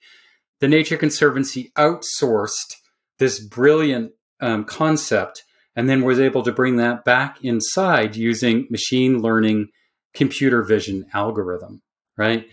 The 0.65 0.69
Nature 0.69 0.97
Conservancy 0.97 1.73
outsourced 1.77 2.77
this 3.19 3.39
brilliant 3.39 4.13
um, 4.41 4.65
concept 4.65 5.43
and 5.77 5.91
then 5.91 6.01
was 6.01 6.19
able 6.19 6.43
to 6.43 6.53
bring 6.53 6.77
that 6.77 7.05
back 7.05 7.37
inside 7.45 8.17
using 8.17 8.67
machine 8.71 9.21
learning 9.21 9.69
computer 10.15 10.63
vision 10.63 11.05
algorithm, 11.13 11.83
right? 12.17 12.47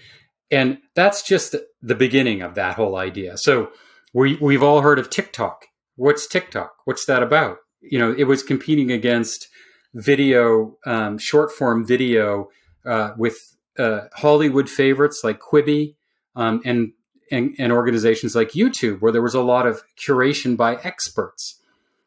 And 0.52 0.80
that's 0.94 1.24
just 1.24 1.56
the 1.82 1.96
beginning 1.96 2.42
of 2.42 2.56
that 2.56 2.76
whole 2.76 2.98
idea. 2.98 3.38
So 3.38 3.72
we, 4.14 4.36
we've 4.42 4.62
all 4.62 4.82
heard 4.82 5.00
of 5.00 5.10
TikTok 5.10 5.68
what's 5.96 6.28
TikTok? 6.28 6.74
What's 6.84 7.06
that 7.06 7.24
about? 7.24 7.60
You 7.80 7.98
know, 7.98 8.14
it 8.18 8.26
was 8.26 8.44
competing 8.44 8.92
against 8.92 9.48
video, 9.94 10.76
um, 10.86 11.18
short 11.18 11.50
form 11.54 11.88
video 11.88 12.50
uh, 12.86 13.12
with 13.18 13.38
uh, 13.80 14.08
Hollywood 14.16 14.70
favorites 14.70 15.22
like 15.24 15.40
Quibi 15.40 15.96
um, 16.36 16.62
and, 16.66 16.92
and, 17.32 17.56
and 17.58 17.72
organizations 17.72 18.36
like 18.36 18.52
YouTube, 18.52 19.02
where 19.02 19.12
there 19.12 19.22
was 19.22 19.36
a 19.36 19.42
lot 19.42 19.66
of 19.66 19.82
curation 19.98 20.56
by 20.58 20.76
experts. 20.84 21.60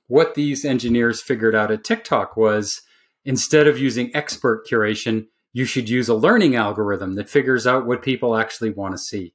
What 0.06 0.34
these 0.34 0.64
engineers 0.64 1.22
figured 1.22 1.54
out 1.54 1.70
at 1.70 1.84
TikTok 1.84 2.36
was 2.36 2.82
instead 3.24 3.66
of 3.66 3.78
using 3.78 4.14
expert 4.14 4.66
curation, 4.66 5.26
you 5.52 5.64
should 5.64 5.88
use 5.88 6.08
a 6.08 6.14
learning 6.14 6.56
algorithm 6.56 7.14
that 7.14 7.30
figures 7.30 7.66
out 7.66 7.86
what 7.86 8.02
people 8.02 8.36
actually 8.36 8.70
want 8.70 8.94
to 8.94 8.98
see. 8.98 9.32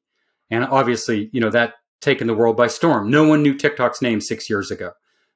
And 0.52 0.64
obviously, 0.64 1.30
you 1.32 1.42
know, 1.42 1.50
that 1.50 1.76
taken 2.02 2.28
the 2.28 2.34
world 2.34 2.56
by 2.56 2.68
storm. 2.68 3.10
No 3.10 3.28
one 3.28 3.44
knew 3.44 3.54
TikTok's 3.54 4.02
name 4.02 4.22
six 4.22 4.50
years 4.50 4.72
ago. 4.72 4.92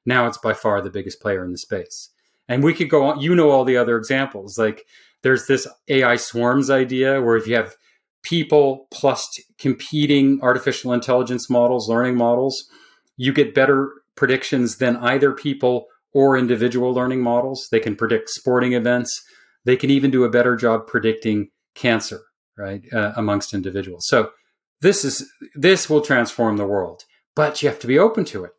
Now 0.06 0.26
it's 0.26 0.38
by 0.38 0.52
far 0.52 0.80
the 0.80 0.90
biggest 0.90 1.20
player 1.20 1.44
in 1.44 1.52
the 1.52 1.58
space. 1.58 2.10
And 2.48 2.62
we 2.62 2.74
could 2.74 2.90
go 2.90 3.06
on, 3.06 3.20
you 3.20 3.34
know, 3.34 3.50
all 3.50 3.64
the 3.64 3.76
other 3.76 3.96
examples. 3.96 4.58
Like 4.58 4.86
there's 5.22 5.46
this 5.46 5.66
AI 5.88 6.16
swarms 6.16 6.70
idea 6.70 7.20
where 7.20 7.36
if 7.36 7.46
you 7.46 7.56
have 7.56 7.76
people 8.24 8.88
plus 8.90 9.28
competing 9.58 10.40
artificial 10.42 10.92
intelligence 10.92 11.48
models, 11.48 11.88
learning 11.88 12.16
models, 12.16 12.68
you 13.16 13.32
get 13.32 13.54
better 13.54 13.92
predictions 14.16 14.78
than 14.78 14.96
either 14.96 15.32
people 15.32 15.86
or 16.12 16.36
individual 16.36 16.92
learning 16.92 17.22
models. 17.22 17.68
They 17.70 17.80
can 17.80 17.94
predict 17.96 18.30
sporting 18.30 18.72
events. 18.72 19.22
They 19.64 19.76
can 19.76 19.90
even 19.90 20.10
do 20.10 20.24
a 20.24 20.30
better 20.30 20.56
job 20.56 20.86
predicting 20.86 21.50
cancer, 21.74 22.20
right, 22.56 22.82
uh, 22.92 23.12
amongst 23.16 23.54
individuals. 23.54 24.06
So 24.08 24.30
this 24.80 25.04
is 25.04 25.28
this 25.54 25.88
will 25.88 26.00
transform 26.00 26.56
the 26.56 26.66
world, 26.66 27.04
but 27.34 27.62
you 27.62 27.68
have 27.68 27.78
to 27.80 27.86
be 27.86 27.98
open 27.98 28.24
to 28.26 28.44
it. 28.44 28.52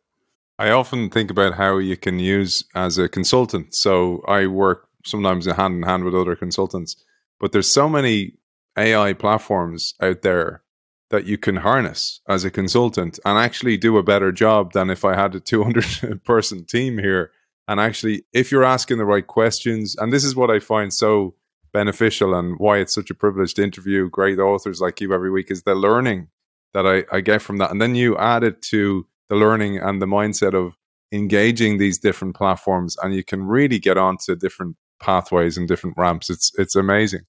I 0.58 0.70
often 0.70 1.10
think 1.10 1.30
about 1.30 1.54
how 1.54 1.78
you 1.78 1.96
can 1.96 2.18
use 2.18 2.64
as 2.74 2.96
a 2.98 3.08
consultant. 3.08 3.74
So 3.74 4.22
I 4.26 4.46
work 4.46 4.88
sometimes 5.04 5.46
hand 5.46 5.76
in 5.76 5.82
hand 5.82 6.04
with 6.04 6.14
other 6.14 6.34
consultants, 6.34 6.96
but 7.38 7.52
there's 7.52 7.70
so 7.70 7.88
many 7.88 8.34
AI 8.76 9.12
platforms 9.12 9.94
out 10.00 10.22
there 10.22 10.62
that 11.10 11.24
you 11.24 11.38
can 11.38 11.56
harness 11.56 12.20
as 12.28 12.44
a 12.44 12.50
consultant 12.50 13.18
and 13.24 13.38
actually 13.38 13.76
do 13.76 13.96
a 13.96 14.02
better 14.02 14.32
job 14.32 14.72
than 14.72 14.90
if 14.90 15.04
I 15.04 15.14
had 15.14 15.34
a 15.34 15.40
200 15.40 16.22
person 16.24 16.64
team 16.64 16.98
here. 16.98 17.30
And 17.68 17.80
actually, 17.80 18.24
if 18.32 18.50
you're 18.50 18.64
asking 18.64 18.98
the 18.98 19.04
right 19.04 19.26
questions, 19.26 19.96
and 19.96 20.12
this 20.12 20.24
is 20.24 20.36
what 20.36 20.50
I 20.50 20.58
find 20.58 20.92
so 20.92 21.34
beneficial 21.72 22.34
and 22.34 22.58
why 22.58 22.78
it's 22.78 22.94
such 22.94 23.10
a 23.10 23.14
privilege 23.14 23.54
to 23.54 23.62
interview 23.62 24.08
great 24.08 24.38
authors 24.38 24.80
like 24.80 25.00
you 25.00 25.12
every 25.12 25.30
week 25.30 25.50
is 25.50 25.62
the 25.62 25.74
learning 25.74 26.28
that 26.74 26.86
I, 26.86 27.04
I 27.14 27.20
get 27.20 27.42
from 27.42 27.58
that. 27.58 27.70
And 27.70 27.80
then 27.80 27.94
you 27.94 28.16
add 28.18 28.44
it 28.44 28.62
to 28.62 29.06
the 29.28 29.36
learning 29.36 29.78
and 29.78 30.00
the 30.00 30.06
mindset 30.06 30.54
of 30.54 30.76
engaging 31.12 31.78
these 31.78 31.98
different 31.98 32.34
platforms 32.34 32.96
and 33.02 33.14
you 33.14 33.22
can 33.22 33.44
really 33.44 33.78
get 33.78 33.96
onto 33.96 34.34
different 34.34 34.76
pathways 35.00 35.56
and 35.56 35.68
different 35.68 35.96
ramps 35.96 36.28
it's 36.30 36.50
it's 36.58 36.74
amazing 36.74 37.20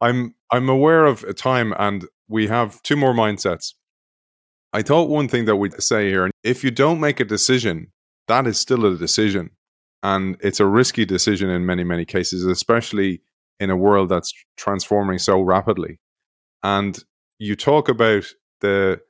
i'm 0.00 0.34
i'm 0.50 0.68
aware 0.68 1.06
of 1.06 1.24
a 1.24 1.34
time 1.34 1.74
and 1.78 2.06
we 2.28 2.48
have 2.48 2.82
two 2.82 2.96
more 2.96 3.14
mindsets. 3.14 3.74
I 4.72 4.82
thought 4.82 5.08
one 5.08 5.28
thing 5.28 5.44
that 5.46 5.56
we'd 5.56 5.80
say 5.82 6.08
here 6.08 6.30
if 6.42 6.64
you 6.64 6.70
don't 6.70 7.00
make 7.00 7.20
a 7.20 7.24
decision 7.24 7.92
that 8.28 8.46
is 8.46 8.58
still 8.58 8.84
a 8.84 8.96
decision. 8.96 9.50
And 10.02 10.36
it's 10.40 10.60
a 10.60 10.66
risky 10.66 11.04
decision 11.04 11.48
in 11.48 11.66
many 11.66 11.84
many 11.84 12.04
cases 12.04 12.44
especially 12.44 13.22
in 13.58 13.70
a 13.70 13.76
world 13.76 14.08
that's 14.08 14.32
transforming 14.56 15.18
so 15.18 15.40
rapidly. 15.40 15.98
And 16.62 16.98
you 17.38 17.56
talk 17.56 17.88
about 17.88 18.24
the 18.60 19.00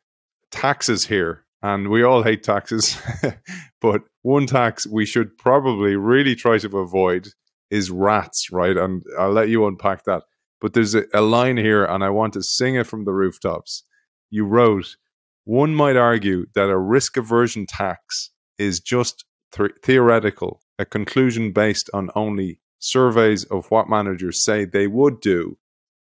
taxes 0.51 1.07
here 1.07 1.45
and 1.62 1.89
we 1.89 2.03
all 2.03 2.22
hate 2.22 2.43
taxes 2.43 3.01
but 3.80 4.03
one 4.22 4.47
tax 4.47 4.87
we 4.87 5.05
should 5.05 5.37
probably 5.39 5.97
really 5.97 6.34
try 6.34 6.59
to 6.59 6.78
avoid 6.78 7.28
is 7.70 7.91
rats 7.91 8.49
right? 8.53 8.76
And 8.76 9.03
i'll 9.18 9.32
let 9.32 9.49
you 9.49 9.66
unpack 9.66 10.05
that 10.05 10.22
but 10.61 10.73
there's 10.73 10.95
a, 10.95 11.05
a 11.15 11.21
line 11.21 11.57
here 11.57 11.85
and 11.85 12.05
i 12.05 12.11
want 12.11 12.33
to 12.33 12.43
sing 12.43 12.75
it 12.75 12.87
from 12.87 13.05
the 13.05 13.13
rooftops 13.13 13.85
you 14.31 14.45
wrote 14.45 14.97
one 15.45 15.75
might 15.75 15.97
argue 15.97 16.47
that 16.55 16.69
a 16.69 16.79
risk 16.79 17.17
aversion 17.17 17.67
tax 17.67 18.31
is 18.59 18.81
just 18.81 19.25
th- 19.53 19.71
theoretical 19.83 20.61
a 20.79 20.85
conclusion 20.85 21.53
based 21.53 21.89
on 21.95 22.11
only 22.15 22.59
surveys 22.79 23.45
of 23.45 23.71
what 23.71 23.89
managers 23.89 24.45
say 24.45 24.65
they 24.65 24.87
would 24.87 25.21
do 25.21 25.57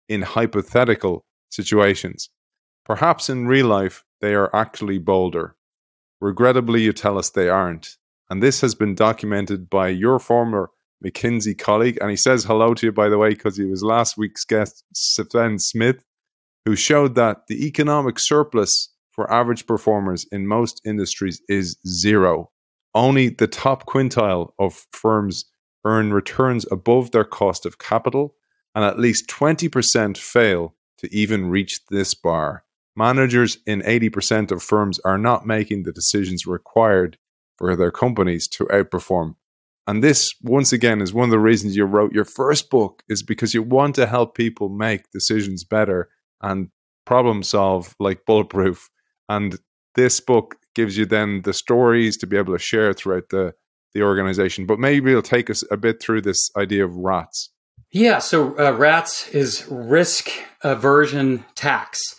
in 0.08 0.22
hypothetical 0.22 1.26
situations. 1.50 2.30
Perhaps 2.84 3.30
in 3.30 3.48
real 3.48 3.68
life, 3.68 4.04
they 4.22 4.34
are 4.34 4.56
actually 4.56 5.00
bolder. 5.00 5.56
Regrettably, 6.22 6.82
you 6.82 6.93
tell 6.93 7.18
us 7.18 7.30
they 7.30 7.50
aren't. 7.50 7.98
And 8.30 8.41
this 8.41 8.62
has 8.62 8.74
been 8.76 8.96
documented 8.96 9.70
by 9.70 9.89
your 9.89 10.20
former 10.20 10.72
McKinsey 11.06 11.58
colleague. 11.58 11.97
And 12.01 12.10
he 12.10 12.16
says 12.16 12.43
hello 12.43 12.74
to 12.74 12.88
you, 12.88 12.91
by 12.91 13.10
the 13.10 13.18
way, 13.18 13.30
because 13.30 13.58
he 13.58 13.66
was 13.66 13.84
last 13.84 14.18
week's 14.18 14.43
guest, 14.43 14.84
Sven 14.93 15.60
Smit, 15.60 16.03
who 16.66 16.76
showed 16.76 17.16
that 17.16 17.47
the 17.47 17.66
economic 17.66 18.20
surplus 18.20 18.89
for 19.12 19.32
average 19.32 19.66
performers 19.68 20.26
in 20.32 20.47
most 20.47 20.82
industries 20.86 21.41
is 21.47 21.78
zero. 21.88 22.51
Only 22.93 23.30
the 23.30 23.47
top 23.47 23.86
quintile 23.86 24.53
of 24.58 24.86
firms 24.91 25.45
earn 25.86 26.12
returns 26.12 26.66
above 26.72 27.12
their 27.12 27.24
cost 27.24 27.66
of 27.66 27.78
capital, 27.78 28.36
and 28.74 28.84
at 28.84 28.99
least 28.99 29.30
20% 29.30 30.18
fail 30.18 30.76
to 30.97 31.14
even 31.16 31.49
reach 31.49 31.80
this 31.89 32.14
bar. 32.14 32.64
Managers 32.95 33.58
in 33.66 33.82
80% 33.82 34.51
of 34.51 34.64
firms 34.64 34.99
are 34.99 35.18
not 35.18 35.45
making 35.45 35.84
the 35.84 35.91
decisions 35.91 36.47
required 36.47 37.18
for 37.58 37.76
their 37.76 37.91
companies 37.91 38.47
to 38.49 38.66
outperform. 38.66 39.36
And 39.88 40.04
this, 40.04 40.34
once 40.42 40.74
again, 40.74 41.02
is 41.02 41.14
one 41.14 41.26
of 41.26 41.32
the 41.32 41.40
reasons 41.40 41.76
you 41.76 41.86
wrote 41.86 42.14
your 42.14 42.26
first 42.26 42.70
book, 42.70 43.04
is 43.08 43.22
because 43.22 43.54
you 43.54 43.62
want 43.62 43.96
to 43.96 44.08
help 44.08 44.36
people 44.36 44.70
make 44.70 45.12
decisions 45.12 45.64
better 45.64 46.10
and 46.42 46.70
problem 47.06 47.44
solve 47.44 47.96
like 48.00 48.26
bulletproof. 48.26 48.90
And 49.30 49.58
this 49.94 50.20
book 50.20 50.56
gives 50.74 50.98
you 50.98 51.06
then 51.06 51.44
the 51.44 51.54
stories 51.54 52.18
to 52.18 52.28
be 52.28 52.38
able 52.38 52.54
to 52.54 52.60
share 52.60 52.94
throughout 52.94 53.30
the, 53.30 53.54
the 53.94 54.02
organization. 54.02 54.66
But 54.66 54.80
maybe 54.80 55.12
it'll 55.12 55.22
take 55.22 55.50
us 55.50 55.64
a 55.72 55.78
bit 55.78 56.02
through 56.02 56.22
this 56.22 56.50
idea 56.58 56.84
of 56.84 56.96
rats. 56.96 57.52
Yeah, 57.92 58.20
so 58.20 58.58
uh, 58.58 58.74
RATS 58.74 59.30
is 59.30 59.66
risk 59.70 60.30
aversion 60.64 61.46
tax, 61.56 62.16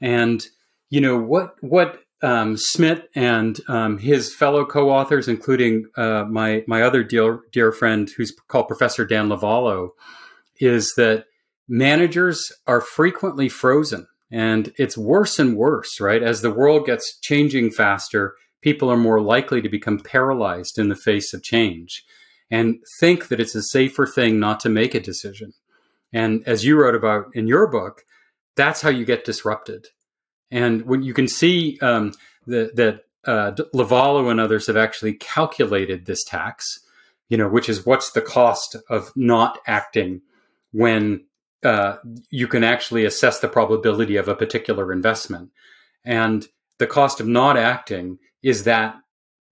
and 0.00 0.44
you 0.88 1.00
know 1.00 1.18
what 1.18 1.54
what 1.60 2.00
um, 2.22 2.56
Smit 2.56 3.08
and 3.14 3.58
um, 3.68 3.98
his 3.98 4.34
fellow 4.34 4.64
co-authors, 4.64 5.28
including 5.28 5.86
uh, 5.96 6.24
my 6.24 6.64
my 6.66 6.82
other 6.82 7.02
dear 7.02 7.40
dear 7.52 7.72
friend 7.72 8.10
who's 8.16 8.34
called 8.48 8.68
Professor 8.68 9.06
Dan 9.06 9.28
Lovallo, 9.28 9.90
is 10.58 10.92
that 10.96 11.24
managers 11.68 12.52
are 12.66 12.80
frequently 12.80 13.48
frozen, 13.48 14.06
and 14.30 14.72
it's 14.76 14.98
worse 14.98 15.38
and 15.38 15.56
worse. 15.56 16.00
Right 16.00 16.22
as 16.22 16.42
the 16.42 16.50
world 16.50 16.86
gets 16.86 17.18
changing 17.20 17.70
faster, 17.70 18.34
people 18.60 18.90
are 18.90 18.96
more 18.96 19.20
likely 19.20 19.62
to 19.62 19.68
become 19.68 19.98
paralyzed 19.98 20.78
in 20.78 20.88
the 20.88 20.96
face 20.96 21.32
of 21.32 21.42
change 21.42 22.04
and 22.50 22.76
think 22.98 23.28
that 23.28 23.40
it's 23.40 23.54
a 23.54 23.62
safer 23.62 24.06
thing 24.06 24.40
not 24.40 24.60
to 24.60 24.68
make 24.68 24.94
a 24.94 25.00
decision. 25.00 25.52
And 26.12 26.42
as 26.46 26.64
you 26.64 26.78
wrote 26.78 26.96
about 26.96 27.26
in 27.34 27.46
your 27.46 27.68
book, 27.68 28.02
that's 28.56 28.82
how 28.82 28.90
you 28.90 29.04
get 29.04 29.24
disrupted. 29.24 29.86
And 30.50 30.82
when 30.86 31.02
you 31.02 31.14
can 31.14 31.28
see 31.28 31.78
um, 31.80 32.12
that, 32.46 33.04
uh, 33.24 33.52
Lovallo 33.74 34.30
and 34.30 34.40
others 34.40 34.66
have 34.66 34.76
actually 34.76 35.12
calculated 35.12 36.06
this 36.06 36.24
tax, 36.24 36.80
you 37.28 37.36
know, 37.36 37.48
which 37.48 37.68
is 37.68 37.84
what's 37.84 38.12
the 38.12 38.22
cost 38.22 38.76
of 38.88 39.12
not 39.14 39.58
acting 39.66 40.22
when 40.72 41.24
uh, 41.62 41.96
you 42.30 42.46
can 42.46 42.64
actually 42.64 43.04
assess 43.04 43.40
the 43.40 43.48
probability 43.48 44.16
of 44.16 44.28
a 44.28 44.34
particular 44.34 44.92
investment. 44.92 45.50
And 46.04 46.48
the 46.78 46.86
cost 46.86 47.20
of 47.20 47.26
not 47.26 47.56
acting 47.56 48.18
is 48.42 48.64
that 48.64 48.96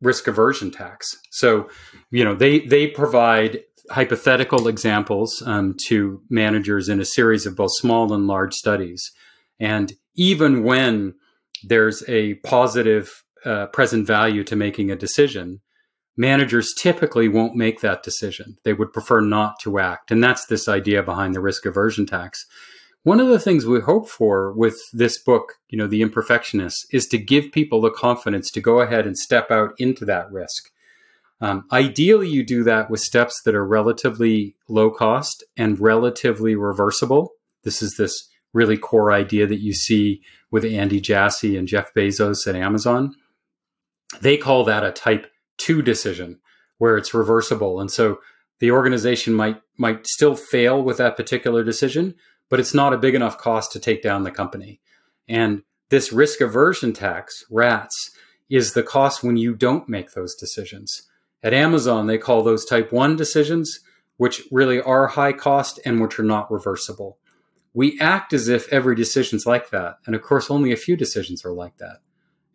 risk 0.00 0.26
aversion 0.26 0.70
tax. 0.70 1.16
So, 1.30 1.68
you 2.10 2.24
know, 2.24 2.34
they 2.34 2.60
they 2.60 2.86
provide 2.86 3.64
hypothetical 3.90 4.68
examples 4.68 5.42
um, 5.46 5.74
to 5.86 6.22
managers 6.30 6.88
in 6.88 7.00
a 7.00 7.04
series 7.04 7.46
of 7.46 7.56
both 7.56 7.70
small 7.74 8.12
and 8.12 8.26
large 8.26 8.54
studies, 8.54 9.12
and 9.60 9.92
even 10.18 10.64
when 10.64 11.14
there's 11.62 12.06
a 12.08 12.34
positive 12.44 13.22
uh, 13.44 13.66
present 13.68 14.06
value 14.06 14.44
to 14.44 14.56
making 14.56 14.90
a 14.90 14.96
decision, 14.96 15.60
managers 16.16 16.74
typically 16.76 17.28
won't 17.28 17.54
make 17.54 17.80
that 17.80 18.02
decision. 18.02 18.56
They 18.64 18.74
would 18.74 18.92
prefer 18.92 19.20
not 19.20 19.54
to 19.62 19.78
act, 19.78 20.10
and 20.10 20.22
that's 20.22 20.46
this 20.46 20.68
idea 20.68 21.02
behind 21.02 21.34
the 21.34 21.40
risk 21.40 21.64
aversion 21.64 22.04
tax. 22.04 22.44
One 23.04 23.20
of 23.20 23.28
the 23.28 23.38
things 23.38 23.64
we 23.64 23.80
hope 23.80 24.08
for 24.08 24.52
with 24.52 24.76
this 24.92 25.22
book, 25.22 25.54
you 25.68 25.78
know, 25.78 25.86
The 25.86 26.02
Imperfectionist, 26.02 26.78
is 26.90 27.06
to 27.06 27.16
give 27.16 27.52
people 27.52 27.80
the 27.80 27.90
confidence 27.90 28.50
to 28.50 28.60
go 28.60 28.80
ahead 28.80 29.06
and 29.06 29.16
step 29.16 29.52
out 29.52 29.70
into 29.78 30.04
that 30.06 30.30
risk. 30.32 30.64
Um, 31.40 31.64
ideally, 31.70 32.28
you 32.28 32.44
do 32.44 32.64
that 32.64 32.90
with 32.90 33.00
steps 33.00 33.40
that 33.44 33.54
are 33.54 33.64
relatively 33.64 34.56
low 34.68 34.90
cost 34.90 35.44
and 35.56 35.78
relatively 35.78 36.56
reversible. 36.56 37.30
This 37.62 37.80
is 37.80 37.94
this 37.96 38.28
really 38.52 38.76
core 38.76 39.12
idea 39.12 39.46
that 39.46 39.60
you 39.60 39.72
see 39.72 40.22
with 40.50 40.64
Andy 40.64 41.00
Jassy 41.00 41.56
and 41.56 41.68
Jeff 41.68 41.92
Bezos 41.94 42.46
at 42.46 42.56
Amazon. 42.56 43.14
They 44.20 44.36
call 44.36 44.64
that 44.64 44.84
a 44.84 44.92
type 44.92 45.26
two 45.58 45.82
decision 45.82 46.40
where 46.78 46.96
it's 46.96 47.12
reversible. 47.12 47.80
And 47.80 47.90
so 47.90 48.20
the 48.60 48.70
organization 48.70 49.34
might 49.34 49.60
might 49.76 50.06
still 50.06 50.34
fail 50.34 50.82
with 50.82 50.96
that 50.96 51.16
particular 51.16 51.62
decision, 51.62 52.14
but 52.48 52.58
it's 52.58 52.74
not 52.74 52.92
a 52.92 52.98
big 52.98 53.14
enough 53.14 53.38
cost 53.38 53.72
to 53.72 53.78
take 53.78 54.02
down 54.02 54.24
the 54.24 54.30
company. 54.30 54.80
And 55.28 55.62
this 55.90 56.12
risk 56.12 56.40
aversion 56.40 56.92
tax, 56.92 57.44
RATS, 57.50 58.10
is 58.50 58.72
the 58.72 58.82
cost 58.82 59.22
when 59.22 59.36
you 59.36 59.54
don't 59.54 59.88
make 59.88 60.12
those 60.12 60.34
decisions. 60.34 61.02
At 61.42 61.54
Amazon, 61.54 62.06
they 62.06 62.18
call 62.18 62.42
those 62.42 62.64
type 62.64 62.92
1 62.92 63.14
decisions, 63.14 63.80
which 64.16 64.42
really 64.50 64.80
are 64.80 65.06
high 65.06 65.32
cost 65.32 65.78
and 65.84 66.00
which 66.00 66.18
are 66.18 66.24
not 66.24 66.50
reversible. 66.50 67.18
We 67.78 67.96
act 68.00 68.32
as 68.32 68.48
if 68.48 68.66
every 68.72 68.96
decision's 68.96 69.46
like 69.46 69.70
that. 69.70 69.98
And 70.04 70.16
of 70.16 70.22
course, 70.22 70.50
only 70.50 70.72
a 70.72 70.76
few 70.76 70.96
decisions 70.96 71.44
are 71.44 71.52
like 71.52 71.76
that. 71.76 71.98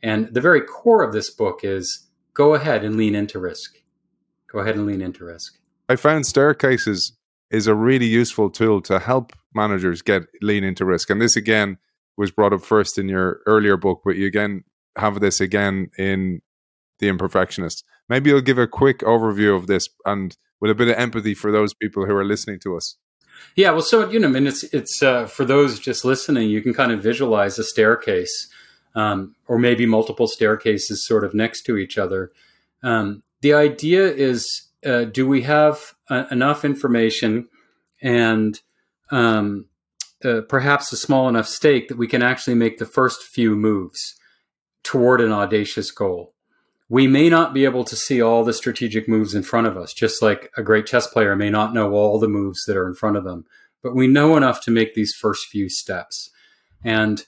And 0.02 0.28
the 0.28 0.42
very 0.42 0.60
core 0.60 1.02
of 1.02 1.14
this 1.14 1.30
book 1.30 1.62
is 1.64 2.10
go 2.34 2.56
ahead 2.56 2.84
and 2.84 2.98
lean 2.98 3.16
into 3.16 3.40
risk. 3.40 3.78
Go 4.52 4.60
ahead 4.60 4.76
and 4.76 4.86
lean 4.86 5.02
into 5.02 5.24
risk. 5.24 5.58
I 5.88 5.96
found 5.96 6.26
staircases 6.26 7.14
is 7.52 7.68
a 7.68 7.74
really 7.74 8.06
useful 8.06 8.50
tool 8.50 8.82
to 8.82 9.00
help 9.00 9.32
managers 9.56 10.02
get 10.02 10.24
lean 10.42 10.66
into 10.66 10.84
risk. 10.84 11.10
And 11.10 11.22
this 11.22 11.38
again 11.38 11.78
was 12.18 12.32
brought 12.32 12.52
up 12.52 12.62
first 12.62 12.98
in 12.98 13.08
your 13.08 13.40
earlier 13.46 13.78
book, 13.78 14.02
but 14.04 14.18
you 14.18 14.28
again 14.28 14.66
have 14.98 15.22
this 15.22 15.40
again 15.40 15.90
in 15.98 16.42
The 17.00 17.08
Imperfectionist. 17.08 17.86
Maybe 18.10 18.30
you'll 18.30 18.42
give 18.42 18.58
a 18.58 18.68
quick 18.68 19.00
overview 19.00 19.56
of 19.56 19.68
this 19.68 19.88
and 20.06 20.36
with 20.60 20.70
a 20.70 20.76
bit 20.76 20.90
of 20.90 20.98
empathy 20.98 21.34
for 21.34 21.50
those 21.50 21.74
people 21.74 22.06
who 22.06 22.14
are 22.14 22.26
listening 22.26 22.60
to 22.64 22.76
us. 22.76 22.98
Yeah, 23.56 23.72
well, 23.72 23.82
so 23.82 24.10
you 24.10 24.20
know, 24.20 24.28
mean, 24.28 24.48
it's 24.48 24.64
it's 24.66 25.04
uh, 25.04 25.26
for 25.26 25.46
those 25.46 25.80
just 25.80 26.06
listening, 26.06 26.50
you 26.50 26.62
can 26.62 26.74
kind 26.74 26.92
of 26.92 27.04
visualize 27.04 27.60
a 27.60 27.64
staircase, 27.64 28.48
um, 28.96 29.36
or 29.48 29.60
maybe 29.60 29.86
multiple 29.86 30.28
staircases 30.28 31.06
sort 31.06 31.24
of 31.24 31.34
next 31.34 31.64
to 31.64 31.78
each 31.78 31.98
other. 31.98 32.32
Um, 32.82 33.24
the 33.42 33.54
idea 33.54 34.12
is 34.12 34.68
uh, 34.86 35.06
do 35.06 35.28
we 35.28 35.42
have 35.44 35.94
uh, 36.10 36.26
enough 36.32 36.66
information 36.66 37.48
and 38.02 38.60
um, 39.12 39.66
uh, 40.24 40.42
perhaps 40.48 40.92
a 40.92 40.98
small 40.98 41.30
enough 41.30 41.48
stake 41.48 41.88
that 41.88 41.98
we 41.98 42.08
can 42.08 42.22
actually 42.22 42.56
make 42.56 42.78
the 42.78 42.86
first 42.86 43.24
few 43.24 43.56
moves 43.56 44.16
toward 44.84 45.22
an 45.22 45.32
audacious 45.32 45.92
goal? 45.92 46.34
We 46.90 47.08
may 47.08 47.30
not 47.30 47.54
be 47.54 47.66
able 47.66 47.84
to 47.86 47.96
see 47.96 48.22
all 48.22 48.44
the 48.44 48.54
strategic 48.54 49.08
moves 49.08 49.34
in 49.34 49.44
front 49.44 49.68
of 49.68 49.78
us, 49.78 49.94
just 49.94 50.22
like 50.22 50.52
a 50.58 50.64
great 50.64 50.86
chess 50.86 51.08
player 51.08 51.36
may 51.36 51.50
not 51.50 51.74
know 51.74 51.94
all 51.94 52.20
the 52.20 52.28
moves 52.28 52.64
that 52.68 52.78
are 52.78 52.88
in 52.88 52.94
front 52.94 53.18
of 53.18 53.24
them, 53.24 53.46
but 53.82 53.96
we 53.96 54.08
know 54.08 54.38
enough 54.38 54.62
to 54.62 54.72
make 54.72 54.94
these 54.94 55.14
first 55.20 55.48
few 55.48 55.70
steps. 55.70 56.30
And 56.84 57.26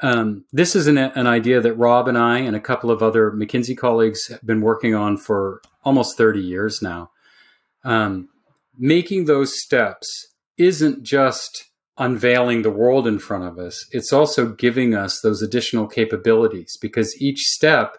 um, 0.00 0.44
this 0.52 0.76
is 0.76 0.86
an, 0.86 0.98
an 0.98 1.26
idea 1.26 1.60
that 1.60 1.74
Rob 1.74 2.08
and 2.08 2.18
I 2.18 2.38
and 2.38 2.54
a 2.54 2.60
couple 2.60 2.90
of 2.90 3.02
other 3.02 3.30
McKinsey 3.30 3.76
colleagues 3.76 4.28
have 4.28 4.44
been 4.44 4.60
working 4.60 4.94
on 4.94 5.16
for 5.16 5.60
almost 5.84 6.16
30 6.16 6.40
years 6.40 6.80
now. 6.82 7.10
Um, 7.84 8.28
making 8.76 9.24
those 9.24 9.60
steps 9.60 10.28
isn't 10.56 11.02
just 11.02 11.64
unveiling 11.96 12.62
the 12.62 12.70
world 12.70 13.06
in 13.08 13.18
front 13.18 13.44
of 13.44 13.58
us, 13.58 13.86
it's 13.90 14.12
also 14.12 14.52
giving 14.52 14.94
us 14.94 15.20
those 15.20 15.42
additional 15.42 15.88
capabilities 15.88 16.76
because 16.80 17.20
each 17.20 17.40
step 17.40 17.98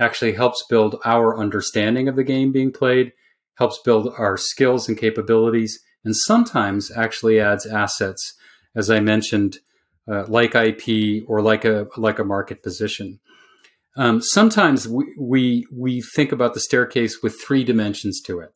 actually 0.00 0.32
helps 0.32 0.64
build 0.68 0.96
our 1.04 1.38
understanding 1.38 2.08
of 2.08 2.16
the 2.16 2.24
game 2.24 2.50
being 2.50 2.72
played, 2.72 3.12
helps 3.58 3.78
build 3.84 4.12
our 4.18 4.36
skills 4.36 4.88
and 4.88 4.98
capabilities, 4.98 5.78
and 6.04 6.16
sometimes 6.16 6.90
actually 6.90 7.38
adds 7.38 7.66
assets, 7.66 8.34
as 8.74 8.90
I 8.90 9.00
mentioned 9.00 9.58
uh, 10.10 10.24
like 10.26 10.54
IP 10.54 11.22
or 11.28 11.42
like 11.42 11.64
a 11.64 11.86
like 11.96 12.18
a 12.18 12.24
market 12.24 12.62
position. 12.62 13.20
Um, 13.96 14.22
sometimes 14.22 14.88
we, 14.88 15.04
we 15.18 15.66
we 15.72 16.00
think 16.00 16.32
about 16.32 16.54
the 16.54 16.60
staircase 16.60 17.22
with 17.22 17.40
three 17.40 17.64
dimensions 17.64 18.20
to 18.22 18.40
it. 18.40 18.52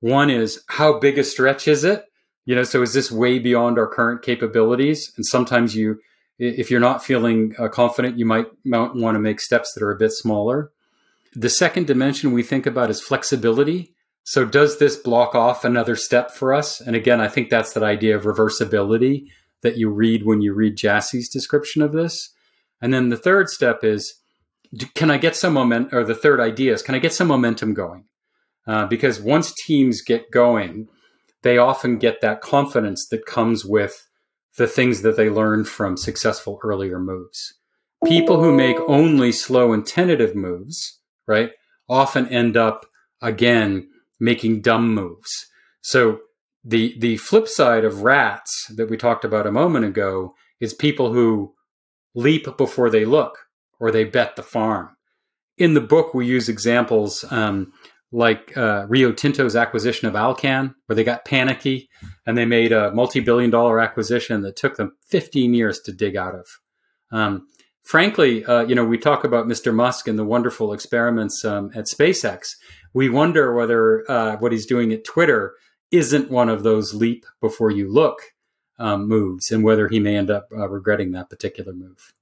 One 0.00 0.30
is 0.30 0.62
how 0.68 0.98
big 0.98 1.18
a 1.18 1.24
stretch 1.24 1.68
is 1.68 1.84
it? 1.84 2.04
You 2.46 2.54
know, 2.54 2.64
so 2.64 2.82
is 2.82 2.94
this 2.94 3.12
way 3.12 3.38
beyond 3.38 3.78
our 3.78 3.86
current 3.86 4.22
capabilities? 4.22 5.12
And 5.16 5.24
sometimes 5.24 5.76
you, 5.76 6.00
if 6.38 6.70
you're 6.70 6.80
not 6.80 7.04
feeling 7.04 7.54
uh, 7.58 7.68
confident, 7.68 8.18
you 8.18 8.24
might, 8.24 8.46
might 8.64 8.94
want 8.94 9.14
to 9.14 9.20
make 9.20 9.40
steps 9.40 9.72
that 9.74 9.84
are 9.84 9.90
a 9.90 9.98
bit 9.98 10.12
smaller. 10.12 10.72
The 11.32 11.48
second 11.48 11.86
dimension 11.86 12.32
we 12.32 12.42
think 12.42 12.66
about 12.66 12.90
is 12.90 13.00
flexibility. 13.00 13.94
So 14.24 14.44
does 14.44 14.78
this 14.78 14.96
block 14.96 15.34
off 15.34 15.64
another 15.64 15.96
step 15.96 16.30
for 16.30 16.52
us? 16.52 16.80
And 16.80 16.96
again, 16.96 17.20
I 17.20 17.28
think 17.28 17.48
that's 17.48 17.72
that 17.72 17.82
idea 17.82 18.16
of 18.16 18.24
reversibility 18.24 19.26
that 19.62 19.76
you 19.76 19.90
read 19.90 20.24
when 20.24 20.40
you 20.40 20.54
read 20.54 20.76
Jassy's 20.76 21.28
description 21.28 21.82
of 21.82 21.92
this. 21.92 22.30
And 22.80 22.92
then 22.92 23.08
the 23.08 23.16
third 23.16 23.48
step 23.48 23.84
is, 23.84 24.14
can 24.94 25.10
I 25.10 25.18
get 25.18 25.36
some 25.36 25.52
momentum? 25.52 25.98
Or 25.98 26.04
the 26.04 26.14
third 26.14 26.40
idea 26.40 26.72
is, 26.72 26.82
can 26.82 26.94
I 26.94 26.98
get 26.98 27.12
some 27.12 27.28
momentum 27.28 27.74
going? 27.74 28.04
Uh, 28.66 28.86
because 28.86 29.20
once 29.20 29.52
teams 29.66 30.02
get 30.02 30.30
going, 30.30 30.88
they 31.42 31.58
often 31.58 31.98
get 31.98 32.20
that 32.20 32.40
confidence 32.40 33.06
that 33.10 33.26
comes 33.26 33.64
with 33.64 34.06
the 34.56 34.66
things 34.66 35.02
that 35.02 35.16
they 35.16 35.30
learned 35.30 35.68
from 35.68 35.96
successful 35.96 36.58
earlier 36.62 36.98
moves. 36.98 37.54
People 38.04 38.42
who 38.42 38.52
make 38.52 38.76
only 38.88 39.32
slow 39.32 39.72
and 39.72 39.86
tentative 39.86 40.34
moves, 40.34 40.99
right, 41.30 41.50
often 41.88 42.28
end 42.28 42.56
up 42.56 42.84
again 43.22 43.88
making 44.18 44.60
dumb 44.60 44.94
moves. 44.94 45.30
So 45.80 46.20
the 46.64 46.94
the 46.98 47.16
flip 47.16 47.48
side 47.48 47.84
of 47.84 48.02
rats 48.02 48.66
that 48.76 48.90
we 48.90 48.96
talked 48.96 49.24
about 49.24 49.46
a 49.46 49.52
moment 49.52 49.86
ago 49.86 50.34
is 50.60 50.74
people 50.74 51.12
who 51.12 51.54
leap 52.14 52.46
before 52.58 52.90
they 52.90 53.04
look 53.04 53.38
or 53.78 53.90
they 53.90 54.04
bet 54.04 54.36
the 54.36 54.42
farm. 54.42 54.90
In 55.56 55.74
the 55.74 55.80
book, 55.80 56.12
we 56.12 56.26
use 56.26 56.48
examples 56.48 57.24
um, 57.30 57.72
like 58.12 58.56
uh, 58.56 58.86
Rio 58.88 59.12
Tinto's 59.12 59.56
acquisition 59.56 60.08
of 60.08 60.16
Alcan, 60.16 60.74
where 60.86 60.96
they 60.96 61.04
got 61.04 61.24
panicky 61.24 61.88
and 62.26 62.36
they 62.36 62.44
made 62.44 62.72
a 62.72 62.92
multi-billion 62.92 63.50
dollar 63.50 63.80
acquisition 63.80 64.42
that 64.42 64.56
took 64.56 64.76
them 64.76 64.96
15 65.08 65.54
years 65.54 65.80
to 65.80 65.92
dig 65.92 66.16
out 66.16 66.34
of. 66.34 66.46
Um, 67.12 67.46
frankly, 67.90 68.44
uh, 68.44 68.60
you 68.60 68.74
know, 68.76 68.84
we 68.84 68.96
talk 68.96 69.24
about 69.24 69.48
Mr. 69.48 69.74
Musk 69.74 70.06
and 70.06 70.16
the 70.16 70.24
wonderful 70.24 70.72
experiments 70.72 71.44
um, 71.44 71.72
at 71.74 71.86
SpaceX. 71.86 72.54
We 72.94 73.08
wonder 73.08 73.52
whether 73.52 74.08
uh, 74.08 74.36
what 74.36 74.52
he's 74.52 74.64
doing 74.64 74.92
at 74.92 75.04
Twitter 75.04 75.56
isn't 75.90 76.30
one 76.30 76.48
of 76.48 76.62
those 76.62 76.94
leap 76.94 77.26
before 77.40 77.72
you 77.72 77.92
look 77.92 78.20
um, 78.78 79.08
moves 79.08 79.50
and 79.50 79.64
whether 79.64 79.88
he 79.88 79.98
may 79.98 80.16
end 80.16 80.30
up 80.30 80.46
uh, 80.56 80.68
regretting 80.68 81.10
that 81.12 81.30
particular 81.30 81.72
move. 81.72 82.14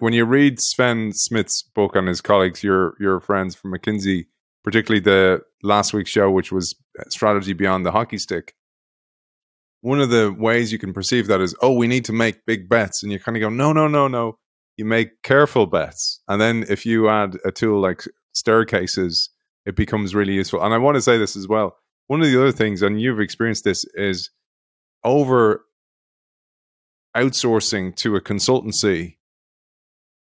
When 0.00 0.12
you 0.12 0.24
read 0.24 0.60
Sven 0.60 1.12
Smit's 1.12 1.62
book 1.62 1.94
on 1.94 2.06
his 2.08 2.20
colleagues, 2.20 2.64
your 2.64 2.96
your 2.98 3.20
friends 3.20 3.54
from 3.54 3.72
McKinsey, 3.72 4.26
particularly 4.64 5.00
the 5.00 5.42
last 5.62 5.92
week's 5.92 6.10
show, 6.10 6.32
which 6.32 6.50
was 6.50 6.74
strategy 7.10 7.52
beyond 7.52 7.86
the 7.86 7.92
hockey 7.92 8.18
stick, 8.18 8.54
one 9.82 10.00
of 10.00 10.10
the 10.10 10.34
ways 10.36 10.72
you 10.72 10.78
can 10.78 10.92
perceive 10.92 11.28
that 11.28 11.40
is, 11.40 11.54
oh, 11.62 11.74
we 11.74 11.86
need 11.86 12.06
to 12.06 12.12
make 12.12 12.44
big 12.44 12.68
bets, 12.68 13.04
and 13.04 13.12
you 13.12 13.20
kind 13.20 13.36
of 13.36 13.40
go, 13.40 13.50
no, 13.50 13.72
no, 13.72 13.86
no, 13.86 14.08
no. 14.08 14.38
You 14.80 14.86
make 14.86 15.22
careful 15.22 15.66
bets, 15.66 16.22
and 16.26 16.40
then 16.40 16.64
if 16.70 16.86
you 16.86 17.10
add 17.10 17.36
a 17.44 17.52
tool 17.52 17.82
like 17.82 18.02
staircases, 18.32 19.28
it 19.66 19.76
becomes 19.76 20.14
really 20.14 20.32
useful. 20.32 20.62
And 20.64 20.72
I 20.72 20.78
want 20.78 20.94
to 20.94 21.02
say 21.02 21.18
this 21.18 21.36
as 21.36 21.46
well 21.46 21.76
one 22.06 22.22
of 22.22 22.28
the 22.28 22.40
other 22.40 22.50
things, 22.50 22.80
and 22.80 22.98
you've 22.98 23.20
experienced 23.20 23.64
this, 23.64 23.84
is 23.92 24.30
over 25.04 25.66
outsourcing 27.14 27.94
to 27.96 28.16
a 28.16 28.22
consultancy 28.22 29.18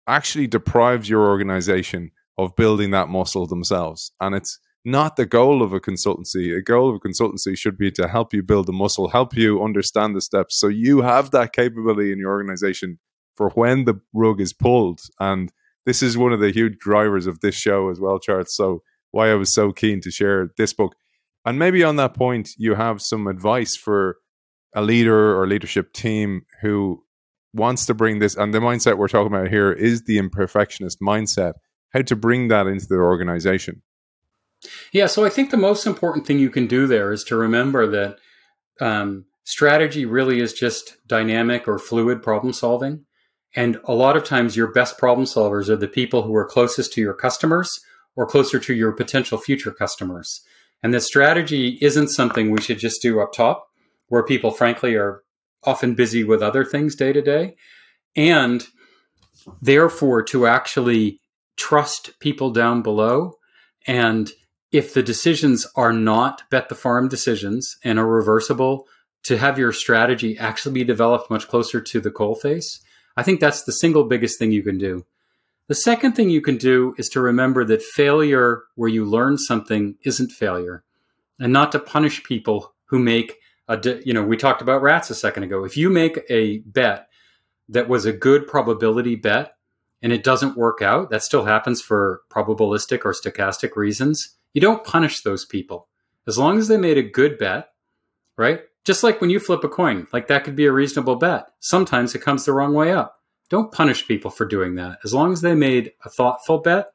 actually 0.08 0.48
deprives 0.48 1.08
your 1.08 1.28
organization 1.28 2.10
of 2.36 2.56
building 2.56 2.90
that 2.90 3.08
muscle 3.08 3.46
themselves. 3.46 4.10
And 4.20 4.34
it's 4.34 4.58
not 4.84 5.14
the 5.14 5.24
goal 5.24 5.62
of 5.62 5.72
a 5.72 5.78
consultancy. 5.78 6.52
A 6.56 6.62
goal 6.62 6.90
of 6.90 6.96
a 6.96 7.08
consultancy 7.08 7.56
should 7.56 7.78
be 7.78 7.92
to 7.92 8.08
help 8.08 8.34
you 8.34 8.42
build 8.42 8.66
the 8.66 8.72
muscle, 8.72 9.10
help 9.10 9.36
you 9.36 9.62
understand 9.62 10.16
the 10.16 10.20
steps 10.20 10.58
so 10.58 10.66
you 10.66 11.02
have 11.02 11.30
that 11.30 11.52
capability 11.52 12.10
in 12.10 12.18
your 12.18 12.32
organization 12.32 12.98
for 13.38 13.50
when 13.50 13.84
the 13.84 13.98
rug 14.12 14.40
is 14.40 14.52
pulled. 14.52 15.00
And 15.18 15.50
this 15.86 16.02
is 16.02 16.18
one 16.18 16.32
of 16.32 16.40
the 16.40 16.50
huge 16.50 16.78
drivers 16.78 17.26
of 17.26 17.40
this 17.40 17.54
show 17.54 17.88
as 17.88 18.00
well, 18.00 18.18
Charles. 18.18 18.54
So 18.54 18.82
why 19.12 19.30
I 19.30 19.34
was 19.34 19.52
so 19.52 19.72
keen 19.72 20.02
to 20.02 20.10
share 20.10 20.50
this 20.58 20.74
book. 20.74 20.94
And 21.46 21.58
maybe 21.58 21.82
on 21.82 21.96
that 21.96 22.14
point, 22.14 22.50
you 22.58 22.74
have 22.74 23.00
some 23.00 23.26
advice 23.26 23.74
for 23.76 24.18
a 24.74 24.82
leader 24.82 25.40
or 25.40 25.46
leadership 25.46 25.94
team 25.94 26.42
who 26.60 27.02
wants 27.54 27.86
to 27.86 27.94
bring 27.94 28.18
this, 28.18 28.36
and 28.36 28.52
the 28.52 28.58
mindset 28.58 28.98
we're 28.98 29.08
talking 29.08 29.34
about 29.34 29.48
here 29.48 29.72
is 29.72 30.02
the 30.04 30.18
imperfectionist 30.18 30.98
mindset, 31.00 31.54
how 31.94 32.02
to 32.02 32.14
bring 32.14 32.48
that 32.48 32.66
into 32.66 32.86
their 32.86 33.04
organization. 33.04 33.82
Yeah, 34.92 35.06
so 35.06 35.24
I 35.24 35.30
think 35.30 35.50
the 35.50 35.56
most 35.56 35.86
important 35.86 36.26
thing 36.26 36.38
you 36.38 36.50
can 36.50 36.66
do 36.66 36.86
there 36.86 37.12
is 37.12 37.24
to 37.24 37.36
remember 37.36 37.86
that 37.86 38.18
um, 38.80 39.24
strategy 39.44 40.04
really 40.04 40.40
is 40.40 40.52
just 40.52 40.98
dynamic 41.06 41.66
or 41.66 41.78
fluid 41.78 42.22
problem 42.22 42.52
solving. 42.52 43.06
And 43.56 43.80
a 43.84 43.94
lot 43.94 44.16
of 44.16 44.24
times, 44.24 44.56
your 44.56 44.72
best 44.72 44.98
problem 44.98 45.26
solvers 45.26 45.68
are 45.68 45.76
the 45.76 45.88
people 45.88 46.22
who 46.22 46.34
are 46.34 46.46
closest 46.46 46.92
to 46.92 47.00
your 47.00 47.14
customers 47.14 47.70
or 48.14 48.26
closer 48.26 48.58
to 48.58 48.74
your 48.74 48.92
potential 48.92 49.38
future 49.38 49.70
customers. 49.70 50.42
And 50.82 50.92
the 50.92 51.00
strategy 51.00 51.78
isn't 51.80 52.08
something 52.08 52.50
we 52.50 52.60
should 52.60 52.78
just 52.78 53.02
do 53.02 53.20
up 53.20 53.32
top, 53.32 53.68
where 54.08 54.22
people, 54.22 54.50
frankly, 54.50 54.94
are 54.94 55.22
often 55.64 55.94
busy 55.94 56.24
with 56.24 56.42
other 56.42 56.64
things 56.64 56.94
day 56.94 57.12
to 57.12 57.22
day. 57.22 57.56
And 58.14 58.66
therefore, 59.62 60.22
to 60.24 60.46
actually 60.46 61.20
trust 61.56 62.18
people 62.20 62.50
down 62.50 62.82
below. 62.82 63.34
And 63.86 64.30
if 64.70 64.94
the 64.94 65.02
decisions 65.02 65.66
are 65.74 65.92
not 65.92 66.42
bet 66.50 66.68
the 66.68 66.74
farm 66.74 67.08
decisions 67.08 67.76
and 67.82 67.98
are 67.98 68.06
reversible, 68.06 68.86
to 69.24 69.36
have 69.36 69.58
your 69.58 69.72
strategy 69.72 70.38
actually 70.38 70.74
be 70.74 70.84
developed 70.84 71.30
much 71.30 71.48
closer 71.48 71.80
to 71.80 72.00
the 72.00 72.10
coalface, 72.10 72.78
I 73.18 73.24
think 73.24 73.40
that's 73.40 73.64
the 73.64 73.72
single 73.72 74.04
biggest 74.04 74.38
thing 74.38 74.52
you 74.52 74.62
can 74.62 74.78
do. 74.78 75.04
The 75.66 75.74
second 75.74 76.12
thing 76.12 76.30
you 76.30 76.40
can 76.40 76.56
do 76.56 76.94
is 76.98 77.08
to 77.08 77.20
remember 77.20 77.64
that 77.64 77.82
failure 77.82 78.62
where 78.76 78.88
you 78.88 79.04
learn 79.04 79.38
something 79.38 79.96
isn't 80.04 80.30
failure 80.30 80.84
and 81.40 81.52
not 81.52 81.72
to 81.72 81.80
punish 81.80 82.22
people 82.22 82.72
who 82.84 83.00
make 83.00 83.34
a, 83.66 84.00
you 84.04 84.14
know, 84.14 84.22
we 84.22 84.36
talked 84.36 84.62
about 84.62 84.82
rats 84.82 85.10
a 85.10 85.16
second 85.16 85.42
ago. 85.42 85.64
If 85.64 85.76
you 85.76 85.90
make 85.90 86.20
a 86.30 86.58
bet 86.58 87.08
that 87.68 87.88
was 87.88 88.06
a 88.06 88.12
good 88.12 88.46
probability 88.46 89.16
bet 89.16 89.56
and 90.00 90.12
it 90.12 90.22
doesn't 90.22 90.56
work 90.56 90.80
out, 90.80 91.10
that 91.10 91.24
still 91.24 91.44
happens 91.44 91.82
for 91.82 92.20
probabilistic 92.30 93.04
or 93.04 93.12
stochastic 93.12 93.74
reasons. 93.74 94.36
You 94.54 94.60
don't 94.60 94.84
punish 94.84 95.22
those 95.22 95.44
people. 95.44 95.88
As 96.28 96.38
long 96.38 96.56
as 96.56 96.68
they 96.68 96.76
made 96.76 96.98
a 96.98 97.02
good 97.02 97.36
bet, 97.36 97.70
right? 98.36 98.60
Just 98.84 99.02
like 99.02 99.20
when 99.20 99.30
you 99.30 99.38
flip 99.38 99.64
a 99.64 99.68
coin, 99.68 100.06
like 100.12 100.28
that 100.28 100.44
could 100.44 100.56
be 100.56 100.66
a 100.66 100.72
reasonable 100.72 101.16
bet. 101.16 101.46
Sometimes 101.60 102.14
it 102.14 102.22
comes 102.22 102.44
the 102.44 102.52
wrong 102.52 102.74
way 102.74 102.92
up. 102.92 103.20
Don't 103.50 103.72
punish 103.72 104.06
people 104.06 104.30
for 104.30 104.46
doing 104.46 104.74
that. 104.76 104.98
As 105.04 105.14
long 105.14 105.32
as 105.32 105.40
they 105.40 105.54
made 105.54 105.92
a 106.04 106.10
thoughtful 106.10 106.58
bet, 106.58 106.92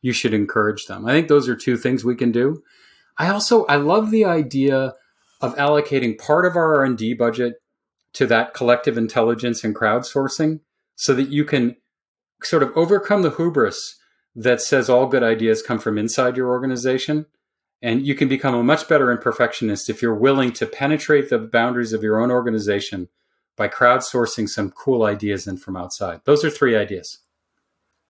you 0.00 0.12
should 0.12 0.34
encourage 0.34 0.86
them. 0.86 1.06
I 1.06 1.12
think 1.12 1.28
those 1.28 1.48
are 1.48 1.56
two 1.56 1.76
things 1.76 2.04
we 2.04 2.16
can 2.16 2.32
do. 2.32 2.62
I 3.18 3.28
also 3.28 3.64
I 3.66 3.76
love 3.76 4.10
the 4.10 4.24
idea 4.24 4.94
of 5.40 5.54
allocating 5.56 6.18
part 6.18 6.44
of 6.44 6.56
our 6.56 6.76
R&D 6.76 7.14
budget 7.14 7.54
to 8.14 8.26
that 8.26 8.54
collective 8.54 8.96
intelligence 8.98 9.64
and 9.64 9.74
crowdsourcing 9.74 10.60
so 10.96 11.14
that 11.14 11.28
you 11.28 11.44
can 11.44 11.76
sort 12.42 12.62
of 12.62 12.72
overcome 12.76 13.22
the 13.22 13.30
hubris 13.30 13.96
that 14.34 14.60
says 14.60 14.88
all 14.88 15.06
good 15.06 15.22
ideas 15.22 15.62
come 15.62 15.78
from 15.78 15.98
inside 15.98 16.36
your 16.36 16.48
organization 16.48 17.26
and 17.82 18.06
you 18.06 18.14
can 18.14 18.28
become 18.28 18.54
a 18.54 18.62
much 18.62 18.88
better 18.88 19.14
imperfectionist 19.14 19.90
if 19.90 20.00
you're 20.00 20.14
willing 20.14 20.52
to 20.52 20.66
penetrate 20.66 21.28
the 21.28 21.38
boundaries 21.38 21.92
of 21.92 22.02
your 22.02 22.20
own 22.20 22.30
organization 22.30 23.08
by 23.56 23.68
crowdsourcing 23.68 24.48
some 24.48 24.70
cool 24.70 25.04
ideas 25.04 25.46
in 25.46 25.56
from 25.56 25.76
outside. 25.76 26.20
Those 26.24 26.44
are 26.44 26.50
three 26.50 26.76
ideas. 26.76 27.18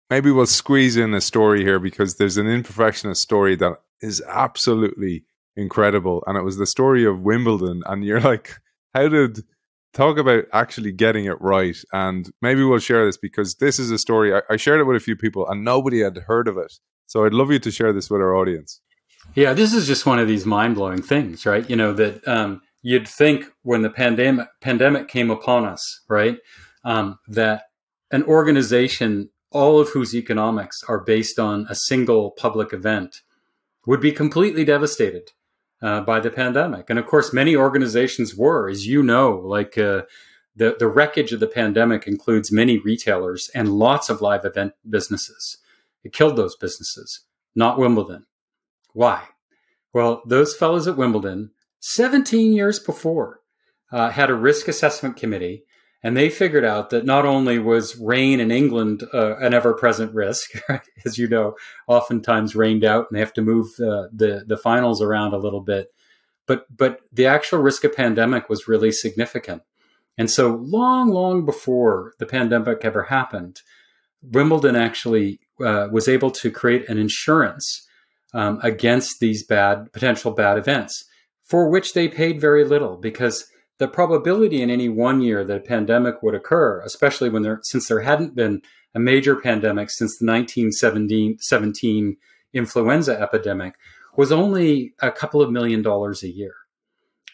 Maybe 0.09 0.31
we'll 0.31 0.45
squeeze 0.45 0.95
in 0.95 1.13
a 1.13 1.21
story 1.21 1.63
here 1.63 1.79
because 1.79 2.15
there's 2.15 2.37
an 2.37 2.45
imperfectionist 2.45 3.17
story 3.17 3.55
that 3.55 3.81
is 4.01 4.21
absolutely 4.27 5.25
incredible. 5.55 6.23
And 6.27 6.37
it 6.37 6.43
was 6.43 6.57
the 6.57 6.67
story 6.67 7.03
of 7.05 7.21
Wimbledon. 7.21 7.81
And 7.87 8.05
you're 8.05 8.21
like, 8.21 8.59
how 8.93 9.09
did 9.09 9.43
talk 9.95 10.17
about 10.17 10.43
actually 10.53 10.91
getting 10.91 11.25
it 11.25 11.41
right. 11.41 11.77
And 11.91 12.29
maybe 12.41 12.63
we'll 12.63 12.79
share 12.79 13.05
this 13.05 13.17
because 13.17 13.55
this 13.55 13.79
is 13.79 13.89
a 13.89 13.97
story. 13.97 14.35
I, 14.35 14.41
I 14.49 14.57
shared 14.57 14.81
it 14.81 14.83
with 14.83 14.97
a 14.97 14.99
few 14.99 15.15
people 15.15 15.47
and 15.47 15.63
nobody 15.63 16.01
had 16.01 16.17
heard 16.17 16.47
of 16.47 16.57
it. 16.57 16.73
So 17.07 17.25
I'd 17.25 17.33
love 17.33 17.51
you 17.51 17.59
to 17.59 17.71
share 17.71 17.93
this 17.93 18.09
with 18.09 18.21
our 18.21 18.35
audience. 18.35 18.81
Yeah, 19.35 19.51
this 19.51 19.73
is 19.73 19.85
just 19.85 20.05
one 20.05 20.17
of 20.17 20.29
these 20.29 20.45
mind 20.45 20.75
blowing 20.75 21.01
things, 21.01 21.45
right? 21.45 21.69
You 21.69 21.75
know, 21.75 21.91
that 21.91 22.25
um, 22.25 22.61
you'd 22.81 23.07
think 23.07 23.45
when 23.63 23.81
the 23.81 23.89
pandemic, 23.89 24.47
pandemic 24.61 25.09
came 25.09 25.29
upon 25.29 25.65
us, 25.65 26.01
right, 26.07 26.37
um, 26.85 27.19
that 27.27 27.63
an 28.11 28.23
organization, 28.23 29.29
all 29.51 29.77
of 29.77 29.89
whose 29.89 30.15
economics 30.15 30.81
are 30.87 31.03
based 31.03 31.37
on 31.37 31.67
a 31.69 31.75
single 31.75 32.31
public 32.31 32.71
event, 32.71 33.23
would 33.85 33.99
be 33.99 34.13
completely 34.13 34.63
devastated 34.63 35.31
uh, 35.81 35.99
by 35.99 36.21
the 36.21 36.29
pandemic. 36.29 36.89
And 36.89 36.97
of 36.97 37.05
course, 37.05 37.33
many 37.33 37.57
organizations 37.57 38.35
were, 38.35 38.69
as 38.69 38.87
you 38.87 39.03
know, 39.03 39.41
like 39.43 39.77
uh, 39.77 40.03
the, 40.55 40.77
the 40.79 40.87
wreckage 40.87 41.33
of 41.33 41.41
the 41.41 41.47
pandemic 41.47 42.07
includes 42.07 42.53
many 42.53 42.77
retailers 42.77 43.49
and 43.53 43.73
lots 43.73 44.09
of 44.09 44.21
live 44.21 44.45
event 44.45 44.73
businesses. 44.89 45.57
It 46.05 46.13
killed 46.13 46.37
those 46.37 46.55
businesses, 46.55 47.25
not 47.53 47.77
Wimbledon. 47.77 48.25
Why? 48.95 49.23
Well, 49.93 50.23
those 50.25 50.55
fellows 50.55 50.87
at 50.87 50.95
Wimbledon, 50.95 51.51
17 51.81 52.53
years 52.53 52.79
before, 52.79 53.41
uh, 53.91 54.09
had 54.09 54.29
a 54.29 54.35
risk 54.35 54.69
assessment 54.69 55.17
committee, 55.17 55.65
and 56.01 56.15
they 56.15 56.29
figured 56.29 56.63
out 56.63 56.91
that 56.91 57.03
not 57.03 57.25
only 57.25 57.59
was 57.59 57.97
rain 57.97 58.39
in 58.39 58.51
England 58.51 59.03
uh, 59.13 59.35
an 59.39 59.53
ever-present 59.53 60.13
risk, 60.13 60.51
as 61.05 61.17
you 61.17 61.27
know, 61.27 61.55
oftentimes 61.87 62.55
rained 62.55 62.85
out, 62.85 63.07
and 63.09 63.17
they 63.17 63.19
have 63.19 63.33
to 63.33 63.41
move 63.41 63.67
uh, 63.81 64.07
the 64.13 64.45
the 64.47 64.57
finals 64.57 65.01
around 65.01 65.33
a 65.33 65.39
little 65.39 65.61
bit, 65.61 65.89
but 66.47 66.65
but 66.73 67.01
the 67.11 67.25
actual 67.25 67.59
risk 67.59 67.83
of 67.83 67.93
pandemic 67.93 68.47
was 68.47 68.69
really 68.69 68.93
significant. 68.93 69.61
And 70.17 70.31
so, 70.31 70.55
long, 70.55 71.09
long 71.09 71.45
before 71.45 72.13
the 72.17 72.25
pandemic 72.25 72.85
ever 72.85 73.03
happened, 73.03 73.61
Wimbledon 74.21 74.77
actually 74.77 75.41
uh, 75.61 75.87
was 75.91 76.07
able 76.07 76.31
to 76.31 76.49
create 76.49 76.87
an 76.87 76.97
insurance 76.97 77.85
um, 78.33 78.59
against 78.63 79.19
these 79.19 79.45
bad 79.45 79.91
potential 79.93 80.31
bad 80.31 80.57
events, 80.57 81.05
for 81.43 81.69
which 81.69 81.93
they 81.93 82.07
paid 82.07 82.41
very 82.41 82.65
little 82.65 82.97
because 82.97 83.45
the 83.77 83.87
probability 83.87 84.61
in 84.61 84.69
any 84.69 84.89
one 84.89 85.21
year 85.21 85.43
that 85.43 85.57
a 85.57 85.61
pandemic 85.61 86.21
would 86.23 86.35
occur, 86.35 86.81
especially 86.81 87.29
when 87.29 87.43
there 87.43 87.59
since 87.63 87.87
there 87.87 88.01
hadn't 88.01 88.35
been 88.35 88.61
a 88.93 88.99
major 88.99 89.35
pandemic 89.35 89.89
since 89.89 90.17
the 90.17 90.25
1917 90.25 92.17
influenza 92.53 93.19
epidemic, 93.19 93.75
was 94.15 94.31
only 94.31 94.93
a 95.01 95.11
couple 95.11 95.41
of 95.41 95.51
million 95.51 95.81
dollars 95.81 96.23
a 96.23 96.33
year. 96.33 96.53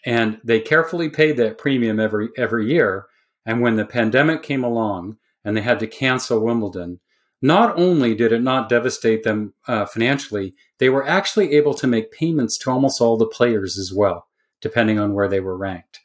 And 0.04 0.40
they 0.44 0.60
carefully 0.60 1.10
paid 1.10 1.38
that 1.38 1.60
premium 1.60 2.00
every 2.00 2.30
every 2.36 2.72
year. 2.72 3.06
And 3.46 3.62
when 3.62 3.76
the 3.76 3.86
pandemic 3.86 4.42
came 4.42 4.64
along 4.64 5.18
and 5.46 5.56
they 5.56 5.62
had 5.62 5.80
to 5.80 5.88
cancel 5.88 6.44
Wimbledon, 6.44 7.00
not 7.42 7.78
only 7.78 8.14
did 8.14 8.32
it 8.32 8.42
not 8.42 8.70
devastate 8.70 9.24
them 9.24 9.54
uh, 9.68 9.86
financially, 9.86 10.54
they 10.78 10.90
were 10.90 11.08
actually 11.08 11.54
able 11.54 11.74
to 11.74 11.88
make 11.88 12.12
payments 12.12 12.58
to 12.60 12.72
almost 12.72 13.02
all 13.02 13.18
the 13.18 13.26
players 13.26 13.78
as 13.78 13.92
well, 13.94 14.28
depending 14.62 15.00
on 15.00 15.14
where 15.14 15.28
they 15.28 15.40
were 15.40 15.58
ranked. 15.58 16.00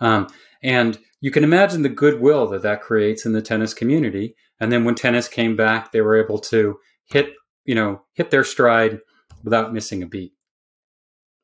Um, 0.00 0.28
and 0.62 0.98
you 1.20 1.30
can 1.30 1.44
imagine 1.44 1.82
the 1.82 1.88
goodwill 1.88 2.46
that 2.48 2.62
that 2.62 2.82
creates 2.82 3.24
in 3.24 3.32
the 3.32 3.42
tennis 3.42 3.72
community. 3.72 4.34
And 4.60 4.70
then 4.70 4.84
when 4.84 4.94
tennis 4.94 5.28
came 5.28 5.56
back, 5.56 5.92
they 5.92 6.00
were 6.00 6.22
able 6.22 6.38
to 6.38 6.78
hit, 7.06 7.32
you 7.64 7.74
know, 7.74 8.02
hit 8.12 8.30
their 8.30 8.44
stride 8.44 9.00
without 9.42 9.72
missing 9.72 10.02
a 10.02 10.06
beat. 10.06 10.32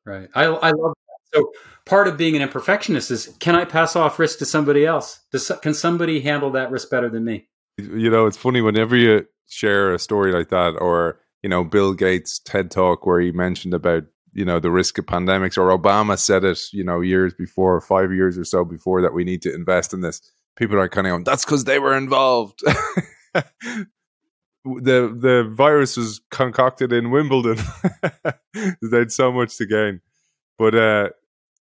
Right. 0.05 0.29
I, 0.35 0.45
I 0.45 0.71
love 0.71 0.93
that. 1.07 1.37
So 1.37 1.51
part 1.85 2.07
of 2.07 2.17
being 2.17 2.35
an 2.35 2.47
imperfectionist 2.47 3.11
is 3.11 3.35
can 3.39 3.55
I 3.55 3.65
pass 3.65 3.95
off 3.95 4.19
risk 4.19 4.39
to 4.39 4.45
somebody 4.45 4.85
else? 4.85 5.21
Does, 5.31 5.51
can 5.61 5.73
somebody 5.73 6.21
handle 6.21 6.51
that 6.51 6.71
risk 6.71 6.89
better 6.89 7.09
than 7.09 7.25
me? 7.25 7.47
You 7.79 8.09
know, 8.09 8.25
it's 8.25 8.37
funny 8.37 8.61
whenever 8.61 8.95
you 8.95 9.25
share 9.47 9.93
a 9.93 9.99
story 9.99 10.31
like 10.31 10.49
that, 10.49 10.75
or 10.79 11.19
you 11.43 11.49
know, 11.49 11.63
Bill 11.63 11.93
Gates 11.93 12.39
TED 12.39 12.71
talk 12.71 13.05
where 13.05 13.19
he 13.19 13.31
mentioned 13.31 13.73
about 13.73 14.03
you 14.33 14.45
know 14.45 14.59
the 14.59 14.71
risk 14.71 14.97
of 14.97 15.05
pandemics, 15.05 15.57
or 15.57 15.77
Obama 15.77 16.17
said 16.17 16.43
it, 16.43 16.59
you 16.71 16.83
know, 16.83 17.01
years 17.01 17.33
before, 17.33 17.79
five 17.81 18.11
years 18.11 18.37
or 18.37 18.43
so 18.43 18.63
before 18.63 19.01
that 19.01 19.13
we 19.13 19.23
need 19.23 19.41
to 19.43 19.53
invest 19.53 19.93
in 19.93 20.01
this. 20.01 20.21
People 20.55 20.77
are 20.77 20.89
kind 20.89 21.07
of 21.07 21.11
going, 21.11 21.23
"That's 21.23 21.45
because 21.45 21.63
they 21.63 21.79
were 21.79 21.95
involved." 21.95 22.61
the 23.33 23.87
the 24.65 25.49
virus 25.51 25.97
was 25.97 26.21
concocted 26.31 26.91
in 26.93 27.11
Wimbledon. 27.11 27.57
they 28.53 28.97
had 28.97 29.11
so 29.11 29.31
much 29.31 29.57
to 29.57 29.65
gain, 29.65 30.01
but 30.57 30.75
uh, 30.75 31.09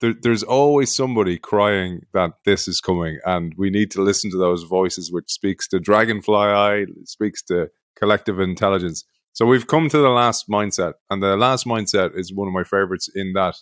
there, 0.01 0.13
there's 0.21 0.43
always 0.43 0.93
somebody 0.93 1.37
crying 1.37 2.01
that 2.13 2.31
this 2.45 2.67
is 2.67 2.81
coming, 2.81 3.19
and 3.25 3.53
we 3.57 3.69
need 3.69 3.91
to 3.91 4.01
listen 4.01 4.29
to 4.31 4.37
those 4.37 4.63
voices, 4.63 5.11
which 5.11 5.29
speaks 5.29 5.67
to 5.69 5.79
Dragonfly 5.79 6.35
Eye, 6.35 6.85
speaks 7.05 7.41
to 7.43 7.69
collective 7.97 8.39
intelligence. 8.39 9.05
So 9.33 9.45
we've 9.45 9.67
come 9.67 9.89
to 9.89 9.97
the 9.97 10.09
last 10.09 10.49
mindset, 10.49 10.93
and 11.09 11.21
the 11.21 11.37
last 11.37 11.65
mindset 11.65 12.17
is 12.17 12.33
one 12.33 12.47
of 12.47 12.53
my 12.53 12.63
favorites 12.63 13.09
in 13.13 13.33
that 13.33 13.55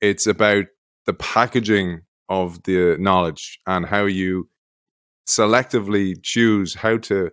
it's 0.00 0.26
about 0.26 0.66
the 1.06 1.14
packaging 1.14 2.02
of 2.28 2.62
the 2.64 2.96
knowledge 2.98 3.60
and 3.66 3.86
how 3.86 4.04
you 4.04 4.48
selectively 5.26 6.14
choose 6.22 6.74
how 6.74 6.98
to 6.98 7.30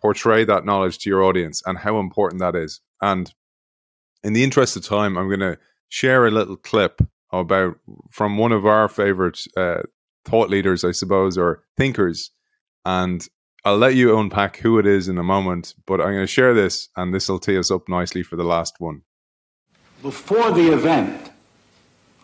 portray 0.00 0.44
that 0.44 0.64
knowledge 0.64 0.98
to 0.98 1.10
your 1.10 1.22
audience 1.22 1.62
and 1.66 1.78
how 1.78 1.98
important 2.00 2.40
that 2.40 2.56
is. 2.56 2.80
And 3.00 3.32
in 4.22 4.32
the 4.32 4.44
interest 4.44 4.76
of 4.76 4.84
time, 4.84 5.16
I'm 5.16 5.28
going 5.28 5.40
to 5.40 5.58
share 5.88 6.26
a 6.26 6.30
little 6.30 6.56
clip 6.56 7.00
about 7.32 7.76
from 8.10 8.38
one 8.38 8.52
of 8.52 8.66
our 8.66 8.88
favorite 8.88 9.40
uh, 9.56 9.82
thought 10.24 10.50
leaders, 10.50 10.84
I 10.84 10.92
suppose, 10.92 11.38
or 11.38 11.62
thinkers. 11.76 12.30
And 12.84 13.26
I'll 13.64 13.76
let 13.76 13.94
you 13.94 14.18
unpack 14.18 14.56
who 14.58 14.78
it 14.78 14.86
is 14.86 15.08
in 15.08 15.18
a 15.18 15.22
moment, 15.22 15.74
but 15.86 16.00
I'm 16.00 16.12
going 16.12 16.20
to 16.20 16.26
share 16.26 16.54
this, 16.54 16.88
and 16.96 17.12
this 17.12 17.28
will 17.28 17.38
tee 17.38 17.58
us 17.58 17.70
up 17.70 17.88
nicely 17.88 18.22
for 18.22 18.36
the 18.36 18.44
last 18.44 18.76
one. 18.78 19.02
Before 20.02 20.50
the 20.50 20.72
event, 20.72 21.30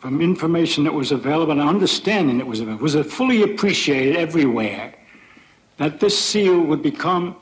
from 0.01 0.23
information 0.23 0.85
that 0.85 0.95
was 0.95 1.13
available 1.13 1.53
and 1.53 1.61
understanding 1.61 2.39
that 2.39 2.47
was 2.47 2.61
available, 2.61 2.83
was 2.83 2.95
fully 3.07 3.43
appreciated 3.43 4.17
everywhere 4.17 4.95
that 5.77 6.01
this 6.01 6.19
seal 6.19 6.61
would 6.61 6.83
become 6.83 7.37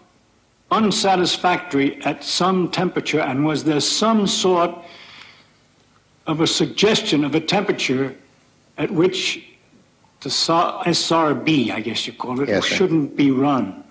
unsatisfactory 0.73 2.03
at 2.05 2.25
some 2.25 2.71
temperature, 2.71 3.21
and 3.21 3.45
was 3.45 3.63
there 3.63 3.81
some 3.81 4.27
sort 4.27 4.71
of 6.27 6.41
a 6.41 6.47
suggestion 6.47 7.25
of 7.25 7.35
a 7.35 7.41
temperature 7.41 8.15
at 8.79 8.91
which 8.91 9.45
the 10.21 10.31
SRB, 10.31 11.71
I 11.71 11.81
guess 11.81 12.07
you 12.07 12.13
call 12.13 12.41
it, 12.41 12.49
yes, 12.49 12.65
shouldn't 12.65 13.17
be 13.17 13.31
run? 13.31 13.85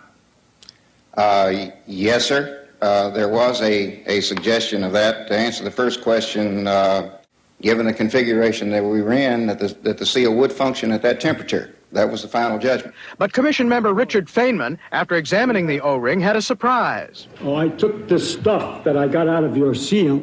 Uh, 1.14 1.68
yes, 1.86 2.26
sir. 2.26 2.68
Uh, 2.82 3.10
there 3.10 3.30
was 3.30 3.62
a, 3.62 4.04
a 4.12 4.20
suggestion 4.20 4.84
of 4.84 4.92
that. 4.94 5.28
To 5.28 5.38
answer 5.38 5.64
the 5.64 5.72
first 5.72 6.02
question, 6.02 6.68
uh, 6.68 7.18
given 7.62 7.86
the 7.86 7.94
configuration 7.94 8.70
that 8.72 8.84
we 8.84 9.02
ran, 9.02 9.46
that 9.46 9.60
the, 9.60 9.68
that 9.84 10.00
the 10.00 10.06
seal 10.06 10.34
would 10.36 10.52
function 10.52 10.92
at 10.92 11.02
that 11.04 11.22
temperature. 11.22 11.76
That 11.94 12.10
was 12.10 12.24
the 12.24 12.28
final 12.28 12.58
judgment. 12.58 12.96
But 13.20 13.34
Commission 13.34 13.70
member 13.70 13.94
Richard 13.94 14.28
Feynman, 14.28 14.80
after 14.92 15.16
examining 15.16 15.68
the 15.68 15.80
O-ring, 15.82 16.20
had 16.20 16.36
a 16.36 16.42
surprise. 16.42 17.28
Oh, 17.42 17.56
I 17.56 17.70
took 17.70 18.08
the 18.08 18.20
stuff 18.20 18.84
that 18.84 18.98
I 18.98 19.08
got 19.08 19.28
out 19.28 19.44
of 19.44 19.56
your 19.56 19.76
seal 19.76 20.20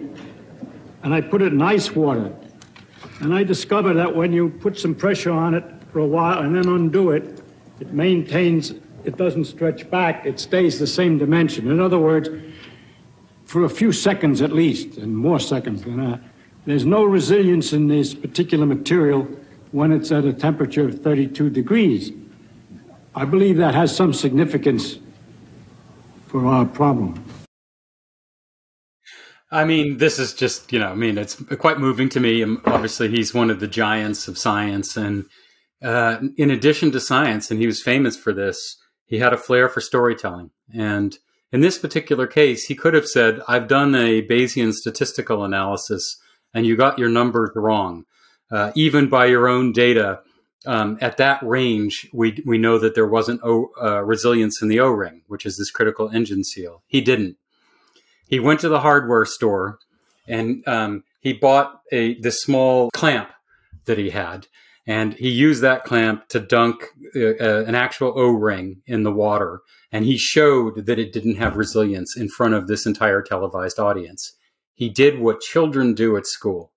and 1.02 1.14
I 1.14 1.20
put 1.20 1.42
it 1.42 1.52
in 1.52 1.62
ice 1.62 1.94
water. 1.94 2.32
And 3.20 3.34
I 3.34 3.44
discovered 3.44 3.94
that 3.94 4.14
when 4.14 4.32
you 4.32 4.48
put 4.48 4.78
some 4.78 4.94
pressure 4.94 5.32
on 5.32 5.54
it 5.54 5.64
for 5.92 6.00
a 6.00 6.06
while 6.06 6.40
and 6.40 6.54
then 6.54 6.68
undo 6.68 7.10
it, 7.10 7.42
it 7.80 7.92
maintains, 7.92 8.72
it 9.04 9.16
doesn't 9.16 9.44
stretch 9.46 9.90
back, 9.90 10.26
it 10.26 10.38
stays 10.38 10.78
the 10.78 10.86
same 10.86 11.18
dimension. 11.18 11.70
In 11.70 11.80
other 11.80 11.98
words, 11.98 12.28
for 13.44 13.64
a 13.64 13.68
few 13.68 13.92
seconds 13.92 14.42
at 14.42 14.52
least, 14.52 14.98
and 14.98 15.16
more 15.16 15.40
seconds 15.40 15.82
than 15.82 15.96
that, 15.96 16.20
there's 16.66 16.86
no 16.86 17.04
resilience 17.04 17.72
in 17.72 17.88
this 17.88 18.14
particular 18.14 18.66
material 18.66 19.28
when 19.72 19.92
it's 19.92 20.12
at 20.12 20.24
a 20.24 20.32
temperature 20.32 20.86
of 20.86 21.00
32 21.00 21.50
degrees. 21.50 22.12
I 23.14 23.24
believe 23.24 23.56
that 23.56 23.74
has 23.74 23.94
some 23.94 24.12
significance 24.12 24.98
for 26.26 26.46
our 26.46 26.64
problem. 26.64 27.24
I 29.52 29.64
mean, 29.64 29.98
this 29.98 30.18
is 30.18 30.32
just, 30.32 30.72
you 30.72 30.78
know, 30.78 30.88
I 30.88 30.94
mean, 30.94 31.18
it's 31.18 31.34
quite 31.58 31.80
moving 31.80 32.08
to 32.10 32.20
me. 32.20 32.44
Obviously, 32.64 33.08
he's 33.08 33.34
one 33.34 33.50
of 33.50 33.58
the 33.58 33.66
giants 33.66 34.28
of 34.28 34.38
science. 34.38 34.96
And 34.96 35.24
uh, 35.82 36.18
in 36.36 36.50
addition 36.50 36.92
to 36.92 37.00
science, 37.00 37.50
and 37.50 37.58
he 37.58 37.66
was 37.66 37.82
famous 37.82 38.16
for 38.16 38.32
this, 38.32 38.76
he 39.06 39.18
had 39.18 39.32
a 39.32 39.38
flair 39.38 39.68
for 39.68 39.80
storytelling. 39.80 40.50
And 40.72 41.18
in 41.52 41.62
this 41.62 41.78
particular 41.78 42.28
case, 42.28 42.64
he 42.66 42.76
could 42.76 42.94
have 42.94 43.08
said, 43.08 43.40
I've 43.48 43.66
done 43.66 43.94
a 43.96 44.22
Bayesian 44.22 44.72
statistical 44.72 45.44
analysis 45.44 46.16
and 46.54 46.64
you 46.64 46.76
got 46.76 46.98
your 46.98 47.08
numbers 47.08 47.50
wrong. 47.56 48.04
Uh, 48.52 48.70
even 48.76 49.08
by 49.08 49.26
your 49.26 49.48
own 49.48 49.72
data, 49.72 50.20
um, 50.66 50.98
at 51.00 51.16
that 51.16 51.42
range, 51.42 52.08
we, 52.12 52.40
we 52.44 52.58
know 52.58 52.78
that 52.78 52.94
there 52.94 53.06
wasn't 53.06 53.40
o, 53.42 53.70
uh, 53.82 54.02
resilience 54.02 54.62
in 54.62 54.68
the 54.68 54.80
O 54.80 54.90
ring, 54.90 55.22
which 55.26 55.46
is 55.46 55.56
this 55.56 55.70
critical 55.70 56.08
engine 56.10 56.44
seal. 56.44 56.82
He 56.86 57.00
didn't 57.00 57.36
he 58.30 58.40
went 58.40 58.60
to 58.60 58.68
the 58.68 58.80
hardware 58.80 59.26
store 59.26 59.78
and 60.26 60.66
um, 60.66 61.04
he 61.20 61.32
bought 61.32 61.80
a 61.92 62.18
this 62.20 62.40
small 62.40 62.90
clamp 62.92 63.30
that 63.84 63.98
he 63.98 64.10
had, 64.10 64.46
and 64.86 65.14
he 65.14 65.28
used 65.28 65.62
that 65.62 65.84
clamp 65.84 66.28
to 66.28 66.40
dunk 66.40 66.84
uh, 67.16 67.34
uh, 67.40 67.64
an 67.66 67.74
actual 67.74 68.12
O-ring 68.16 68.82
in 68.86 69.02
the 69.02 69.12
water, 69.12 69.60
and 69.90 70.04
he 70.04 70.16
showed 70.16 70.86
that 70.86 70.98
it 70.98 71.12
didn't 71.12 71.36
have 71.36 71.56
resilience 71.56 72.16
in 72.16 72.28
front 72.28 72.54
of 72.54 72.68
this 72.68 72.86
entire 72.86 73.20
televised 73.20 73.78
audience. 73.78 74.32
He 74.74 74.88
did 74.88 75.18
what 75.18 75.40
children 75.40 75.92
do 75.94 76.16
at 76.16 76.26
school, 76.26 76.72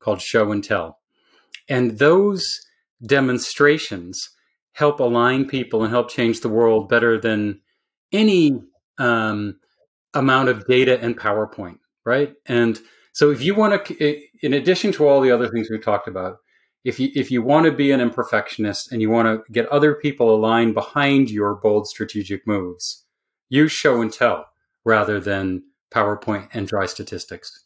called 0.00 0.22
show 0.22 0.50
and 0.50 0.64
tell, 0.64 0.98
and 1.68 1.98
those 1.98 2.60
demonstrations 3.04 4.30
help 4.72 5.00
align 5.00 5.46
people 5.46 5.82
and 5.82 5.92
help 5.92 6.10
change 6.10 6.40
the 6.40 6.48
world 6.48 6.88
better 6.88 7.20
than 7.20 7.60
any 8.12 8.62
um, 8.98 9.58
amount 10.14 10.48
of 10.48 10.66
data 10.66 11.00
and 11.00 11.16
PowerPoint, 11.16 11.78
right? 12.04 12.34
And 12.46 12.78
so, 13.12 13.30
if 13.30 13.42
you 13.42 13.54
want 13.54 13.86
to, 13.86 14.22
in 14.42 14.52
addition 14.52 14.92
to 14.92 15.08
all 15.08 15.20
the 15.20 15.30
other 15.30 15.48
things 15.48 15.68
we've 15.70 15.84
talked 15.84 16.08
about, 16.08 16.36
if 16.84 17.00
you 17.00 17.10
if 17.14 17.30
you 17.30 17.42
want 17.42 17.66
to 17.66 17.72
be 17.72 17.90
an 17.90 18.00
imperfectionist 18.00 18.92
and 18.92 19.02
you 19.02 19.10
want 19.10 19.26
to 19.26 19.52
get 19.52 19.66
other 19.68 19.94
people 19.94 20.34
aligned 20.34 20.74
behind 20.74 21.30
your 21.30 21.56
bold 21.56 21.88
strategic 21.88 22.46
moves, 22.46 23.04
use 23.48 23.72
show 23.72 24.00
and 24.00 24.12
tell 24.12 24.46
rather 24.84 25.18
than 25.18 25.64
PowerPoint 25.92 26.48
and 26.52 26.68
dry 26.68 26.86
statistics. 26.86 27.64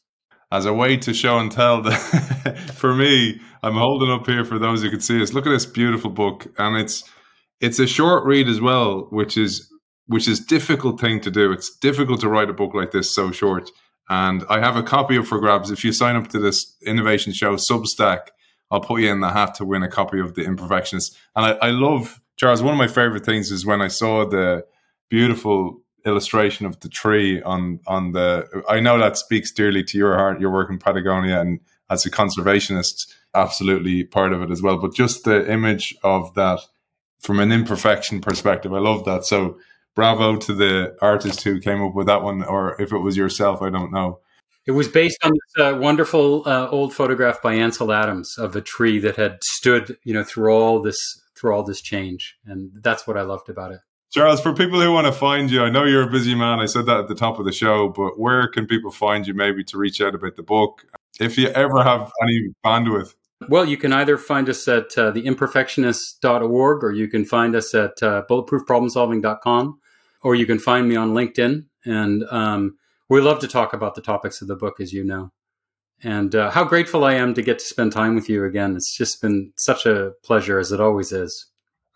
As 0.51 0.67
a 0.67 0.73
way 0.73 0.97
to 0.97 1.13
show 1.13 1.39
and 1.39 1.53
tell, 1.53 1.85
for 2.75 2.95
me, 2.95 3.39
I'm 3.63 3.75
holding 3.75 4.11
up 4.11 4.27
here 4.27 4.45
for 4.45 4.59
those 4.59 4.83
who 4.83 4.91
can 4.91 5.01
see 5.01 5.23
us. 5.23 5.33
Look 5.33 5.47
at 5.47 5.51
this 5.51 5.67
beautiful 5.67 6.11
book, 6.11 6.47
and 6.59 6.77
it's 6.77 7.05
it's 7.61 7.79
a 7.79 7.87
short 7.87 8.25
read 8.25 8.49
as 8.49 8.61
well, 8.61 9.07
which 9.11 9.37
is 9.37 9.71
which 10.11 10.27
is 10.27 10.41
difficult 10.41 11.01
thing 11.01 11.21
to 11.21 11.31
do. 11.31 11.53
It's 11.53 11.71
difficult 11.77 12.21
to 12.23 12.29
write 12.29 12.51
a 12.51 12.53
book 12.53 12.75
like 12.75 12.91
this 12.91 13.15
so 13.15 13.31
short. 13.31 13.71
And 14.09 14.45
I 14.51 14.59
have 14.59 14.75
a 14.75 14.83
copy 14.83 15.15
of 15.15 15.29
for 15.29 15.39
grabs. 15.39 15.71
If 15.71 15.85
you 15.85 15.93
sign 15.93 16.17
up 16.17 16.27
to 16.31 16.41
this 16.41 16.75
innovation 16.85 17.33
show 17.33 17.55
Substack, 17.55 18.23
I'll 18.73 18.81
put 18.81 19.03
you 19.03 19.13
in 19.13 19.21
the 19.21 19.31
hat 19.31 19.55
to 19.57 19.65
win 19.65 19.85
a 19.85 19.89
copy 19.89 20.19
of 20.19 20.35
the 20.35 20.43
Imperfectionist. 20.43 21.15
And 21.37 21.47
I, 21.47 21.51
I 21.69 21.71
love 21.71 22.21
Charles. 22.37 22.61
One 22.61 22.75
of 22.75 22.79
my 22.79 22.89
favorite 22.89 23.25
things 23.25 23.53
is 23.53 23.65
when 23.65 23.81
I 23.81 23.87
saw 23.87 24.29
the 24.29 24.67
beautiful 25.11 25.81
illustration 26.05 26.67
of 26.67 26.81
the 26.81 26.89
tree 26.89 27.41
on 27.43 27.79
on 27.87 28.11
the. 28.11 28.65
I 28.69 28.81
know 28.81 28.99
that 28.99 29.17
speaks 29.17 29.53
dearly 29.53 29.85
to 29.85 29.97
your 29.97 30.17
heart. 30.17 30.41
Your 30.41 30.51
work 30.51 30.71
in 30.71 30.79
Patagonia 30.81 31.41
and 31.41 31.61
as 31.89 32.05
a 32.05 32.11
conservationist, 32.11 33.07
absolutely 33.37 34.03
part 34.03 34.33
of 34.33 34.43
it 34.43 34.51
as 34.51 34.61
well. 34.61 34.79
But 34.79 34.93
just 34.93 35.23
the 35.23 35.49
image 35.49 35.95
of 36.03 36.35
that 36.35 36.59
from 37.21 37.39
an 37.39 37.53
imperfection 37.53 38.21
perspective, 38.21 38.73
I 38.73 38.79
love 38.79 39.05
that. 39.05 39.25
So 39.25 39.59
bravo 39.95 40.37
to 40.37 40.55
the 40.55 40.97
artist 41.01 41.43
who 41.43 41.61
came 41.61 41.83
up 41.83 41.95
with 41.95 42.07
that 42.07 42.23
one, 42.23 42.43
or 42.45 42.81
if 42.81 42.93
it 42.93 42.99
was 42.99 43.17
yourself, 43.17 43.63
I 43.63 43.71
don't 43.71 43.93
know. 43.93 44.21
It 44.67 44.73
was 44.73 44.89
based 44.89 45.19
on 45.25 45.33
this 45.33 45.65
uh, 45.65 45.79
wonderful 45.79 46.43
uh, 46.47 46.69
old 46.69 46.95
photograph 46.95 47.43
by 47.43 47.55
Ansel 47.55 47.93
Adams 47.93 48.37
of 48.39 48.55
a 48.55 48.61
tree 48.61 48.99
that 49.01 49.17
had 49.17 49.43
stood, 49.43 49.97
you 50.05 50.13
know, 50.13 50.23
through 50.23 50.53
all 50.53 50.81
this 50.81 50.99
through 51.37 51.55
all 51.55 51.63
this 51.63 51.81
change, 51.81 52.37
and 52.45 52.71
that's 52.83 53.07
what 53.07 53.17
I 53.17 53.23
loved 53.23 53.49
about 53.49 53.73
it. 53.73 53.81
Charles, 54.13 54.41
for 54.41 54.53
people 54.53 54.81
who 54.81 54.93
want 54.93 55.07
to 55.07 55.13
find 55.13 55.51
you, 55.51 55.63
I 55.63 55.71
know 55.71 55.85
you're 55.85 56.03
a 56.03 56.11
busy 56.11 56.35
man. 56.35 56.59
I 56.59 56.67
said 56.67 56.87
that 56.87 56.99
at 56.99 57.09
the 57.09 57.15
top 57.15 57.39
of 57.39 57.45
the 57.45 57.53
show, 57.53 57.89
but 57.89 58.19
where 58.19 58.49
can 58.49 58.67
people 58.67 58.91
find 58.91 59.27
you? 59.27 59.35
Maybe 59.35 59.63
to 59.65 59.79
reach 59.79 60.01
out 60.01 60.15
about 60.15 60.37
the 60.37 60.43
book, 60.43 60.85
if 61.21 61.39
you 61.39 61.49
ever 61.49 61.83
have 61.83 62.13
any 62.23 62.49
bandwidth. 62.65 63.15
Well, 63.49 63.65
you 63.65 63.77
can 63.77 63.93
either 63.93 64.19
find 64.19 64.49
us 64.49 64.69
at 64.69 64.97
uh, 64.99 65.13
theimperfectionist.org 65.13 66.85
or 66.85 66.93
you 66.93 67.09
can 67.09 67.25
find 67.25 67.57
us 67.57 67.75
at 67.75 68.03
uh, 68.03 68.25
bulletproofproblemsolving.com 68.29 69.81
or 70.23 70.35
you 70.35 70.47
can 70.47 70.59
find 70.59 70.89
me 70.89 70.97
on 70.97 71.15
LinkedIn. 71.15 71.65
And 71.85 72.25
um, 72.31 72.77
we 73.09 73.21
love 73.21 73.41
to 73.41 73.49
talk 73.49 73.73
about 73.73 73.95
the 73.95 74.03
topics 74.03 74.43
of 74.43 74.49
the 74.49 74.57
book, 74.57 74.81
as 74.81 74.93
you 74.93 75.05
know. 75.05 75.33
And 76.03 76.35
uh, 76.35 76.51
how 76.51 76.65
grateful 76.65 77.05
I 77.05 77.15
am 77.15 77.35
to 77.35 77.43
get 77.43 77.59
to 77.59 77.65
spend 77.65 77.93
time 77.93 78.15
with 78.15 78.29
you 78.29 78.45
again. 78.45 78.77
It's 78.77 78.97
just 78.97 79.21
been 79.21 79.53
such 79.57 79.87
a 79.87 80.13
pleasure, 80.23 80.59
as 80.59 80.73
it 80.73 80.81
always 80.81 81.13
is. 81.13 81.47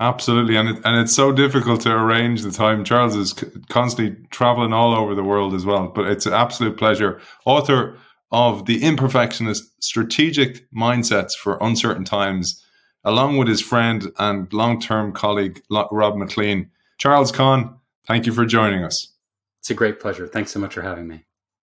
Absolutely, 0.00 0.56
and 0.56 0.68
it, 0.70 0.76
and 0.84 1.00
it's 1.00 1.14
so 1.14 1.30
difficult 1.30 1.80
to 1.82 1.92
arrange 1.92 2.42
the 2.42 2.50
time. 2.50 2.84
Charles 2.84 3.14
is 3.14 3.32
constantly 3.68 4.16
traveling 4.30 4.72
all 4.72 4.92
over 4.94 5.14
the 5.14 5.22
world 5.22 5.54
as 5.54 5.64
well, 5.64 5.86
but 5.86 6.08
it's 6.08 6.26
an 6.26 6.32
absolute 6.32 6.76
pleasure. 6.76 7.20
Author 7.46 7.96
of 8.34 8.66
The 8.66 8.80
Imperfectionist 8.80 9.62
Strategic 9.78 10.68
Mindsets 10.72 11.34
for 11.38 11.56
Uncertain 11.60 12.04
Times, 12.04 12.60
along 13.04 13.36
with 13.36 13.46
his 13.46 13.60
friend 13.60 14.10
and 14.18 14.52
long 14.52 14.80
term 14.80 15.12
colleague, 15.12 15.62
Rob 15.70 16.16
McLean. 16.16 16.68
Charles 16.98 17.30
Conn, 17.30 17.76
thank 18.08 18.26
you 18.26 18.32
for 18.32 18.44
joining 18.44 18.82
us. 18.82 19.12
It's 19.60 19.70
a 19.70 19.74
great 19.74 20.00
pleasure. 20.00 20.26
Thanks 20.26 20.50
so 20.50 20.58
much 20.58 20.74
for 20.74 20.82
having 20.82 21.06
me. 21.06 21.24